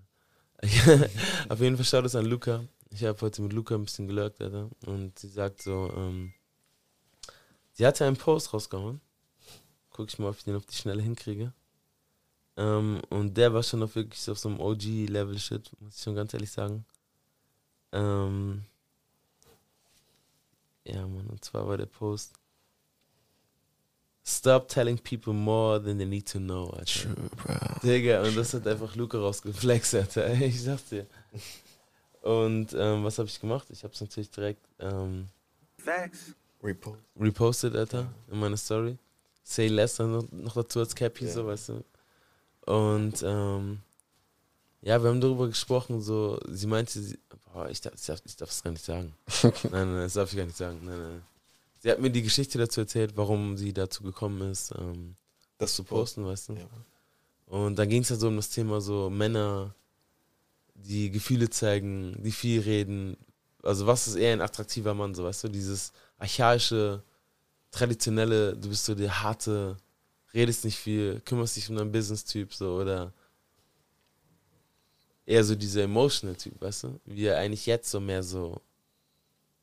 Auf 1.50 1.60
jeden 1.60 1.76
Fall 1.76 1.86
Shoutouts 1.86 2.16
an 2.16 2.26
Luca. 2.26 2.64
Ich 2.90 3.04
habe 3.04 3.20
heute 3.22 3.42
mit 3.42 3.54
Luca 3.54 3.76
ein 3.76 3.84
bisschen 3.84 4.08
gelurkt, 4.08 4.42
Alter. 4.42 4.70
Und 4.86 5.18
sie 5.18 5.30
sagt 5.30 5.62
so, 5.62 5.92
ähm, 5.96 6.34
sie 7.74 7.86
hatte 7.86 8.06
einen 8.06 8.18
Post 8.18 8.54
rausgehauen. 8.54 9.02
Guck 9.90 10.10
ich 10.10 10.20
mal, 10.20 10.30
ob 10.30 10.38
ich 10.38 10.44
den 10.44 10.56
auf 10.56 10.66
die 10.66 10.76
Schnelle 10.76 11.02
hinkriege. 11.02 11.54
Ähm, 12.58 13.02
und 13.10 13.36
der 13.36 13.54
war 13.54 13.64
schon 13.64 13.84
auf 13.84 13.96
wirklich 13.96 14.30
auf 14.30 14.40
so 14.40 14.50
einem 14.50 14.60
OG-Level-Shit, 14.60 15.72
muss 15.80 15.98
ich 15.98 16.04
schon 16.04 16.16
ganz 16.16 16.34
ehrlich 16.34 16.52
sagen. 16.52 16.86
Ähm, 17.92 18.66
ja, 20.86 21.06
Mann, 21.08 21.28
und 21.28 21.44
zwar 21.44 21.68
war 21.68 21.78
der 21.78 21.86
Post. 21.86 22.34
Stop 24.24 24.68
telling 24.68 24.98
people 25.00 25.34
more 25.34 25.82
than 25.84 25.98
they 25.98 26.06
need 26.06 26.28
to 26.32 26.40
know, 26.40 26.70
Alter. 26.70 26.86
True, 26.86 27.30
bro. 27.36 27.80
Digga, 27.84 28.22
und 28.22 28.36
das 28.38 28.54
hat 28.54 28.68
einfach 28.68 28.96
Luca 28.96 29.18
rausgeflext, 29.18 29.96
Alter. 29.96 30.30
Ich 30.42 30.62
sag's 30.62 30.90
dir. 30.90 31.08
Und 32.22 32.74
ähm, 32.74 33.04
was 33.04 33.18
habe 33.18 33.28
ich 33.28 33.40
gemacht? 33.40 33.68
Ich 33.72 33.84
habe 33.84 33.94
es 33.94 34.02
natürlich 34.02 34.30
direkt 34.30 34.64
ähm, 34.80 35.28
Repost. 36.64 37.00
repostet, 37.20 37.76
Alter, 37.76 38.14
in 38.30 38.40
meine 38.40 38.58
Story. 38.58 38.98
Say 39.44 39.68
less 39.68 39.96
dann 39.96 40.12
noch, 40.12 40.32
noch 40.32 40.54
dazu 40.54 40.80
als 40.80 40.94
Cappy, 40.94 41.28
so, 41.28 41.48
weißt 41.48 41.70
du. 41.70 41.84
Und 42.72 43.24
ähm, 43.24 43.80
ja, 44.82 45.02
wir 45.02 45.10
haben 45.10 45.20
darüber 45.20 45.48
gesprochen, 45.48 46.00
so, 46.00 46.40
sie 46.48 46.68
meinte, 46.68 47.00
sie, 47.00 47.18
boah, 47.54 47.70
ich 47.70 47.82
darf, 47.82 47.94
ich 47.96 48.06
darf, 48.06 48.22
ich 48.26 48.36
darf 48.36 48.50
es 48.50 48.64
gar 48.64 48.72
nicht 48.72 48.86
sagen. 48.86 49.14
nein, 49.44 49.54
nein, 49.72 49.96
das 49.96 50.14
darf 50.14 50.32
ich 50.32 50.38
gar 50.38 50.46
nicht 50.46 50.58
sagen. 50.58 50.80
Nein, 50.84 51.02
nein. 51.02 51.24
Sie 51.80 51.90
hat 51.90 52.00
mir 52.00 52.12
die 52.12 52.22
Geschichte 52.22 52.58
dazu 52.58 52.82
erzählt, 52.82 53.14
warum 53.16 53.58
sie 53.58 53.74
dazu 53.74 54.04
gekommen 54.04 54.52
ist, 54.52 54.72
ähm, 54.78 55.16
das 55.58 55.76
zu 55.76 55.84
posten, 55.84 56.26
weißt 56.26 56.50
du. 56.50 56.58
Und 57.48 57.76
dann 57.78 57.90
ging 57.90 58.04
es 58.04 58.10
ja 58.10 58.16
so 58.16 58.28
um 58.28 58.36
das 58.36 58.50
Thema 58.50 58.82
so 58.82 59.10
Männer, 59.10 59.74
die 60.76 61.12
Gefühle 61.12 61.50
zeigen, 61.50 62.16
die 62.24 62.32
viel 62.32 62.62
reden. 62.62 63.18
Also 63.64 63.88
was 63.88 64.08
ist 64.08 64.16
eher 64.16 64.34
ein 64.34 64.42
attraktiver 64.42 64.94
Mann, 64.94 65.16
so 65.16 65.24
weißt 65.24 65.44
du, 65.44 65.48
dieses 65.50 65.92
archaische, 66.18 67.04
traditionelle, 67.72 68.56
du 68.56 68.70
bist 68.70 68.86
so 68.86 68.96
der 68.96 69.24
harte, 69.24 69.78
redest 70.34 70.66
nicht 70.66 70.78
viel, 70.78 71.20
kümmerst 71.22 71.56
dich 71.58 71.70
um 71.70 71.76
deinen 71.76 71.92
Business-Typ, 71.92 72.54
so, 72.54 72.76
oder 72.76 73.14
eher 75.32 75.44
so 75.44 75.56
dieser 75.56 75.84
emotional 75.84 76.36
Typ, 76.36 76.62
weißt 76.62 76.84
du? 76.84 77.00
Wie 77.06 77.26
er 77.26 77.38
eigentlich 77.38 77.66
jetzt 77.66 77.90
so 77.90 78.00
mehr 78.00 78.22
so, 78.22 78.60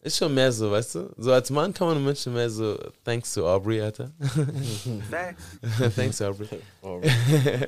ist 0.00 0.16
schon 0.16 0.32
mehr 0.32 0.50
so, 0.50 0.70
weißt 0.70 0.94
du? 0.94 1.10
So 1.18 1.32
als 1.32 1.50
Mann 1.50 1.74
kann 1.74 1.88
man 1.88 2.04
Menschen 2.04 2.32
mehr 2.32 2.48
so, 2.48 2.78
thanks 3.04 3.34
to 3.34 3.46
Aubrey, 3.46 3.82
Alter. 3.82 4.10
Thanks. 5.10 5.42
thanks, 5.94 6.22
Aubrey. 6.22 6.48
Aubrey. 6.82 7.08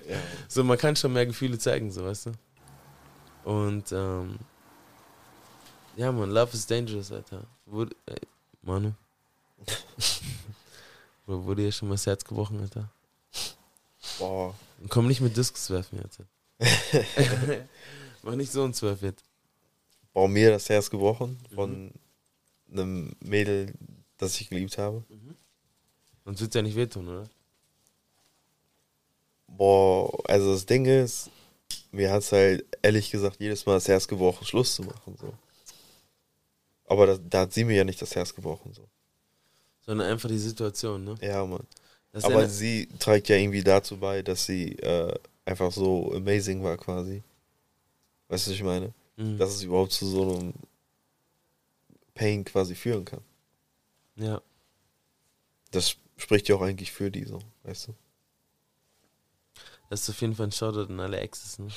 Ja. 0.08 0.18
So, 0.48 0.64
man 0.64 0.78
kann 0.78 0.96
schon 0.96 1.12
mehr 1.12 1.26
Gefühle 1.26 1.58
zeigen, 1.58 1.90
so, 1.90 2.04
weißt 2.04 2.26
du? 2.26 2.32
Und, 3.44 3.92
ähm, 3.92 4.38
ja, 5.96 6.10
man, 6.10 6.30
Love 6.30 6.54
is 6.54 6.66
dangerous, 6.66 7.12
Alter. 7.12 7.44
Wurde, 7.66 7.94
ey, 8.06 8.20
Manu. 8.62 8.92
Bro, 11.26 11.44
Wurde 11.44 11.62
dir 11.62 11.72
schon 11.72 11.88
mal 11.88 11.94
das 11.94 12.06
Herz 12.06 12.24
gebrochen, 12.24 12.60
Alter? 12.60 12.90
Boah. 14.18 14.54
Komm 14.88 15.06
nicht 15.08 15.20
mit 15.20 15.36
Diskus 15.36 15.68
werfen, 15.70 15.98
Alter. 15.98 16.24
Mach 18.22 18.34
nicht 18.34 18.52
so 18.52 18.64
ein 18.64 18.74
12 18.74 19.02
jetzt. 19.02 19.24
Boah, 20.12 20.28
mir 20.28 20.50
das 20.50 20.68
Herz 20.68 20.90
gebrochen 20.90 21.38
von 21.54 21.92
einem 22.70 23.14
Mädel, 23.20 23.72
das 24.18 24.40
ich 24.40 24.48
geliebt 24.48 24.76
habe. 24.78 25.04
Sonst 26.24 26.40
wird's 26.40 26.54
ja 26.54 26.62
nicht 26.62 26.76
wehtun, 26.76 27.08
oder? 27.08 27.28
Boah, 29.46 30.12
also 30.28 30.52
das 30.52 30.66
Ding 30.66 30.84
ist, 30.84 31.30
mir 31.90 32.12
hat 32.12 32.22
es 32.22 32.32
halt 32.32 32.64
ehrlich 32.82 33.10
gesagt 33.10 33.40
jedes 33.40 33.66
Mal 33.66 33.74
das 33.74 33.88
Herz 33.88 34.06
gebrochen, 34.06 34.46
Schluss 34.46 34.74
zu 34.74 34.82
machen. 34.82 35.16
So. 35.20 35.32
Aber 36.86 37.06
da, 37.06 37.18
da 37.18 37.40
hat 37.40 37.52
sie 37.52 37.64
mir 37.64 37.76
ja 37.76 37.84
nicht 37.84 38.00
das 38.00 38.14
Herz 38.14 38.34
gebrochen. 38.34 38.72
So. 38.74 38.86
Sondern 39.80 40.08
einfach 40.08 40.28
die 40.28 40.38
Situation, 40.38 41.04
ne? 41.04 41.14
Ja, 41.20 41.44
Mann. 41.44 41.66
Das 42.12 42.24
Aber 42.24 42.42
ja 42.42 42.48
sie 42.48 42.88
trägt 42.98 43.28
ja 43.28 43.36
irgendwie 43.36 43.62
dazu 43.62 43.96
bei, 43.96 44.22
dass 44.22 44.44
sie 44.44 44.72
äh, 44.78 45.14
einfach 45.50 45.72
so 45.72 46.12
amazing 46.14 46.62
war 46.62 46.76
quasi. 46.76 47.22
Weißt 48.28 48.46
du, 48.46 48.50
was 48.50 48.56
ich 48.56 48.62
meine? 48.62 48.94
Mhm. 49.16 49.38
Dass 49.38 49.54
es 49.54 49.62
überhaupt 49.62 49.92
zu 49.92 50.06
so 50.06 50.22
einem 50.22 50.54
Pain 52.14 52.44
quasi 52.44 52.74
führen 52.74 53.04
kann. 53.04 53.22
Ja. 54.16 54.40
Das 55.70 55.96
spricht 56.16 56.48
ja 56.48 56.56
auch 56.56 56.62
eigentlich 56.62 56.92
für 56.92 57.10
die 57.10 57.24
so, 57.24 57.40
weißt 57.64 57.88
du? 57.88 57.94
Das 59.88 60.02
ist 60.02 60.10
auf 60.10 60.20
jeden 60.20 60.34
Fall 60.34 60.46
ein 60.46 60.52
Shoutout 60.52 60.92
an 60.92 61.00
alle 61.00 61.18
Exes, 61.18 61.58
ne? 61.58 61.68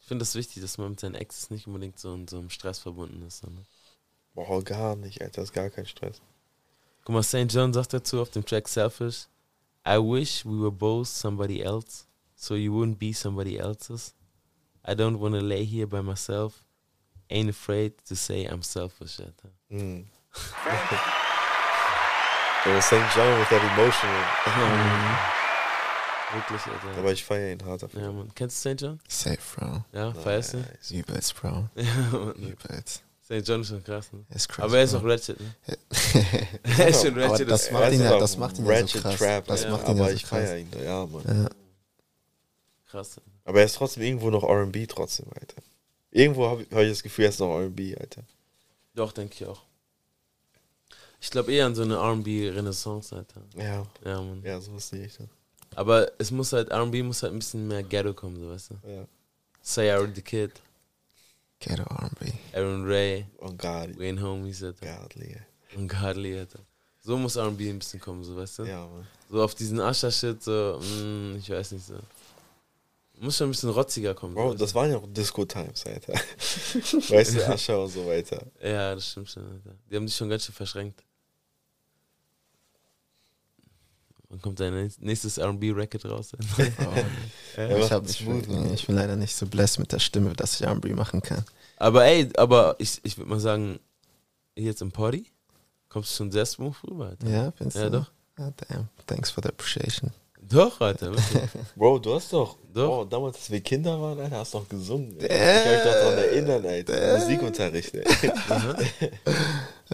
Ich 0.00 0.06
finde 0.08 0.22
das 0.22 0.34
wichtig, 0.34 0.60
dass 0.60 0.76
man 0.76 0.90
mit 0.90 1.00
seinen 1.00 1.14
Exes 1.14 1.50
nicht 1.50 1.68
unbedingt 1.68 1.98
so 1.98 2.12
in 2.14 2.26
so 2.26 2.38
einem 2.38 2.50
Stress 2.50 2.80
verbunden 2.80 3.22
ist. 3.22 3.44
Ne? 3.44 3.64
Boah, 4.34 4.62
gar 4.64 4.96
nicht, 4.96 5.22
Alter, 5.22 5.42
ist 5.42 5.52
gar 5.52 5.70
kein 5.70 5.86
Stress. 5.86 6.20
Guck 7.04 7.14
mal, 7.14 7.22
St. 7.22 7.46
John 7.48 7.72
sagt 7.72 7.92
dazu 7.92 8.20
auf 8.20 8.30
dem 8.30 8.44
Track 8.44 8.68
Selfish, 8.68 9.26
I 9.86 9.98
wish 9.98 10.44
we 10.44 10.60
were 10.60 10.72
both 10.72 11.06
somebody 11.06 11.60
else, 11.60 12.06
so 12.40 12.54
you 12.54 12.72
wouldn't 12.72 12.98
be 12.98 13.12
somebody 13.12 13.58
else's. 13.58 14.14
I 14.82 14.94
don't 14.94 15.18
want 15.20 15.34
to 15.34 15.40
lay 15.42 15.64
here 15.64 15.86
by 15.86 16.00
myself. 16.00 16.64
Ain't 17.28 17.50
afraid 17.50 17.92
to 18.08 18.16
say 18.16 18.44
I'm 18.46 18.62
selfish, 18.62 19.20
Alter. 19.20 19.52
Mm. 19.70 20.04
so 22.64 22.80
St. 22.80 23.06
John 23.14 23.38
with 23.38 23.48
that 23.50 23.62
emotional. 23.72 24.24
Wirklich, 26.32 26.62
Alter. 26.66 26.98
Aber 26.98 27.12
ich 27.12 27.24
feiere 27.24 27.52
ihn 27.52 27.64
hart 27.64 27.82
dafür. 27.82 28.02
Ja, 28.02 28.12
Mann. 28.12 28.30
Kennst 28.34 28.64
du 28.64 28.70
St. 28.70 28.80
John? 28.80 29.00
Safe, 29.08 29.38
Bro. 29.56 29.84
Ja, 29.92 30.12
feierst 30.14 30.54
du? 30.54 30.64
Übelst, 30.94 31.34
Bro. 31.40 31.68
Ja, 31.74 31.84
Mann. 32.12 32.34
Übelst. 32.36 33.02
St. 33.24 33.46
John 33.48 33.60
ist 33.60 33.68
schon 33.68 33.82
krass, 33.84 34.12
ne? 34.12 34.24
Ist 34.30 34.48
crazy, 34.48 34.62
Aber 34.66 34.78
er 34.78 34.84
ist 34.84 34.94
auch. 34.94 35.04
Ratchet, 35.04 35.38
ne? 35.40 35.54
er 36.78 36.88
ist 36.88 37.02
schon 37.02 37.14
Aber 37.14 37.32
Ratchet. 37.32 37.50
das 37.50 37.66
as 37.66 37.72
macht 37.72 37.92
ihn 37.92 38.00
ja- 38.00 38.18
das 38.18 38.36
macht 38.36 38.58
ihn 38.58 38.66
ja 38.66 38.72
so 38.74 38.80
Ratchet 38.80 39.02
krass. 39.02 39.16
Trap, 39.18 39.46
Das 39.46 39.62
ja, 39.64 39.70
macht 39.70 39.82
ihn 39.88 39.96
ja 39.96 40.02
aber 40.02 40.10
so 40.10 40.16
ich 40.16 40.22
krass. 40.24 40.38
feiere 40.40 40.58
ihn, 40.58 40.68
ja, 40.84 41.06
Mann. 41.06 41.22
Ja. 41.44 41.48
Krass. 42.90 43.20
Aber 43.44 43.60
er 43.60 43.66
ist 43.66 43.76
trotzdem 43.76 44.02
irgendwo 44.02 44.30
noch 44.30 44.42
R&B 44.42 44.86
trotzdem, 44.86 45.26
Alter. 45.34 45.62
Irgendwo 46.10 46.48
habe 46.48 46.66
hab 46.70 46.80
ich 46.80 46.90
das 46.90 47.02
Gefühl, 47.02 47.26
er 47.26 47.28
ist 47.30 47.40
noch 47.40 47.56
R&B, 47.56 47.96
Alter. 47.96 48.22
Doch, 48.94 49.12
denke 49.12 49.34
ich 49.34 49.46
auch. 49.46 49.62
Ich 51.20 51.30
glaube 51.30 51.52
eher 51.52 51.66
an 51.66 51.74
so 51.74 51.82
eine 51.82 51.96
R&B-Renaissance, 51.96 53.14
Alter. 53.14 53.42
Ja. 53.56 53.86
Ja, 54.04 54.22
Mann. 54.22 54.42
Ja, 54.42 54.60
so 54.60 54.74
ist 54.76 54.90
die 54.92 55.02
Richtung. 55.02 55.28
Aber 55.76 56.10
es 56.18 56.30
muss 56.30 56.52
halt, 56.52 56.70
R&B 56.70 57.02
muss 57.02 57.22
halt 57.22 57.32
ein 57.32 57.38
bisschen 57.38 57.68
mehr 57.68 57.82
Ghetto 57.82 58.12
kommen, 58.12 58.40
so 58.40 58.50
weißt 58.50 58.70
du. 58.70 58.88
Ja. 58.88 59.06
Say 59.62 59.88
I 59.94 60.08
the 60.12 60.22
Kid, 60.22 60.52
Ghetto 61.60 61.82
R&B. 61.82 62.32
Aaron 62.54 62.84
Ray, 62.86 63.26
Ungodly. 63.38 63.98
Wayne 63.98 64.20
Homies, 64.20 64.62
Alter. 64.62 64.86
Godly. 64.86 65.36
Ungodly, 65.76 66.38
Alter. 66.38 66.60
So 67.02 67.16
muss 67.16 67.36
R&B 67.36 67.70
ein 67.70 67.78
bisschen 67.78 68.00
kommen, 68.00 68.24
so 68.24 68.36
weißt 68.36 68.60
du. 68.60 68.64
Ja, 68.64 68.86
Mann. 68.86 69.06
So 69.30 69.42
auf 69.42 69.54
diesen 69.54 69.78
Usher-Shit, 69.78 70.42
so, 70.42 70.80
mm, 70.82 71.36
ich 71.36 71.50
weiß 71.50 71.72
nicht 71.72 71.86
so. 71.86 71.94
Muss 73.22 73.36
schon 73.36 73.48
ein 73.48 73.50
bisschen 73.50 73.68
rotziger 73.68 74.14
kommen. 74.14 74.34
Bro, 74.34 74.54
das 74.54 74.74
waren 74.74 74.90
ja 74.90 74.96
auch 74.96 75.06
Disco-Times, 75.06 75.84
Alter. 75.84 76.14
weißt 76.14 77.34
du, 77.36 77.48
Ascher 77.48 77.82
und 77.82 77.90
so 77.90 78.06
weiter. 78.06 78.46
Ja, 78.62 78.94
das 78.94 79.10
stimmt 79.10 79.28
schon, 79.28 79.44
Alter. 79.44 79.74
Die 79.90 79.96
haben 79.96 80.06
dich 80.06 80.16
schon 80.16 80.30
ganz 80.30 80.46
schön 80.46 80.54
verschränkt. 80.54 81.04
Wann 84.30 84.40
kommt 84.40 84.60
dein 84.60 84.90
nächstes 85.00 85.38
R&B-Record 85.38 86.04
raus? 86.06 86.32
Ja. 87.56 87.76
ich, 87.78 87.92
hab, 87.92 88.08
ich, 88.08 88.24
bin, 88.24 88.72
ich 88.72 88.86
bin 88.86 88.94
leider 88.94 89.16
nicht 89.16 89.34
so 89.34 89.44
blessed 89.44 89.80
mit 89.80 89.90
der 89.92 89.98
Stimme, 89.98 90.32
dass 90.34 90.54
ich 90.54 90.66
R&B 90.66 90.94
machen 90.94 91.20
kann. 91.20 91.44
Aber 91.76 92.04
ey, 92.06 92.30
aber 92.36 92.76
ich, 92.78 93.00
ich 93.02 93.18
würde 93.18 93.28
mal 93.28 93.40
sagen, 93.40 93.80
jetzt 94.54 94.80
im 94.82 94.92
Party 94.92 95.26
kommst 95.88 96.12
du 96.12 96.14
schon 96.16 96.30
sehr 96.32 96.46
smooth 96.46 96.76
rüber, 96.88 97.08
Alter. 97.08 97.28
Ja, 97.28 97.50
findest 97.52 97.76
Ja, 97.78 97.90
du? 97.90 97.98
doch. 97.98 98.10
Ah, 98.36 98.52
damn. 98.68 98.88
Thanks 99.06 99.30
for 99.30 99.42
the 99.42 99.48
appreciation. 99.50 100.10
Doch, 100.50 100.80
Alter. 100.80 101.12
wirklich. 101.12 101.42
Bro, 101.76 101.98
du 102.00 102.14
hast 102.14 102.32
doch, 102.32 102.56
Doch. 102.74 102.86
Bro, 102.86 103.04
damals, 103.04 103.36
als 103.36 103.50
wir 103.50 103.60
Kinder 103.60 104.00
waren, 104.00 104.18
Alter, 104.20 104.38
hast 104.38 104.52
du 104.54 104.58
doch 104.58 104.68
gesungen. 104.68 105.14
Alter. 105.20 105.34
Ich 105.34 105.64
kann 105.64 105.72
mich 105.72 105.82
doch 105.84 105.92
daran 105.92 106.18
erinnern, 106.18 106.66
Alter. 106.66 107.18
Musikunterricht, 107.18 107.94
ey. 107.94 108.04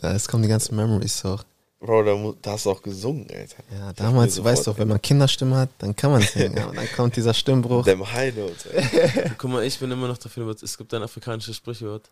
Ja, 0.03 0.13
es 0.13 0.29
kommen 0.29 0.43
die 0.43 0.49
ganzen 0.49 0.77
Memories 0.77 1.25
hoch. 1.25 1.43
Bro, 1.81 2.03
da, 2.05 2.35
da 2.43 2.51
hast 2.53 2.67
du 2.67 2.71
auch 2.71 2.83
gesungen, 2.83 3.27
Alter. 3.31 3.63
Ja, 3.73 3.93
damals, 3.93 4.39
mir 4.39 4.45
weißt 4.45 4.61
du, 4.61 4.65
sofort 4.65 4.79
wenn 4.81 4.89
man 4.89 5.01
Kinderstimme 5.01 5.57
hat, 5.57 5.71
dann 5.79 5.95
kann 5.95 6.11
man 6.11 6.23
singen. 6.23 6.59
Aber 6.59 6.75
dann 6.75 6.89
kommt 6.97 7.17
dieser 7.17 7.35
Stimmbruch. 7.35 7.85
Dem 7.85 8.11
High 8.11 8.35
Notes, 8.35 8.67
ey. 8.67 9.31
Guck 9.39 9.51
mal, 9.51 9.63
ich 9.65 9.79
bin 9.79 9.91
immer 9.91 10.09
noch 10.09 10.19
dafür, 10.19 10.49
es 10.63 10.77
gibt 10.77 10.93
ein 10.95 11.03
afrikanisches 11.03 11.57
Sprichwort. 11.57 12.11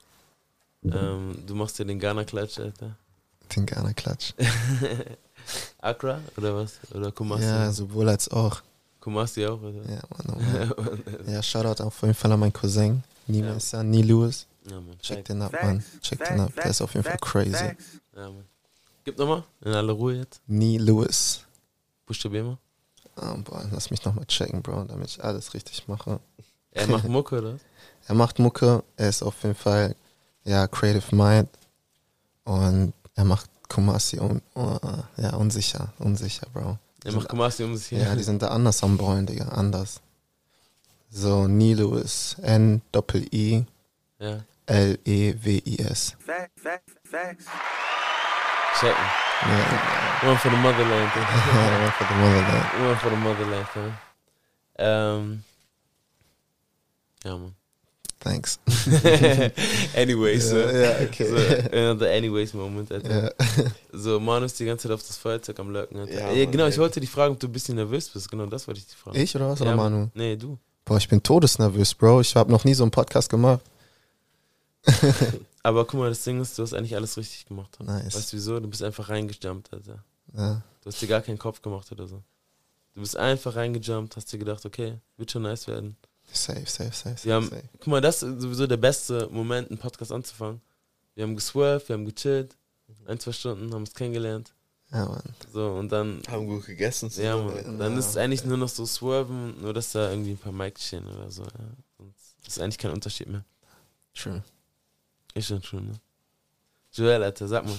Ähm, 0.85 1.35
du 1.47 1.55
machst 1.55 1.79
dir 1.79 1.87
den 1.87 1.99
Ghana-Klatsch, 1.99 2.59
Alter. 2.59 2.97
Den 3.57 3.65
Ghana-Klatsch. 3.67 4.35
Accra 5.81 6.21
oder 6.37 6.55
was? 6.55 6.79
Oder 6.93 7.13
Kumasi? 7.13 7.45
Ja, 7.45 7.71
sowohl 7.73 8.09
als 8.09 8.29
auch. 8.31 8.63
Kumasi 9.01 9.47
auch, 9.47 9.61
oder? 9.61 9.83
Ja, 9.91 10.01
Mann, 10.11 10.27
oh 10.29 10.39
Mann. 10.81 11.33
Ja, 11.33 11.43
Shoutout 11.43 11.83
auf 11.83 12.01
jeden 12.03 12.15
Fall 12.15 12.33
an 12.33 12.41
meinen 12.41 12.53
Cousin. 12.53 13.03
Nie 13.27 13.41
Ja. 13.41 13.53
Mesa, 13.53 13.83
Nie 13.83 14.03
Lewis. 14.03 14.47
Ja, 14.69 14.81
Mann. 14.81 14.99
Check 15.01 15.25
den 15.27 15.43
ab, 15.43 15.53
Mann. 15.63 15.85
Check 16.01 16.25
den 16.25 16.41
ab. 16.41 16.53
Der 16.57 16.67
ist 16.67 16.81
auf 16.81 16.95
jeden 16.95 17.05
Fall 17.05 17.19
crazy. 17.19 17.77
Ja, 18.15 18.31
Mann. 18.31 18.45
Gib 19.05 19.19
nochmal, 19.19 19.45
in 19.63 19.73
aller 19.75 19.93
Ruhe 19.93 20.15
jetzt. 20.17 20.41
Nie 20.47 20.79
Lewis. 20.79 21.41
Buchstabier 22.07 22.45
mal. 22.45 22.59
Oh, 23.17 23.37
boah, 23.45 23.65
lass 23.71 23.91
mich 23.91 24.03
nochmal 24.05 24.25
checken, 24.27 24.63
Bro, 24.63 24.85
damit 24.85 25.09
ich 25.09 25.23
alles 25.23 25.53
richtig 25.55 25.87
mache. 25.87 26.19
Er 26.73 26.87
macht 26.89 27.07
Mucke, 27.09 27.39
oder? 27.39 27.59
Er 28.07 28.15
macht 28.15 28.39
Mucke. 28.39 28.83
Er 28.97 29.09
ist 29.09 29.23
auf 29.23 29.43
jeden 29.43 29.55
Fall 29.55 29.95
Ja, 30.45 30.67
Creative 30.67 31.15
Mind. 31.15 31.49
Und 32.45 32.93
er 33.15 33.25
macht 33.25 33.49
Kumasi 33.69 34.19
un, 34.19 34.43
oh, 34.55 34.79
ja, 35.17 35.35
unsicher, 35.37 35.93
unsicher, 35.99 36.47
Bro. 36.53 36.79
Er 37.05 37.13
macht 37.13 37.29
Kumasi 37.29 37.65
unsicher. 37.65 38.03
Ja, 38.03 38.15
die 38.15 38.23
sind 38.23 38.43
da 38.43 38.49
anders 38.49 38.83
am 38.83 38.97
Ballen, 38.97 39.27
Digga, 39.27 39.49
anders. 39.49 40.01
So, 41.11 41.47
Nee 41.47 41.75
Lewis, 41.75 42.37
N-Doppel-I, 42.43 43.65
Ja. 44.19 44.39
L-E-W-I-S. 44.67 46.17
Checken. 48.81 49.05
Ja. 49.43 50.29
One 50.29 50.39
for 50.39 50.51
the 50.51 50.57
motherland. 50.57 51.11
One 51.15 51.91
for 51.93 52.07
the 52.09 52.15
motherland. 52.15 52.65
One 52.81 52.97
for 52.97 53.11
the 53.11 53.17
motherland, 53.17 53.69
ja. 53.75 53.99
Ähm. 54.79 55.45
Ja, 57.25 57.37
Mann. 57.37 57.55
Thanks. 58.25 58.59
anyways, 59.95 60.49
so, 60.49 60.57
Ja, 60.57 60.73
ja, 60.73 61.07
okay. 61.07 61.29
so 61.29 61.37
äh, 61.37 61.97
the 61.99 62.07
anyways 62.07 62.55
Moment, 62.55 62.91
Alter. 62.91 63.25
Ja. 63.25 63.31
So, 63.93 64.19
Manu 64.19 64.47
ist 64.47 64.59
die 64.59 64.65
ganze 64.65 64.89
Zeit 64.89 64.93
auf 64.95 65.07
das 65.07 65.17
Feuerzeug 65.19 65.59
am 65.61 65.71
Lurken, 65.71 65.99
Alter. 65.99 66.13
Ja, 66.13 66.33
Ja, 66.33 66.51
genau, 66.51 66.67
ich 66.67 66.79
wollte 66.79 67.01
dich 67.01 67.11
fragen, 67.11 67.35
ob 67.35 67.41
du 67.41 67.47
ein 67.47 67.53
bisschen 67.53 67.77
nervös 67.77 68.09
bist. 68.09 68.31
Genau, 68.31 68.47
das 68.47 68.67
wollte 68.67 68.81
ich 68.81 68.87
dich 68.87 68.97
fragen. 68.97 69.19
Ich 69.19 69.37
oder 69.37 69.51
was? 69.51 69.61
Oder 69.61 69.71
Ja, 69.71 69.77
Manu? 69.77 70.09
Nee, 70.15 70.37
du. 70.37 70.59
Boah, 70.87 70.97
ich 70.97 71.09
bin 71.09 71.23
todesnervös, 71.23 71.95
Bro. 71.95 72.23
Ich 72.23 72.35
habe 72.35 72.51
noch 72.51 72.65
nie 72.65 72.75
so 72.75 72.83
einen 72.85 72.91
Podcast 72.91 73.29
gemacht. 73.29 73.61
Aber 75.63 75.85
guck 75.85 76.01
mal, 76.01 76.09
das 76.09 76.23
Ding 76.25 76.41
ist, 76.41 76.59
du 76.59 76.63
hast 76.63 76.75
eigentlich 76.75 76.95
alles 76.95 77.17
richtig 77.17 77.47
gemacht. 77.47 77.79
Nice. 77.81 78.15
Weißt 78.15 78.33
du 78.33 78.37
wieso? 78.37 78.61
Du 78.61 78.69
bist 78.69 78.83
einfach 78.83 79.09
reingejumpt, 79.09 79.73
Alter. 79.73 80.05
Ja. 80.37 80.63
Du 80.83 80.89
hast 80.91 81.01
dir 81.01 81.09
gar 81.09 81.23
keinen 81.23 81.39
Kopf 81.39 81.63
gemacht 81.63 81.91
oder 81.93 82.07
so. 82.07 82.23
Du 82.95 83.01
bist 83.01 83.17
einfach 83.17 83.57
reingejumpt, 83.57 84.17
hast 84.17 84.33
dir 84.33 84.39
gedacht, 84.39 84.65
okay, 84.67 84.99
wird 85.17 85.31
schon 85.31 85.43
nice 85.43 85.67
werden. 85.69 85.97
Safe, 86.33 86.67
safe, 86.67 86.93
safe, 86.93 87.25
Wir 87.25 87.35
haben, 87.35 87.49
safe. 87.49 87.63
guck 87.79 87.87
mal, 87.87 88.01
das 88.01 88.23
ist 88.23 88.41
sowieso 88.41 88.67
der 88.67 88.77
beste 88.77 89.29
Moment, 89.31 89.71
einen 89.71 89.79
Podcast 89.79 90.11
anzufangen. 90.13 90.61
Wir 91.15 91.23
haben 91.25 91.37
geswerved, 91.37 91.89
wir 91.89 91.95
haben 91.95 92.05
gechillt, 92.05 92.57
ein, 93.07 93.21
zwei 93.21 93.33
Stunden, 93.33 93.73
haben 93.73 93.83
uns 93.83 93.95
kennengelernt. 93.95 94.53
Ja, 94.91 95.07
Mann. 95.07 95.23
So, 95.53 95.73
und 95.73 95.91
dann. 95.91 96.23
Haben 96.29 96.47
gut 96.47 96.67
gegessen. 96.67 97.11
Ja, 97.17 97.37
Mann. 97.37 97.79
Dann 97.79 97.93
Ja. 97.93 97.99
ist 97.99 98.11
es 98.11 98.17
eigentlich 98.17 98.45
nur 98.45 98.57
noch 98.57 98.69
so 98.69 98.85
swerven, 98.87 99.61
nur 99.61 99.73
dass 99.73 99.93
da 99.93 100.11
irgendwie 100.11 100.33
ein 100.33 100.39
paar 100.39 100.53
Mics 100.53 100.87
stehen 100.87 101.07
oder 101.07 101.31
so. 101.31 101.43
Ja. 101.43 101.51
Sonst 101.99 102.37
ist 102.47 102.61
eigentlich 102.61 102.79
kein 102.79 102.91
Unterschied 102.93 103.29
mehr. 103.29 103.45
True. 104.15 104.43
Ist 105.35 105.49
schon 105.49 105.63
schon, 105.63 105.87
ne? 105.87 105.95
Joel, 106.93 107.23
Alter, 107.25 107.49
sag 107.49 107.65
mal. 107.65 107.79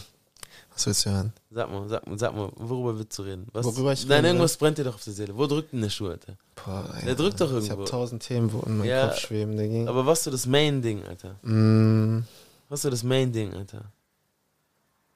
Was 0.76 0.86
willst 0.88 1.06
du 1.06 1.10
hören? 1.10 1.34
Sag 1.52 1.72
mal, 1.72 1.88
sag 1.90 2.06
mal, 2.06 2.20
sag 2.20 2.36
mal, 2.36 2.52
worüber 2.58 2.98
willst 3.00 3.18
du 3.18 3.24
reden? 3.24 3.48
Was, 3.54 3.66
Worüber 3.66 3.94
ich 3.94 4.06
Nein, 4.06 4.18
reden 4.18 4.26
irgendwas 4.28 4.58
brennt 4.58 4.78
dir 4.78 4.84
doch 4.84 4.96
auf 4.96 5.04
der 5.04 5.14
Seele. 5.14 5.36
Wo 5.38 5.48
drückt 5.48 5.72
denn 5.72 5.82
der 5.82 5.90
Schuh, 5.90 6.10
Alter? 6.10 6.36
Boah, 6.64 6.94
Der 7.06 7.16
drückt 7.16 7.40
doch 7.40 7.48
Ich 7.48 7.54
irgendwo. 7.54 7.72
habe 7.72 7.86
tausend 7.86 8.22
Themen, 8.24 8.52
wo 8.52 8.60
in 8.60 8.78
meinem 8.80 8.88
Ja, 8.90 9.08
Kopf 9.08 9.20
schweben, 9.20 9.56
Digga. 9.58 9.90
Aber 9.90 10.06
was 10.06 10.24
so 10.26 10.32
das 10.32 10.46
Main-Ding, 10.46 11.04
Alter? 11.06 11.36
Mm, 11.44 12.24
Was 12.70 12.82
so 12.82 12.90
das 12.90 13.04
Main-Ding, 13.04 13.54
Alter? 13.54 13.86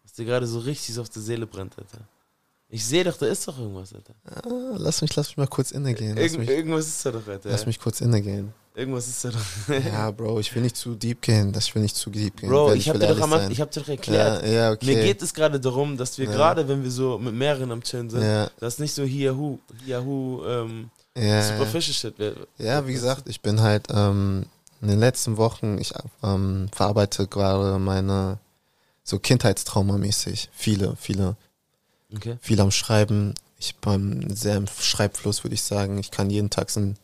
Was 0.03 0.13
dir 0.13 0.25
gerade 0.25 0.47
so 0.47 0.59
richtig 0.59 0.95
so 0.95 1.01
auf 1.01 1.09
der 1.09 1.21
Seele 1.21 1.45
brennt, 1.45 1.77
Alter. 1.77 1.99
Ich 2.69 2.85
sehe 2.85 3.03
doch, 3.03 3.17
da 3.17 3.25
ist 3.25 3.47
doch 3.47 3.57
irgendwas, 3.59 3.93
Alter. 3.93 4.13
ah, 4.25 4.75
lass 4.77 5.01
mich, 5.01 5.15
lass 5.15 5.27
mich 5.29 5.37
mal 5.37 5.47
kurz 5.47 5.71
innegehen. 5.71 6.15
Irgend, 6.17 6.39
mich, 6.39 6.49
irgendwas 6.49 6.87
ist 6.87 7.05
da 7.05 7.11
doch, 7.11 7.27
Alter. 7.27 7.49
lass 7.49 7.65
mich 7.65 7.79
kurz 7.79 7.99
innegehen. 7.99 8.53
Irgendwas 8.79 9.07
ist 9.07 9.25
da 9.25 9.29
doch. 9.31 9.75
Ja, 9.85 10.09
Bro, 10.11 10.39
ich 10.39 10.55
will 10.55 10.61
nicht 10.61 10.77
zu 10.77 10.95
deep 10.95 11.21
gehen. 11.21 11.51
Das 11.51 11.65
ich 11.67 11.75
will 11.75 11.81
nicht 11.81 11.95
zu 11.95 12.09
deep 12.09 12.37
gehen. 12.37 12.49
Bro, 12.49 12.73
ich 12.73 12.87
hab 12.87 12.95
will 12.95 13.01
dir 13.07 13.13
doch 13.13 13.21
am 13.21 13.51
ich 13.51 13.59
hab 13.59 13.69
dir 13.71 13.81
doch 13.81 13.89
erklärt. 13.89 14.43
Ja, 14.45 14.49
ja 14.49 14.71
okay. 14.71 14.85
Mir 14.85 15.03
geht 15.03 15.21
es 15.21 15.33
gerade 15.33 15.59
darum, 15.59 15.97
dass 15.97 16.17
wir 16.17 16.25
Ja. 16.25 16.31
gerade, 16.31 16.67
wenn 16.67 16.81
wir 16.83 16.91
so 16.91 17.17
mit 17.19 17.33
mehreren 17.33 17.71
am 17.71 17.83
Chillen 17.83 18.09
sind, 18.09 18.21
Ja. 18.23 18.49
dass 18.59 18.79
nicht 18.79 18.93
so 18.93 19.03
Yahoo, 19.03 19.59
Yahoo, 19.85 20.45
ähm, 20.45 20.89
Ja, 21.17 21.41
superficial 21.43 21.93
shit 21.93 22.17
wird. 22.19 22.47
Ja, 22.57 22.87
wie 22.87 22.93
gesagt, 22.93 23.27
ich 23.27 23.41
bin 23.41 23.59
halt 23.61 23.87
ähm, 23.89 24.45
in 24.81 24.87
den 24.87 24.99
letzten 24.99 25.35
Wochen, 25.35 25.77
ich 25.79 25.93
ähm, 26.23 26.69
verarbeite 26.73 27.27
gerade 27.27 27.77
meine 27.79 28.37
so 29.03 29.19
Kindheitstraumamäßig. 29.19 30.49
Viele, 30.53 30.95
viele, 30.99 31.35
Okay. 32.15 32.37
viel 32.41 32.59
am 32.61 32.71
Schreiben. 32.71 33.33
Ich 33.57 33.75
bin 33.75 34.33
sehr 34.35 34.55
im 34.55 34.67
Schreibfluss, 34.67 35.43
würde 35.43 35.55
ich 35.55 35.63
sagen. 35.63 35.97
Ich 35.99 36.11
kann 36.11 36.29
jeden 36.29 36.49
Tag 36.49 36.69
so 36.69 36.79
ein, 36.79 36.95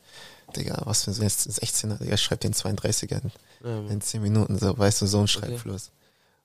Digga, 0.56 0.82
was 0.86 1.03
für 1.06 1.12
ein 1.12 1.16
16er, 1.16 1.97
Digga, 1.99 2.16
ich 2.16 2.22
schreibe 2.22 2.39
den 2.41 2.53
32er 2.53 3.22
in, 3.22 3.32
Ja, 3.64 3.78
in 3.91 4.01
10 4.01 4.22
Minuten, 4.22 4.58
so, 4.60 4.78
weißt 4.78 5.01
du, 5.01 5.06
so 5.08 5.20
ein 5.20 5.28
Schreibfluss. 5.28 5.91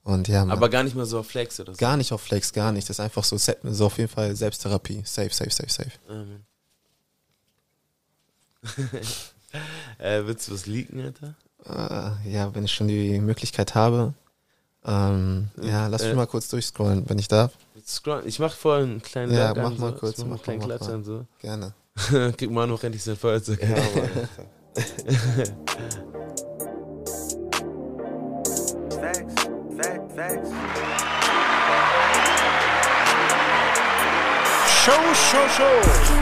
Und 0.02 0.28
ja, 0.28 0.44
man, 0.44 0.56
Aber 0.56 0.68
gar 0.70 0.82
nicht 0.82 0.96
mal 0.96 1.04
so 1.06 1.18
auf 1.20 1.26
Flex 1.28 1.60
oder 1.60 1.72
so. 1.74 1.78
gar 1.78 1.96
nicht 1.96 2.10
auf 2.12 2.22
Flex, 2.22 2.52
gar 2.52 2.72
nicht. 2.72 2.88
Das 2.88 2.96
ist 2.96 3.00
einfach 3.00 3.22
so, 3.24 3.36
so 3.36 3.86
auf 3.86 3.98
jeden 3.98 4.08
Fall 4.10 4.34
Selbsttherapie. 4.34 5.02
Safe, 5.04 5.28
safe, 5.32 5.50
safe, 5.50 5.68
safe. 5.70 5.90
Ja, 6.08 6.14
Mann. 6.14 6.44
äh, 9.98 10.22
willst 10.24 10.48
du 10.48 10.52
was 10.54 10.66
leaken, 10.66 11.00
Alter? 11.00 11.34
Äh, 12.24 12.30
ja, 12.32 12.54
wenn 12.54 12.64
ich 12.64 12.72
schon 12.72 12.88
die 12.88 13.18
Möglichkeit 13.20 13.74
habe. 13.74 14.14
Ähm, 14.84 15.50
ja, 15.60 15.86
lass 15.88 16.02
mich 16.02 16.12
Äh. 16.12 16.16
mal 16.16 16.26
kurz 16.26 16.48
durchscrollen, 16.48 17.08
wenn 17.08 17.18
ich 17.18 17.28
darf. 17.28 17.52
Scrollen? 17.86 18.26
Ich 18.26 18.38
mach 18.38 18.54
vorher 18.54 18.84
einen 18.84 19.02
kleinen 19.02 19.32
Ja, 19.32 19.48
Lurk 19.52 19.56
mach 19.58 19.78
mal 19.78 19.92
so. 19.92 19.98
kurz, 19.98 20.18
Ich 20.18 20.24
mach 20.24 20.30
mal 20.30 20.36
mach 20.36 20.48
einen 20.48 20.58
kleinen 20.58 20.58
mach 20.60 20.66
Klatsch 20.78 20.90
an, 20.94 21.04
so. 21.04 21.26
Gerne. 21.40 21.74
Krieg 22.36 22.50
mal 22.50 22.66
noch 22.66 22.82
endlich 22.84 23.02
sein 23.02 23.16
Feuerzeug. 23.16 23.60
Ja, 23.62 23.76
Facts, 29.00 30.14
facts. 30.14 30.50
Show, 34.84 35.14
show, 35.14 35.48
show. 35.48 36.19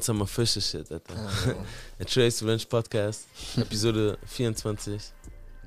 Und 0.00 0.04
some 0.04 0.22
official 0.22 0.62
shit, 0.62 0.90
Alter. 0.90 1.14
A 2.00 2.04
Trace 2.04 2.40
Revenge 2.42 2.66
Podcast, 2.66 3.26
Episode 3.58 4.16
24. 4.26 5.12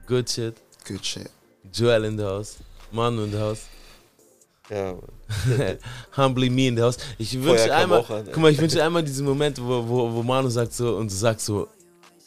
Good 0.08 0.28
shit. 0.28 0.58
Good 0.86 1.06
shit. 1.06 1.30
Joel 1.72 2.06
in 2.06 2.18
the 2.18 2.24
house. 2.24 2.58
Manu 2.92 3.26
in 3.26 3.32
the 3.32 3.38
house. 3.38 3.68
Ja, 4.72 4.96
Mann. 4.96 5.78
Humbly 6.18 6.50
me 6.50 6.66
in 6.66 6.76
the 6.76 6.82
house. 6.82 6.98
Ich 7.20 7.40
wünsche 7.40 7.72
einmal, 7.72 8.00
an, 8.10 8.26
guck 8.26 8.38
mal, 8.38 8.52
ich 8.52 8.58
wünsche 8.58 8.84
einmal 8.84 9.04
diesen 9.04 9.24
Moment, 9.24 9.60
wo, 9.62 9.88
wo, 9.88 10.12
wo 10.12 10.24
Manu 10.24 10.50
sagt 10.50 10.74
so 10.74 10.98
und 10.98 11.12
du 11.12 11.16
sagst 11.16 11.46
so, 11.46 11.68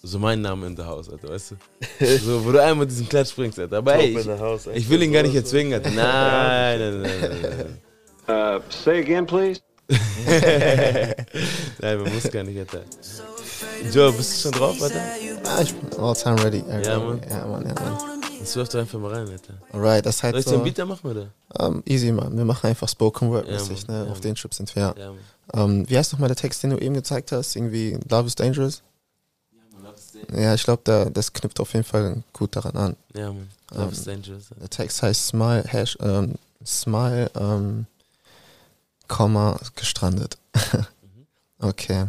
so 0.01 0.21
mein 0.21 0.41
Name 0.41 0.65
in 0.69 0.77
the 0.77 0.85
house, 0.85 1.11
Alter, 1.11 1.31
weißt 1.31 1.51
du? 1.51 1.57
So, 2.19 2.45
wo 2.45 2.53
du 2.53 2.63
einmal 2.63 2.87
diesen 2.87 3.09
Klatsch 3.09 3.35
bringst, 3.35 3.59
Alter. 3.59 3.79
Aber 3.79 3.97
ey, 3.97 4.13
in 4.13 4.19
ich, 4.19 4.25
the 4.27 4.39
house, 4.39 4.69
ich 4.73 4.89
will 4.89 5.03
ihn 5.03 5.13
gar 5.13 5.25
nicht 5.25 5.35
erzwingen, 5.35 5.75
Alter. 5.75 5.91
Nein, 5.91 6.79
nein, 6.79 7.03
nein, 7.03 7.21
nein, 7.21 7.81
nein. 8.29 8.59
Uh, 8.59 8.61
say 8.71 9.01
again, 9.01 9.27
please. 9.27 9.61
Nein, 11.81 12.03
man 12.03 12.15
muss 12.15 12.31
gar 12.31 12.43
nicht, 12.43 12.59
Alter. 12.59 12.83
Joe, 13.93 14.13
bist 14.13 14.37
du 14.37 14.41
schon 14.43 14.53
drauf, 14.53 14.83
Alter? 14.83 15.01
Ah, 15.45 15.61
ich 15.63 15.75
bin 15.75 16.01
all 16.01 16.15
time 16.15 16.43
ready. 16.43 16.65
Ja, 16.85 16.99
Mann. 16.99 17.21
Ja, 17.29 17.47
Mann, 17.47 17.67
ja, 17.67 17.75
Mann. 17.75 17.99
Jetzt 18.41 18.57
wirf 18.57 18.69
doch 18.69 18.81
einfach 18.81 18.99
mal 18.99 19.13
rein, 19.15 19.29
Alter. 19.29 19.55
Alright, 19.73 20.05
das 20.05 20.23
halt 20.23 20.35
Soll 20.35 20.41
ich 20.41 20.47
so. 20.47 20.53
den 20.53 20.65
Beat 20.65 20.79
da 20.79 20.85
machen, 20.87 21.11
oder? 21.11 21.29
Ähm, 21.59 21.83
easy, 21.87 22.11
Mann. 22.13 22.37
Wir 22.37 22.45
machen 22.45 22.67
einfach 22.67 22.89
Spoken 22.89 23.31
Word 23.31 23.47
Ja, 23.49 23.63
ne? 23.63 24.05
ja, 24.07 24.11
Auf 24.11 24.21
den 24.21 24.35
Trip 24.35 24.53
sind 24.53 24.75
wir. 24.75 24.95
Ja, 24.99 25.13
Mann. 25.13 25.19
Ähm, 25.55 25.89
wie 25.89 25.97
heißt 25.97 26.13
nochmal 26.13 26.29
der 26.29 26.37
Text, 26.37 26.63
den 26.63 26.71
du 26.71 26.79
eben 26.79 26.95
gezeigt 26.95 27.31
hast? 27.33 27.55
Irgendwie 27.57 27.99
Love 28.09 28.27
is 28.27 28.35
Dangerous? 28.35 28.83
Ja, 30.37 30.55
ich 30.55 30.65
glaube, 30.65 30.83
da, 30.85 31.05
das 31.07 31.33
knüpft 31.33 31.61
auf 31.61 31.73
jeden 31.75 31.85
Fall 31.85 32.23
gut 32.33 32.57
daran 32.57 32.75
an. 32.77 32.97
Ja, 33.15 33.29
Mann. 33.33 33.49
Love 33.75 33.93
is 33.93 34.05
dangerous. 34.05 34.45
Der 34.61 34.71
Text 34.71 35.03
heißt 35.03 35.29
Smile, 35.29 35.65
Hash, 35.67 35.97
ähm, 36.01 36.35
Smile, 36.65 37.31
ähm, 37.39 37.87
Komma, 39.09 39.59
gestrandet. 39.75 40.39
okay. 41.59 42.09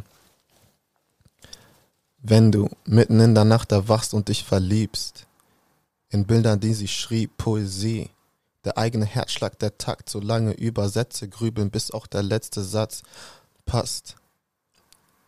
Wenn 2.20 2.52
du 2.52 2.70
mitten 2.86 3.20
in 3.20 3.36
der 3.36 3.46
Nacht 3.46 3.72
erwachst 3.72 4.14
und 4.14 4.28
dich 4.28 4.44
verliebst, 4.44 5.28
in 6.10 6.26
Bildern, 6.26 6.60
die 6.60 6.74
sie 6.74 6.88
schrieb, 6.88 7.38
Poesie, 7.38 8.10
der 8.64 8.78
eigene 8.78 9.06
Herzschlag, 9.06 9.60
der 9.60 9.78
Takt, 9.78 10.10
so 10.10 10.20
lange 10.20 10.54
Übersätze 10.54 11.30
grübeln, 11.30 11.70
bis 11.70 11.92
auch 11.92 12.08
der 12.08 12.24
letzte 12.24 12.64
Satz 12.64 13.04
passt. 13.66 14.16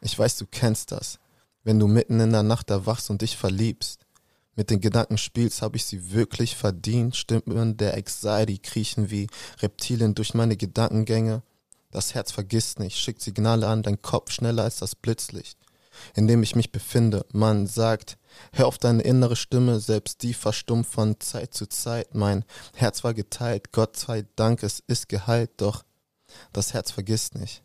Ich 0.01 0.17
weiß, 0.17 0.37
du 0.37 0.45
kennst 0.45 0.91
das. 0.91 1.19
Wenn 1.63 1.79
du 1.79 1.87
mitten 1.87 2.19
in 2.19 2.31
der 2.31 2.43
Nacht 2.43 2.69
erwachst 2.69 3.09
und 3.09 3.21
dich 3.21 3.37
verliebst, 3.37 4.05
mit 4.55 4.69
den 4.69 4.81
Gedanken 4.81 5.17
spielst, 5.17 5.61
habe 5.61 5.77
ich 5.77 5.85
sie 5.85 6.11
wirklich 6.11 6.55
verdient. 6.57 7.15
Stimmen 7.15 7.77
der 7.77 7.93
Anxiety 7.93 8.57
kriechen 8.57 9.09
wie 9.09 9.27
Reptilien 9.61 10.15
durch 10.15 10.33
meine 10.33 10.57
Gedankengänge. 10.57 11.43
Das 11.91 12.13
Herz 12.13 12.31
vergisst 12.31 12.79
nicht, 12.79 12.97
schickt 12.97 13.21
Signale 13.21 13.67
an, 13.67 13.83
dein 13.83 14.01
Kopf 14.01 14.31
schneller 14.31 14.63
als 14.63 14.77
das 14.77 14.95
Blitzlicht, 14.95 15.57
in 16.15 16.27
dem 16.27 16.43
ich 16.43 16.55
mich 16.55 16.71
befinde. 16.71 17.25
Man 17.31 17.67
sagt, 17.67 18.17
Hör 18.53 18.67
auf 18.67 18.77
deine 18.77 19.01
innere 19.03 19.35
Stimme, 19.35 19.79
selbst 19.79 20.23
die 20.23 20.33
verstummt 20.33 20.87
von 20.87 21.19
Zeit 21.19 21.53
zu 21.53 21.67
Zeit. 21.67 22.15
Mein 22.15 22.45
Herz 22.75 23.03
war 23.03 23.13
geteilt, 23.13 23.71
Gott 23.71 23.97
sei 23.97 24.25
Dank, 24.35 24.63
es 24.63 24.81
ist 24.87 25.09
geheilt, 25.09 25.51
doch 25.57 25.83
das 26.53 26.73
Herz 26.73 26.91
vergisst 26.91 27.35
nicht. 27.35 27.63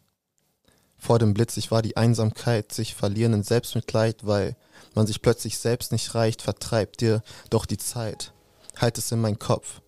Vor 0.96 1.18
dem 1.18 1.34
Blitz, 1.34 1.56
ich 1.56 1.70
war 1.70 1.82
die 1.82 1.96
Einsamkeit, 1.96 2.72
sich 2.72 2.94
verlieren 2.94 3.34
in 3.34 3.42
Selbstmitleid, 3.42 4.26
weil 4.26 4.56
man 4.94 5.06
sich 5.06 5.20
plötzlich 5.20 5.58
selbst 5.58 5.92
nicht 5.92 6.14
reicht, 6.14 6.40
vertreibt 6.40 7.00
dir 7.00 7.22
doch 7.50 7.66
die 7.66 7.76
Zeit. 7.76 8.32
Halt 8.76 8.96
es 8.96 9.12
in 9.12 9.20
meinen 9.20 9.38
Kopf. 9.38 9.80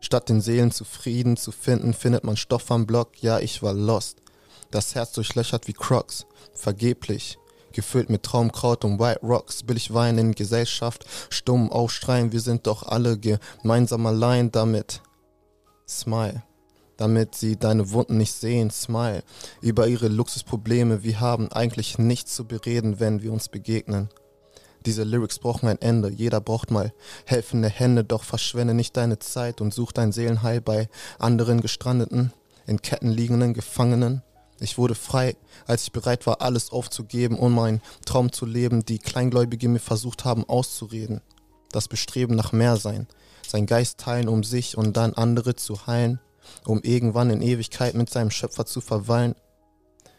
Statt 0.00 0.28
den 0.28 0.40
Seelen 0.40 0.70
zufrieden 0.70 1.36
zu 1.36 1.52
finden, 1.52 1.94
findet 1.94 2.24
man 2.24 2.36
Stoff 2.36 2.70
am 2.70 2.86
Block, 2.86 3.22
ja, 3.22 3.38
ich 3.38 3.62
war 3.62 3.72
lost. 3.72 4.22
Das 4.70 4.94
Herz 4.94 5.12
durchlöchert 5.12 5.68
wie 5.68 5.72
Crocs, 5.72 6.26
vergeblich, 6.54 7.38
gefüllt 7.72 8.10
mit 8.10 8.22
Traumkraut 8.22 8.84
und 8.84 8.98
White 8.98 9.20
Rocks, 9.22 9.62
billig 9.62 9.94
Wein 9.94 10.18
in 10.18 10.34
Gesellschaft, 10.34 11.06
stumm 11.30 11.70
aufstreien, 11.70 12.32
wir 12.32 12.40
sind 12.40 12.66
doch 12.66 12.82
alle 12.82 13.18
gemeinsam 13.18 14.06
allein 14.06 14.50
damit. 14.50 15.02
Smile 15.88 16.42
damit 16.96 17.34
sie 17.34 17.56
deine 17.56 17.90
Wunden 17.90 18.16
nicht 18.16 18.32
sehen. 18.32 18.70
Smile 18.70 19.22
über 19.60 19.86
ihre 19.86 20.08
Luxusprobleme. 20.08 21.02
Wir 21.02 21.20
haben 21.20 21.52
eigentlich 21.52 21.98
nichts 21.98 22.34
zu 22.34 22.46
bereden, 22.46 23.00
wenn 23.00 23.22
wir 23.22 23.32
uns 23.32 23.48
begegnen. 23.48 24.08
Diese 24.86 25.04
Lyrics 25.04 25.38
brauchen 25.38 25.68
ein 25.68 25.80
Ende. 25.82 26.08
Jeder 26.08 26.40
braucht 26.40 26.70
mal 26.70 26.92
helfende 27.24 27.68
Hände, 27.68 28.04
doch 28.04 28.22
verschwende 28.22 28.72
nicht 28.72 28.96
deine 28.96 29.18
Zeit 29.18 29.60
und 29.60 29.74
such 29.74 29.92
dein 29.92 30.12
Seelenheil 30.12 30.60
bei 30.60 30.88
anderen 31.18 31.60
Gestrandeten, 31.60 32.32
in 32.66 32.80
Ketten 32.80 33.10
liegenden 33.10 33.52
Gefangenen. 33.52 34.22
Ich 34.58 34.78
wurde 34.78 34.94
frei, 34.94 35.36
als 35.66 35.82
ich 35.82 35.92
bereit 35.92 36.26
war, 36.26 36.40
alles 36.40 36.70
aufzugeben, 36.70 37.38
um 37.38 37.54
meinen 37.54 37.82
Traum 38.06 38.32
zu 38.32 38.46
leben, 38.46 38.86
die 38.86 38.98
Kleingläubige 38.98 39.68
mir 39.68 39.80
versucht 39.80 40.24
haben 40.24 40.48
auszureden. 40.48 41.20
Das 41.72 41.88
Bestreben 41.88 42.34
nach 42.36 42.52
mehr 42.52 42.76
sein, 42.76 43.06
sein 43.46 43.66
Geist 43.66 43.98
teilen, 43.98 44.28
um 44.28 44.44
sich 44.44 44.78
und 44.78 44.96
dann 44.96 45.12
andere 45.12 45.56
zu 45.56 45.86
heilen 45.86 46.20
um 46.64 46.82
irgendwann 46.82 47.30
in 47.30 47.42
Ewigkeit 47.42 47.94
mit 47.94 48.10
seinem 48.10 48.30
Schöpfer 48.30 48.66
zu 48.66 48.80
verweilen. 48.80 49.34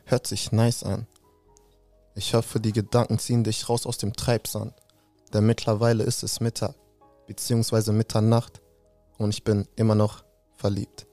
Hört 0.05 0.27
sich 0.27 0.51
nice 0.51 0.83
an. 0.83 1.07
Ich 2.17 2.33
hoffe, 2.33 2.59
die 2.59 2.73
Gedanken 2.73 3.19
ziehen 3.19 3.43
dich 3.43 3.69
raus 3.69 3.85
aus 3.85 3.99
dem 3.99 4.13
Treibsand. 4.13 4.73
Denn 5.33 5.45
mittlerweile 5.45 6.03
ist 6.03 6.23
es 6.23 6.39
Mittag, 6.39 6.73
beziehungsweise 7.27 7.93
Mitternacht 7.93 8.59
und 9.19 9.29
ich 9.29 9.43
bin 9.43 9.67
immer 9.75 9.93
noch 9.93 10.23
verliebt. 10.55 11.05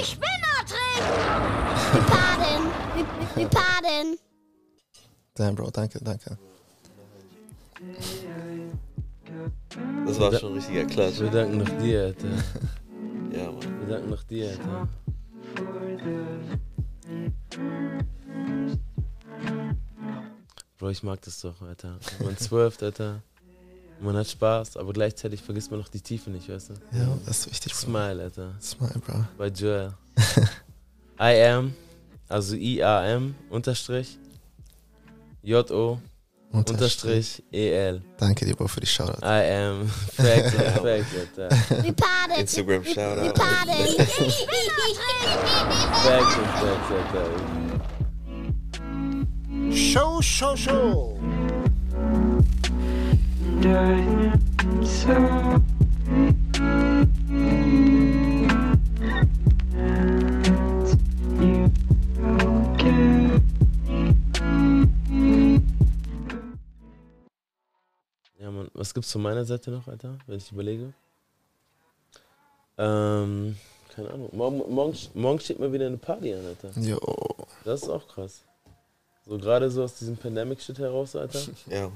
Ich 0.00 0.16
bin 0.16 0.28
da 0.42 0.62
drin! 0.64 1.02
Wir 1.92 2.02
paden! 2.02 2.70
Wir, 3.34 3.48
paden! 3.48 4.16
Damn, 5.34 5.56
Bro, 5.56 5.72
danke, 5.72 5.98
danke. 6.04 6.38
Das 10.06 10.20
war 10.20 10.32
schon 10.34 10.52
ein 10.52 10.54
richtiger 10.58 10.84
Klatsch. 10.84 11.18
Wir 11.18 11.30
danken 11.30 11.58
noch 11.58 11.78
dir, 11.78 12.04
Alter. 12.04 12.28
Ja, 13.32 13.50
Mann. 13.50 13.80
Wir 13.80 13.88
danken 13.88 14.10
noch 14.10 14.22
dir, 14.24 14.50
Alter. 14.50 14.88
Bro, 20.80 20.88
ich 20.88 21.02
mag 21.02 21.20
das 21.20 21.42
doch, 21.42 21.60
Alter. 21.60 21.98
Man 22.24 22.38
zwölft, 22.38 22.82
Alter. 22.82 23.20
Man 24.00 24.16
hat 24.16 24.28
Spaß, 24.28 24.78
aber 24.78 24.94
gleichzeitig 24.94 25.42
vergisst 25.42 25.70
man 25.70 25.78
noch 25.78 25.88
die 25.88 26.00
Tiefe 26.00 26.30
nicht, 26.30 26.48
weißt 26.48 26.70
du? 26.70 26.74
Ja, 26.96 27.18
das 27.26 27.40
ist 27.40 27.50
wichtig. 27.50 27.72
Bro. 27.72 27.80
Smile, 27.80 28.22
Alter. 28.22 28.54
Smile, 28.62 28.98
Bro. 29.06 29.24
Bei 29.36 29.48
Joel. 29.48 29.92
I 31.20 31.42
am, 31.44 31.74
also 32.30 32.56
I-A-M, 32.56 33.34
Unterstrich, 33.50 34.16
J-O, 35.42 36.00
Unterstrich, 36.50 37.42
E-L. 37.52 38.00
Danke 38.16 38.46
dir, 38.46 38.56
Bro, 38.56 38.68
für 38.68 38.80
die 38.80 38.86
Shoutout. 38.86 39.22
I 39.22 39.52
am, 39.52 39.86
fact, 39.86 40.50
fact, 40.54 41.36
Alter. 41.38 41.82
Wir 41.82 41.92
paden! 41.92 42.40
Instagram 42.40 42.84
Shoutout. 42.86 43.34
da 43.38 43.64
drin! 43.66 43.96
Facts 46.02 46.36
und 46.38 46.46
Facts, 46.46 46.90
Alter. 46.90 47.69
Show, 49.72 50.20
show, 50.20 50.56
show. 50.56 51.16
Ja, 68.38 68.50
Mann, 68.50 68.70
was 68.74 68.92
gibt's 68.92 69.12
von 69.12 69.22
meiner 69.22 69.44
Seite 69.44 69.70
noch, 69.70 69.86
Alter, 69.86 70.18
wenn 70.26 70.36
ich 70.36 70.50
überlege? 70.50 70.92
Ähm, 72.76 73.56
keine 73.94 74.10
Ahnung. 74.10 74.30
Morgen, 74.32 74.74
morgen, 74.74 74.96
morgen 75.14 75.38
steht 75.40 75.60
mal 75.60 75.72
wieder 75.72 75.86
eine 75.86 75.98
Party 75.98 76.34
an, 76.34 76.44
Alter. 76.46 76.80
Jo. 76.80 76.98
Das 77.64 77.82
ist 77.82 77.88
auch 77.88 78.08
krass. 78.08 78.42
So 79.26 79.38
gerade 79.38 79.70
so 79.70 79.82
aus 79.84 79.94
diesem 79.94 80.16
Pandemic-Shit 80.16 80.78
heraus, 80.78 81.16
Alter. 81.16 81.40
Ja. 81.68 81.90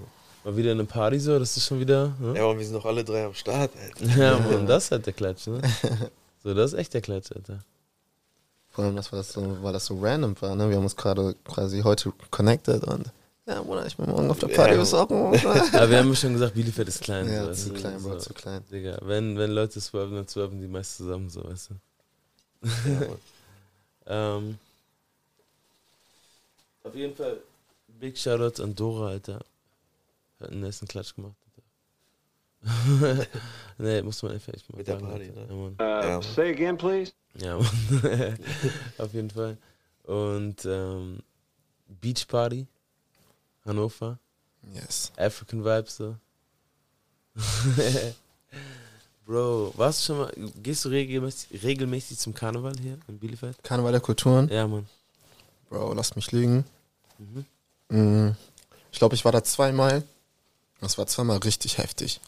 Mal 0.44 0.56
wieder 0.58 0.72
eine 0.72 0.84
Party 0.84 1.18
so, 1.18 1.38
das 1.38 1.56
ist 1.56 1.64
schon 1.66 1.80
wieder. 1.80 2.12
Ne? 2.20 2.36
Ja, 2.36 2.46
Mann, 2.46 2.58
wir 2.58 2.64
sind 2.66 2.74
doch 2.74 2.84
alle 2.84 3.02
drei 3.02 3.24
am 3.24 3.32
Start, 3.34 3.70
Alter. 3.82 4.16
Ja, 4.20 4.38
Mann, 4.38 4.66
das 4.66 4.84
ist 4.84 4.90
halt 4.90 5.06
der 5.06 5.12
Klatsch, 5.14 5.46
ne? 5.46 5.60
So, 6.42 6.52
das 6.52 6.74
ist 6.74 6.78
echt 6.78 6.92
der 6.92 7.00
Klatsch, 7.00 7.32
Alter. 7.34 7.60
Vor 8.68 8.84
allem, 8.84 8.96
das 8.96 9.10
war 9.10 9.16
das 9.18 9.32
so, 9.32 9.56
weil 9.62 9.72
das 9.72 9.86
so 9.86 9.98
random 9.98 10.34
war, 10.40 10.54
ne? 10.54 10.68
Wir 10.68 10.76
haben 10.76 10.82
uns 10.84 10.96
gerade 10.96 11.34
quasi 11.44 11.80
heute 11.80 12.12
connected 12.30 12.84
und 12.84 13.10
ja, 13.46 13.60
Bruder, 13.62 13.86
ich 13.86 13.96
bin 13.96 14.06
morgen 14.08 14.30
auf 14.30 14.38
der 14.38 14.48
Party 14.48 14.72
Ja. 14.72 14.80
besorgen. 14.80 15.14
Aber 15.72 15.90
wir 15.90 15.98
haben 15.98 16.08
ja 16.08 16.14
schon 16.14 16.32
gesagt, 16.32 16.54
Bielefeld 16.54 16.88
ist 16.88 17.02
klein. 17.02 17.30
Ja, 17.30 17.44
so, 17.46 17.52
zu 17.52 17.68
du, 17.70 17.74
klein, 17.80 18.02
Bro, 18.02 18.12
so. 18.14 18.18
zu 18.20 18.32
klein. 18.34 18.62
Digga, 18.72 18.98
wenn, 19.02 19.36
wenn 19.38 19.50
Leute 19.50 19.80
swerven, 19.82 20.14
dann 20.16 20.26
swerven 20.28 20.60
die 20.62 20.66
meist 20.66 20.96
zusammen, 20.96 21.28
so, 21.28 21.44
weißt 21.44 21.70
du. 21.70 22.68
Ja. 22.90 24.36
Ähm, 24.36 24.58
auf 26.84 26.94
jeden 26.94 27.14
Fall, 27.16 27.40
Big 28.00 28.16
Shoutout 28.18 28.62
an 28.62 28.74
Dora, 28.74 29.08
Alter. 29.08 29.40
Hat 30.40 30.50
einen 30.50 30.60
nächsten 30.60 30.86
Klatsch 30.86 31.14
gemacht, 31.14 31.34
Alter. 32.64 33.26
nee, 33.78 34.02
muss 34.02 34.22
man 34.22 34.32
einfach 34.32 34.52
echt 34.54 34.70
mal 34.70 34.78
Mit 34.78 34.86
der 34.88 34.94
sagen, 35.00 35.06
Party, 35.08 35.28
Alter. 35.28 35.40
ne? 35.40 35.46
Ja, 35.48 35.54
Mann. 35.54 35.72
Uh, 35.74 36.04
Yeah. 36.06 36.22
Say 36.22 36.50
again, 36.52 36.76
please. 36.78 37.12
Ja, 37.36 37.56
Mann. 37.58 37.66
auf 38.98 39.12
jeden 39.14 39.30
Fall. 39.30 39.56
Und 40.04 40.64
ähm, 40.66 41.18
Beach 42.00 42.26
Party, 42.28 42.66
Hannover. 43.64 44.18
Yes. 44.72 45.12
African 45.16 45.64
Vibes 45.64 45.96
so. 45.96 46.16
Bro, 49.26 49.72
warst 49.76 50.00
du 50.00 50.04
schon 50.12 50.18
mal, 50.18 50.32
gehst 50.62 50.84
du 50.84 50.90
regelmäßig, 50.90 51.62
regelmäßig 51.62 52.18
zum 52.18 52.34
Karneval 52.34 52.74
hier 52.80 52.98
in 53.08 53.18
Bielefeld? 53.18 53.62
Karneval 53.62 53.92
der 53.92 54.00
Kulturen. 54.00 54.48
Ja, 54.50 54.66
Mann. 54.66 54.86
Bro, 55.70 55.94
lass 55.94 56.16
mich 56.16 56.32
lügen. 56.32 56.64
Mhm. 57.18 57.44
Mm, 58.28 58.36
Ich 58.92 58.98
glaube, 58.98 59.14
ich 59.14 59.24
war 59.24 59.32
da 59.32 59.42
zweimal. 59.42 60.02
Das 60.80 60.98
war 60.98 61.06
zweimal 61.06 61.38
richtig 61.38 61.78
heftig. 61.78 62.20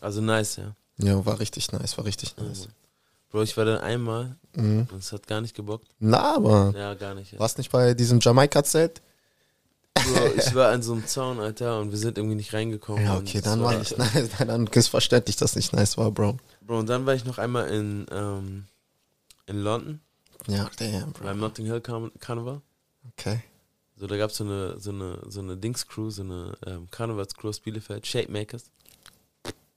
Also 0.00 0.20
nice, 0.20 0.56
ja. 0.56 0.74
Ja, 0.98 1.24
war 1.24 1.38
richtig 1.40 1.72
nice, 1.72 1.96
war 1.96 2.04
richtig 2.04 2.36
nice. 2.36 2.68
Bro, 3.30 3.42
ich 3.42 3.56
war 3.56 3.64
dann 3.64 3.78
einmal 3.78 4.36
Mhm. 4.56 4.88
und 4.90 4.98
es 4.98 5.12
hat 5.12 5.26
gar 5.28 5.40
nicht 5.40 5.54
gebockt. 5.54 5.86
Na, 6.00 6.34
aber 6.36 6.72
Ja, 6.76 6.94
gar 6.94 7.14
nicht. 7.14 7.32
Ja. 7.32 7.38
warst 7.38 7.58
nicht 7.58 7.70
bei 7.70 7.94
diesem 7.94 8.18
Jamaika-Zelt? 8.20 9.00
Bro, 9.94 10.26
ich 10.36 10.54
war 10.54 10.70
an 10.72 10.82
so 10.82 10.92
einem 10.94 11.06
Zaun, 11.06 11.38
Alter, 11.40 11.78
und 11.80 11.90
wir 11.92 11.98
sind 11.98 12.18
irgendwie 12.18 12.34
nicht 12.36 12.52
reingekommen. 12.52 13.04
Ja, 13.04 13.16
okay, 13.16 13.40
dann 13.40 13.62
war 13.62 13.78
nicht 13.78 13.96
nice. 13.96 14.30
Dann 14.38 14.66
ist 14.66 14.88
verständlich, 14.88 15.36
dass 15.36 15.54
nicht 15.56 15.72
nice 15.72 15.96
war, 15.96 16.10
Bro. 16.10 16.38
Bro, 16.62 16.80
und 16.80 16.88
dann 16.88 17.06
war 17.06 17.14
ich 17.14 17.24
noch 17.24 17.38
einmal 17.38 17.68
in, 17.68 18.06
ähm, 18.10 18.64
in 19.46 19.58
London, 19.60 20.00
Ja, 20.46 20.70
damn, 20.78 21.12
Bro. 21.12 21.24
beim 21.24 21.38
Notting 21.38 21.66
Hill 21.66 21.80
Carn 21.80 22.10
Carnival. 22.18 22.60
Okay. 23.12 23.42
So, 23.96 24.06
da 24.06 24.16
gab 24.16 24.30
es 24.30 24.36
so 24.38 24.44
eine, 24.44 24.78
so 24.80 24.90
eine, 24.90 25.18
so 25.28 25.40
eine 25.40 25.56
Dings-Crew, 25.56 26.10
so 26.10 26.22
eine 26.22 26.54
ähm, 26.66 26.88
Karnevalscrew 26.90 27.48
aus 27.48 27.60
Bielefeld, 27.60 28.06
Shape 28.06 28.30
Makers. 28.30 28.70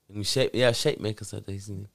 Irgendwie 0.08 0.24
Shape, 0.24 0.56
ja, 0.56 0.72
Shape 0.72 1.00
Makers 1.00 1.32
halt, 1.34 1.44
hießen 1.46 1.76
die. 1.76 1.88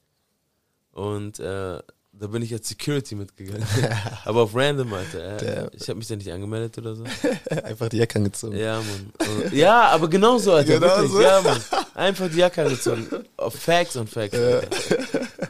Und 0.92 1.40
äh, 1.40 1.80
da 2.12 2.28
bin 2.28 2.42
ich 2.42 2.54
als 2.54 2.68
Security 2.68 3.16
mitgegangen. 3.16 3.66
Aber 4.26 4.42
auf 4.42 4.56
random, 4.56 4.94
Alter. 4.94 5.42
Äh, 5.42 5.70
ich 5.74 5.88
habe 5.88 5.98
mich 5.98 6.08
da 6.08 6.16
nicht 6.16 6.32
angemeldet 6.32 6.78
oder 6.78 6.96
so. 6.96 7.04
Einfach 7.64 7.90
die 7.90 7.98
Jacke 7.98 8.20
angezogen. 8.20 8.58
Ja, 8.58 8.82
Mann. 8.82 9.14
Und, 9.44 9.54
ja, 9.54 9.90
aber 9.90 10.10
genau 10.10 10.38
so, 10.38 10.54
Alter. 10.54 10.76
Genau 10.76 10.88
wirklich. 10.88 11.12
so. 11.12 11.22
Ja, 11.22 11.42
Mann. 11.42 11.62
Einfach 11.96 12.30
die 12.30 12.38
Jacke 12.38 12.62
angezogen. 12.64 13.08
Auf 13.38 13.56
Facts 13.56 13.96
und 13.96 14.10
Facts. 14.10 14.38
Alter. 14.38 14.68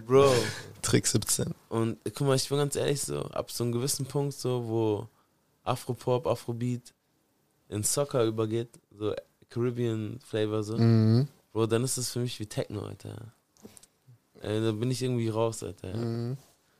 Bro. 0.05 0.33
Trick 0.89 1.05
17. 1.05 1.53
Und 1.69 1.97
guck 2.03 2.21
mal, 2.21 2.35
ich 2.35 2.49
bin 2.49 2.57
ganz 2.57 2.75
ehrlich 2.75 3.01
so, 3.01 3.21
ab 3.25 3.51
so 3.51 3.63
einem 3.63 3.73
gewissen 3.73 4.05
Punkt 4.05 4.33
so, 4.33 4.67
wo 4.67 5.07
Afropop, 5.63 6.25
Afrobeat 6.25 6.93
in 7.69 7.83
Soccer 7.83 8.23
übergeht, 8.25 8.69
so 8.97 9.13
Caribbean 9.49 10.19
Flavor 10.25 10.63
so, 10.63 10.77
Mhm. 10.77 11.27
Bro, 11.53 11.67
dann 11.67 11.83
ist 11.83 11.97
das 11.97 12.11
für 12.11 12.19
mich 12.19 12.39
wie 12.39 12.45
Techno, 12.45 12.81
Alter. 12.85 13.33
Äh, 14.41 14.61
da 14.61 14.71
bin 14.71 14.89
ich 14.91 15.01
irgendwie 15.01 15.29
raus, 15.29 15.63
Alter. 15.63 15.95
Mhm. 15.95 16.37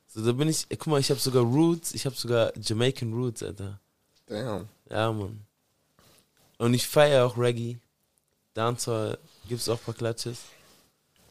So, 0.08 0.24
da 0.24 0.32
bin 0.32 0.48
ich, 0.48 0.68
guck 0.68 0.88
mal, 0.88 1.00
ich 1.00 1.10
habe 1.10 1.20
sogar 1.20 1.42
Roots, 1.44 1.94
ich 1.94 2.04
habe 2.06 2.16
sogar 2.16 2.52
Jamaican 2.56 3.12
Roots, 3.12 3.42
Alter. 3.44 3.80
Damn. 4.26 4.68
Ja, 4.88 5.12
Mann. 5.12 5.40
Und 6.58 6.74
ich 6.74 6.86
feiere 6.86 7.26
auch 7.26 7.38
Reggae. 7.38 7.78
Dancehall 8.54 9.18
gibt 9.48 9.60
es 9.60 9.68
auch 9.68 9.78
ein 9.78 9.84
paar 9.84 9.94
Klatsches. 9.94 10.38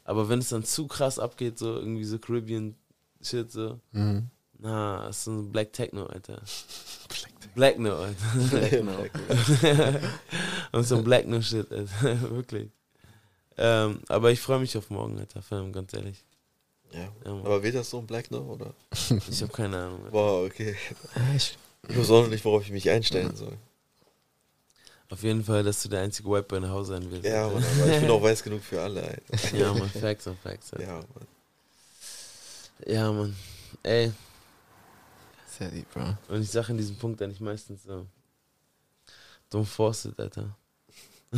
Aber 0.10 0.28
wenn 0.28 0.40
es 0.40 0.50
dann 0.50 0.64
zu 0.64 0.88
krass 0.88 1.20
abgeht, 1.20 1.60
so 1.60 1.76
irgendwie 1.78 2.04
so 2.04 2.18
Caribbean 2.18 2.76
Shit, 3.22 3.52
so. 3.52 3.80
Mhm. 3.92 4.32
Na, 4.58 5.08
ist 5.08 5.26
so 5.26 5.32
ein 5.32 5.52
Black 5.52 5.72
Techno, 5.72 6.08
Alter. 6.08 6.42
Black 7.56 7.78
No, 7.78 7.96
Alter. 7.96 8.26
Black 8.50 8.84
No. 8.84 10.00
Und 10.72 10.84
so 10.84 10.98
ein 10.98 11.04
Black 11.04 11.28
No 11.28 11.40
Shit, 11.44 11.72
Alter. 11.72 12.32
Wirklich. 12.32 12.72
Ähm, 13.56 14.00
aber 14.08 14.32
ich 14.32 14.40
freue 14.42 14.60
mich 14.60 14.76
auf 14.76 14.90
morgen, 14.90 15.20
Alter, 15.20 15.44
Film, 15.44 15.72
ganz 15.72 15.94
ehrlich. 15.94 16.26
Ja. 16.92 17.08
Mann. 17.32 17.46
Aber 17.46 17.62
wird 17.62 17.76
das 17.76 17.92
so 17.92 18.00
ein 18.00 18.08
Black 18.08 18.32
No, 18.32 18.40
oder? 18.40 18.74
Ich 19.30 19.44
habe 19.44 19.54
keine 19.54 19.78
Ahnung. 19.78 20.06
Alter. 20.06 20.14
Wow, 20.14 20.48
okay. 20.48 20.76
Ich, 21.36 21.56
Ich 21.88 21.96
weiß 21.98 22.10
auch 22.10 22.24
noch 22.24 22.30
nicht, 22.30 22.44
worauf 22.46 22.64
ich 22.64 22.72
mich 22.72 22.90
einstellen 22.90 23.36
soll. 23.36 23.56
Auf 25.12 25.24
jeden 25.24 25.44
Fall, 25.44 25.64
dass 25.64 25.82
du 25.82 25.90
der 25.90 26.02
einzige 26.02 26.30
White 26.30 26.44
Boy 26.44 26.60
nach 26.60 26.70
Hause 26.70 26.94
sein 26.94 27.10
willst. 27.10 27.26
Ja, 27.26 27.48
Alter. 27.48 27.60
Mann, 27.60 27.64
aber 27.82 27.94
ich 27.96 28.00
bin 28.02 28.10
auch 28.12 28.22
weiß 28.22 28.44
genug 28.44 28.62
für 28.64 28.82
alle, 28.82 29.02
Alter. 29.04 29.58
Ja, 29.58 29.74
man, 29.74 29.90
Facts 29.90 30.28
on 30.28 30.38
Facts. 30.38 30.72
Alter. 30.74 30.86
Ja, 30.88 30.94
Mann. 30.98 31.28
Ja, 32.86 33.12
Mann. 33.12 33.36
Ey, 33.84 34.12
sehr 35.58 35.72
lieb, 35.72 35.88
Bro. 35.94 36.16
und 36.30 36.42
ich 36.42 36.50
sage 36.50 36.72
in 36.72 36.78
diesem 36.78 36.96
Punkt 36.96 37.22
eigentlich 37.22 37.40
meistens 37.40 37.84
so: 37.84 38.06
Don't 39.52 39.66
force 39.66 40.06
it, 40.06 40.20
Alter. 40.20 40.56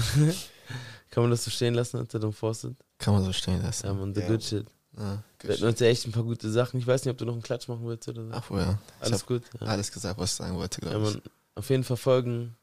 Kann 1.11 1.24
man 1.24 1.32
das 1.32 1.43
so 1.43 1.51
stehen 1.51 1.74
lassen, 1.74 1.97
Alter? 1.97 2.19
Don't 2.19 2.32
force 2.34 2.65
it? 2.65 2.76
Kann 2.97 3.13
man 3.13 3.24
so 3.24 3.34
stehen 3.34 3.61
lassen. 3.61 3.88
Ja, 3.88 3.93
man, 3.93 4.13
the 4.13 4.22
Ja, 4.22 4.28
good 4.28 4.39
Mann. 4.39 4.47
shit. 4.47 4.65
Ja, 4.97 5.24
Wir 5.41 5.53
hatten 5.53 5.63
uns 5.65 5.80
ja 5.80 5.88
echt 5.88 6.05
ein 6.05 6.11
paar 6.11 6.24
gute 6.24 6.51
Sachen. 6.51 6.78
Ich 6.80 6.86
weiß 6.88 7.03
nicht, 7.05 7.11
ob 7.11 7.17
du 7.17 7.26
noch 7.26 7.34
einen 7.34 7.41
Klatsch 7.41 7.67
machen 7.69 7.86
willst 7.86 8.07
oder 8.09 8.26
so. 8.26 8.32
Ach, 8.34 8.49
wo 8.49 8.57
ja. 8.57 8.78
Alles 8.99 9.26
gut. 9.26 9.43
Ja. 9.59 9.67
alles 9.67 9.89
gesagt, 9.91 10.19
was 10.19 10.32
ich 10.32 10.36
sagen 10.36 10.57
wollte, 10.57 10.82
Ja, 10.84 10.89
glaube 10.91 11.07
ich. 11.07 11.13
man, 11.15 11.24
auf 11.55 11.69
jeden 11.69 11.84
Fall 11.86 11.97
folgen. 11.97 12.55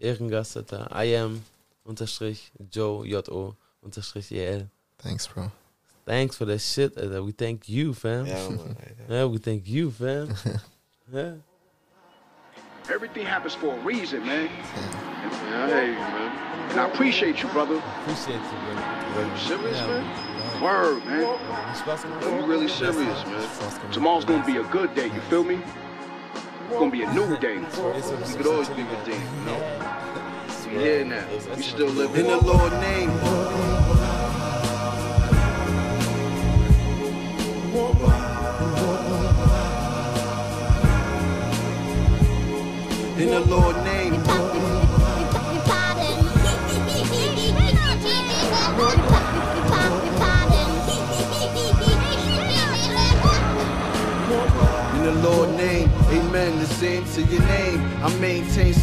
Ehrengast, 0.00 0.56
Alter. 0.56 0.86
I 0.90 1.14
am 1.14 1.42
unterstrich 1.84 2.50
Joe 2.70 3.04
J-O 3.04 3.54
unterstrich 3.82 4.30
EL. 4.32 4.68
Thanks, 4.98 5.26
Bro. 5.26 5.50
Thanks 6.04 6.36
for 6.36 6.44
that 6.46 6.60
shit, 6.60 6.96
Alter. 6.96 7.18
Uh, 7.18 7.22
we 7.22 7.32
thank 7.32 7.68
you, 7.68 7.92
fam. 7.94 8.26
Ja, 8.26 8.34
Mann, 8.48 8.58
Alter. 8.58 8.76
Yeah, 9.08 9.24
we 9.26 9.38
thank 9.38 9.66
you, 9.66 9.90
fam. 9.90 10.28
yeah. 11.12 11.32
Everything 12.88 13.26
happens 13.26 13.54
for 13.54 13.74
a 13.74 13.80
reason, 13.80 14.24
man. 14.24 14.48
Yeah, 14.48 15.64
I 15.64 15.68
hear 15.68 15.84
you, 15.86 15.98
man. 15.98 16.70
And 16.70 16.80
I 16.80 16.86
appreciate 16.88 17.42
you, 17.42 17.48
brother. 17.48 17.76
Appreciate 18.02 18.34
you, 18.34 18.58
bro. 19.14 19.24
You 19.24 19.36
serious, 19.38 19.78
Yeah. 19.78 19.86
man? 19.86 20.62
Word, 20.62 21.04
man. 21.04 21.38
Spaß 21.74 22.02
gemacht? 22.02 22.22
You 22.22 22.46
really 22.46 22.68
serious, 22.68 23.24
man. 23.26 23.90
Tomorrow's 23.92 24.24
gonna 24.24 24.44
be 24.46 24.56
a 24.58 24.62
good 24.70 24.94
day, 24.94 25.06
you 25.06 25.20
feel 25.28 25.42
me? 25.44 25.58
It's 26.68 26.74
gonna 26.74 26.90
be 26.90 27.02
a 27.04 27.12
new 27.12 27.36
day. 27.36 27.58
We 27.58 28.34
could 28.34 28.46
always 28.48 28.68
be 28.70 28.82
things, 29.04 29.22
you 29.22 29.44
know? 29.46 29.60
We 30.66 30.78
here 30.82 31.04
now. 31.04 31.24
We 31.54 31.62
still 31.62 31.90
live 31.90 32.12
In 32.18 32.26
the 32.26 32.38
Lord 32.38 32.72
name. 32.72 33.10
In 43.16 43.30
the 43.30 43.40
Lord 43.48 43.76
name. 43.76 43.85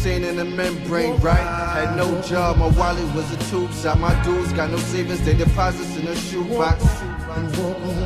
Sane 0.04 0.22
in 0.22 0.36
the 0.36 0.44
membrane, 0.44 1.16
right? 1.22 1.48
Had 1.72 1.96
no 1.96 2.20
job, 2.20 2.58
my 2.58 2.68
wallet 2.76 3.08
was 3.14 3.32
a 3.32 3.38
tube 3.48 3.72
shop. 3.72 3.98
My 3.98 4.12
dudes 4.22 4.52
got 4.52 4.70
no 4.70 4.76
savings, 4.76 5.24
they 5.24 5.32
deposits 5.32 5.96
in 5.96 6.06
a 6.06 6.14
shoebox. 6.14 6.84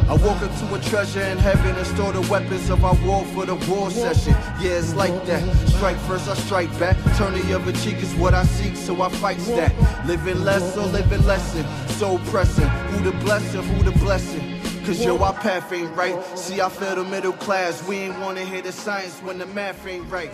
I 0.08 0.16
woke 0.24 0.40
up 0.46 0.56
to 0.60 0.74
a 0.76 0.80
treasure 0.90 1.22
in 1.22 1.38
heaven 1.38 1.74
and 1.74 1.86
stored 1.88 2.14
the 2.14 2.20
weapons 2.30 2.70
of 2.70 2.84
our 2.84 2.94
war 3.04 3.24
for 3.34 3.46
the 3.46 3.56
war 3.68 3.90
session. 3.90 4.32
Yeah, 4.60 4.78
it's 4.78 4.94
like 4.94 5.26
that. 5.26 5.42
Strike 5.70 5.98
first, 6.06 6.28
I 6.28 6.34
strike 6.34 6.70
back. 6.78 6.96
Turn 7.16 7.34
the 7.34 7.56
other 7.56 7.72
cheek 7.72 7.96
is 7.96 8.14
what 8.14 8.32
I 8.32 8.44
seek, 8.44 8.76
so 8.76 9.02
I 9.02 9.08
fight 9.08 9.38
that. 9.58 9.74
Living 10.06 10.44
less 10.44 10.76
or 10.76 10.86
living 10.86 11.26
lesson. 11.26 11.66
So 11.98 12.18
pressing. 12.30 12.68
Who 12.90 13.10
the 13.10 13.16
blesser, 13.24 13.60
who 13.60 13.82
the 13.82 13.98
blessing? 13.98 14.57
Cause 14.88 15.04
yo, 15.04 15.18
our 15.18 15.34
path 15.34 15.70
ain't 15.70 15.94
right. 15.94 16.16
See, 16.38 16.62
I 16.62 16.70
feel 16.70 16.94
the 16.94 17.04
middle 17.04 17.34
class. 17.34 17.86
We 17.86 17.96
ain't 17.96 18.18
wanna 18.20 18.42
hear 18.42 18.62
the 18.62 18.72
science 18.72 19.18
when 19.18 19.38
the 19.38 19.44
math 19.44 19.86
ain't 19.86 20.10
right. 20.10 20.32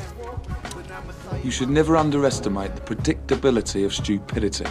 You 1.42 1.50
should 1.50 1.70
never 1.70 1.96
underestimate 1.96 2.76
the 2.76 2.80
predictability 2.82 3.84
of 3.84 3.92
stupidity. 3.92 4.66